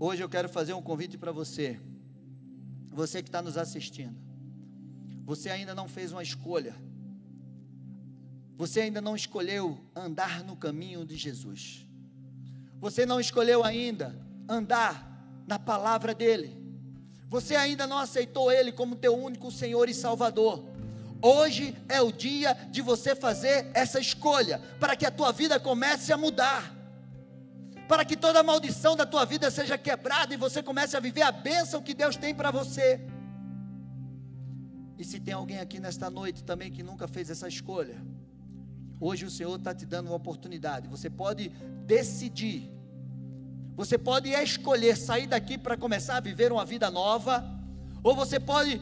Hoje 0.01 0.23
eu 0.23 0.29
quero 0.29 0.49
fazer 0.49 0.73
um 0.73 0.83
convite 0.83 1.17
para 1.17 1.33
você, 1.33 1.81
você 2.91 3.23
que 3.23 3.29
está 3.29 3.43
nos 3.43 3.57
assistindo. 3.57 4.17
Você 5.25 5.51
ainda 5.51 5.75
não 5.75 5.87
fez 5.87 6.11
uma 6.13 6.23
escolha, 6.23 6.75
você 8.57 8.81
ainda 8.81 9.01
não 9.01 9.15
escolheu 9.15 9.79
andar 9.95 10.43
no 10.43 10.57
caminho 10.57 11.05
de 11.05 11.17
Jesus, 11.17 11.87
você 12.81 13.05
não 13.05 13.21
escolheu 13.21 13.63
ainda 13.63 14.19
andar 14.49 15.08
na 15.49 15.59
palavra 15.59 16.15
dEle, 16.15 16.57
você 17.29 17.57
ainda 17.57 17.87
não 17.87 17.99
aceitou 17.99 18.53
Ele 18.53 18.71
como 18.71 18.95
teu 18.95 19.17
único 19.17 19.51
Senhor 19.51 19.89
e 19.89 19.95
Salvador. 19.95 20.65
Hoje 21.21 21.77
é 21.89 22.01
o 22.01 22.13
dia 22.13 22.55
de 22.71 22.81
você 22.81 23.17
fazer 23.17 23.69
essa 23.75 23.99
escolha, 23.99 24.61
para 24.79 24.95
que 24.95 25.05
a 25.05 25.11
tua 25.11 25.33
vida 25.33 25.59
comece 25.59 26.13
a 26.13 26.17
mudar 26.17 26.79
para 27.89 28.05
que 28.05 28.17
toda 28.17 28.43
maldição 28.43 28.95
da 28.95 29.07
tua 29.07 29.25
vida 29.25 29.51
seja 29.51 29.79
quebrada 29.79 30.35
e 30.35 30.37
você 30.37 30.63
comece 30.63 30.95
a 30.95 31.01
viver 31.01 31.23
a 31.23 31.33
bênção 31.33 31.81
que 31.81 31.95
Deus 31.95 32.17
tem 32.17 32.35
para 32.35 32.51
você. 32.51 33.01
E 34.99 35.05
se 35.05 35.19
tem 35.19 35.33
alguém 35.33 35.59
aqui 35.59 35.81
nesta 35.81 36.11
noite 36.11 36.45
também 36.45 36.71
que 36.71 36.83
nunca 36.83 37.09
fez 37.09 37.31
essa 37.31 37.49
escolha, 37.49 37.97
hoje 39.01 39.25
o 39.25 39.31
Senhor 39.31 39.57
está 39.57 39.75
te 39.75 39.87
dando 39.87 40.09
uma 40.09 40.17
oportunidade. 40.17 40.87
Você 40.87 41.09
pode 41.09 41.49
decidir, 41.87 42.71
você 43.79 43.97
pode 43.97 44.31
escolher 44.31 44.97
sair 44.97 45.29
daqui 45.29 45.57
para 45.57 45.77
começar 45.77 46.17
a 46.17 46.21
viver 46.21 46.51
uma 46.51 46.65
vida 46.65 46.91
nova, 46.91 47.49
ou 48.03 48.13
você 48.13 48.41
pode 48.41 48.79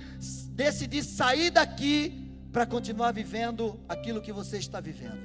decidir 0.53 1.05
sair 1.05 1.51
daqui 1.51 2.33
para 2.51 2.65
continuar 2.65 3.13
vivendo 3.13 3.79
aquilo 3.87 4.23
que 4.23 4.33
você 4.33 4.57
está 4.57 4.81
vivendo. 4.81 5.21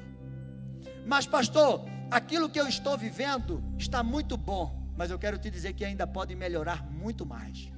Mas, 1.05 1.26
pastor, 1.26 1.86
aquilo 2.19 2.49
que 2.49 2.59
eu 2.59 2.67
estou 2.67 2.97
vivendo 2.97 3.63
está 3.78 4.03
muito 4.03 4.36
bom, 4.36 4.78
mas 4.97 5.09
eu 5.09 5.17
quero 5.17 5.38
te 5.38 5.49
dizer 5.49 5.72
que 5.72 5.86
ainda 5.86 6.05
pode 6.05 6.36
melhorar 6.36 6.86
muito 6.91 7.26
mais. 7.26 7.72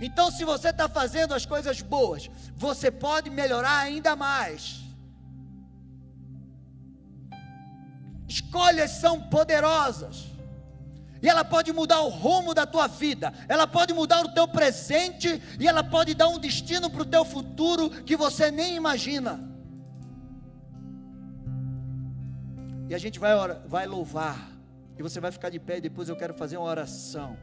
Então, 0.00 0.30
se 0.30 0.42
você 0.42 0.70
está 0.70 0.88
fazendo 0.88 1.34
as 1.34 1.44
coisas 1.44 1.82
boas, 1.82 2.30
você 2.56 2.90
pode 2.90 3.28
melhorar 3.28 3.76
ainda 3.80 4.16
mais. 4.16 4.82
Escolhas 8.26 8.90
são 8.92 9.20
poderosas. 9.20 10.33
E 11.24 11.28
ela 11.28 11.42
pode 11.42 11.72
mudar 11.72 12.02
o 12.02 12.10
rumo 12.10 12.52
da 12.52 12.66
tua 12.66 12.86
vida, 12.86 13.32
ela 13.48 13.66
pode 13.66 13.94
mudar 13.94 14.26
o 14.26 14.34
teu 14.34 14.46
presente, 14.46 15.40
e 15.58 15.66
ela 15.66 15.82
pode 15.82 16.12
dar 16.12 16.28
um 16.28 16.38
destino 16.38 16.90
para 16.90 17.00
o 17.00 17.06
teu 17.06 17.24
futuro 17.24 17.88
que 17.88 18.14
você 18.14 18.50
nem 18.50 18.76
imagina. 18.76 19.42
E 22.90 22.94
a 22.94 22.98
gente 22.98 23.18
vai, 23.18 23.32
vai 23.66 23.86
louvar. 23.86 24.50
E 24.98 25.02
você 25.02 25.18
vai 25.18 25.32
ficar 25.32 25.48
de 25.48 25.58
pé 25.58 25.78
e 25.78 25.80
depois 25.80 26.10
eu 26.10 26.16
quero 26.16 26.34
fazer 26.34 26.58
uma 26.58 26.68
oração. 26.68 27.38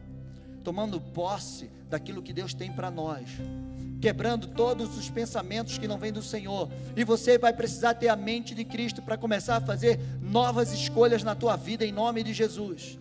Tomando 0.63 1.01
posse 1.01 1.71
daquilo 1.89 2.21
que 2.21 2.31
Deus 2.31 2.53
tem 2.53 2.71
para 2.71 2.91
nós. 2.91 3.29
Quebrando 3.99 4.47
todos 4.49 4.95
os 4.95 5.09
pensamentos 5.09 5.79
que 5.79 5.87
não 5.87 5.97
vêm 5.97 6.13
do 6.13 6.21
Senhor. 6.21 6.69
E 6.95 7.03
você 7.03 7.35
vai 7.39 7.51
precisar 7.51 7.95
ter 7.95 8.09
a 8.09 8.15
mente 8.15 8.53
de 8.53 8.63
Cristo 8.63 9.01
para 9.01 9.17
começar 9.17 9.57
a 9.57 9.61
fazer 9.61 9.99
novas 10.21 10.71
escolhas 10.71 11.23
na 11.23 11.33
tua 11.33 11.55
vida 11.55 11.83
em 11.83 11.91
nome 11.91 12.21
de 12.21 12.31
Jesus. 12.31 12.99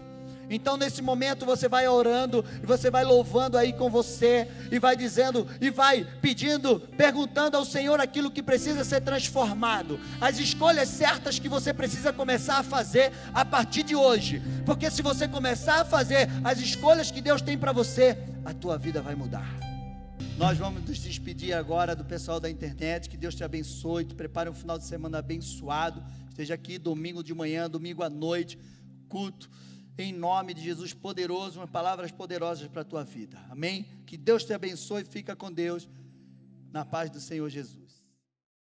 Então, 0.50 0.76
nesse 0.76 1.00
momento, 1.00 1.46
você 1.46 1.68
vai 1.68 1.86
orando, 1.86 2.44
e 2.60 2.66
você 2.66 2.90
vai 2.90 3.04
louvando 3.04 3.56
aí 3.56 3.72
com 3.72 3.88
você, 3.88 4.48
e 4.72 4.80
vai 4.80 4.96
dizendo, 4.96 5.46
e 5.60 5.70
vai 5.70 6.04
pedindo, 6.20 6.80
perguntando 6.96 7.56
ao 7.56 7.64
Senhor 7.64 8.00
aquilo 8.00 8.32
que 8.32 8.42
precisa 8.42 8.82
ser 8.82 9.00
transformado, 9.00 10.00
as 10.20 10.40
escolhas 10.40 10.88
certas 10.88 11.38
que 11.38 11.48
você 11.48 11.72
precisa 11.72 12.12
começar 12.12 12.58
a 12.58 12.62
fazer 12.64 13.12
a 13.32 13.44
partir 13.44 13.84
de 13.84 13.94
hoje, 13.94 14.42
porque 14.66 14.90
se 14.90 15.02
você 15.02 15.28
começar 15.28 15.82
a 15.82 15.84
fazer 15.84 16.28
as 16.42 16.58
escolhas 16.58 17.12
que 17.12 17.20
Deus 17.20 17.40
tem 17.40 17.56
para 17.56 17.70
você, 17.70 18.18
a 18.44 18.52
tua 18.52 18.76
vida 18.76 19.00
vai 19.00 19.14
mudar. 19.14 19.48
Nós 20.36 20.58
vamos 20.58 20.82
nos 20.82 20.98
despedir 20.98 21.52
agora 21.52 21.94
do 21.94 22.02
pessoal 22.02 22.40
da 22.40 22.48
internet. 22.48 23.10
Que 23.10 23.16
Deus 23.16 23.34
te 23.34 23.44
abençoe, 23.44 24.06
te 24.06 24.14
prepare 24.14 24.48
um 24.48 24.54
final 24.54 24.78
de 24.78 24.84
semana 24.84 25.18
abençoado. 25.18 26.02
Esteja 26.30 26.54
aqui 26.54 26.78
domingo 26.78 27.22
de 27.22 27.34
manhã, 27.34 27.68
domingo 27.68 28.02
à 28.02 28.08
noite, 28.08 28.58
culto 29.06 29.50
em 30.02 30.12
nome 30.12 30.54
de 30.54 30.62
Jesus 30.62 30.92
poderoso, 30.94 31.60
umas 31.60 31.70
palavras 31.70 32.10
poderosas 32.10 32.68
para 32.68 32.82
a 32.82 32.84
tua 32.84 33.04
vida. 33.04 33.38
Amém? 33.50 33.86
Que 34.06 34.16
Deus 34.16 34.44
te 34.44 34.52
abençoe, 34.52 35.04
fica 35.04 35.34
com 35.34 35.52
Deus, 35.52 35.88
na 36.72 36.84
paz 36.84 37.10
do 37.10 37.20
Senhor 37.20 37.48
Jesus. 37.48 37.89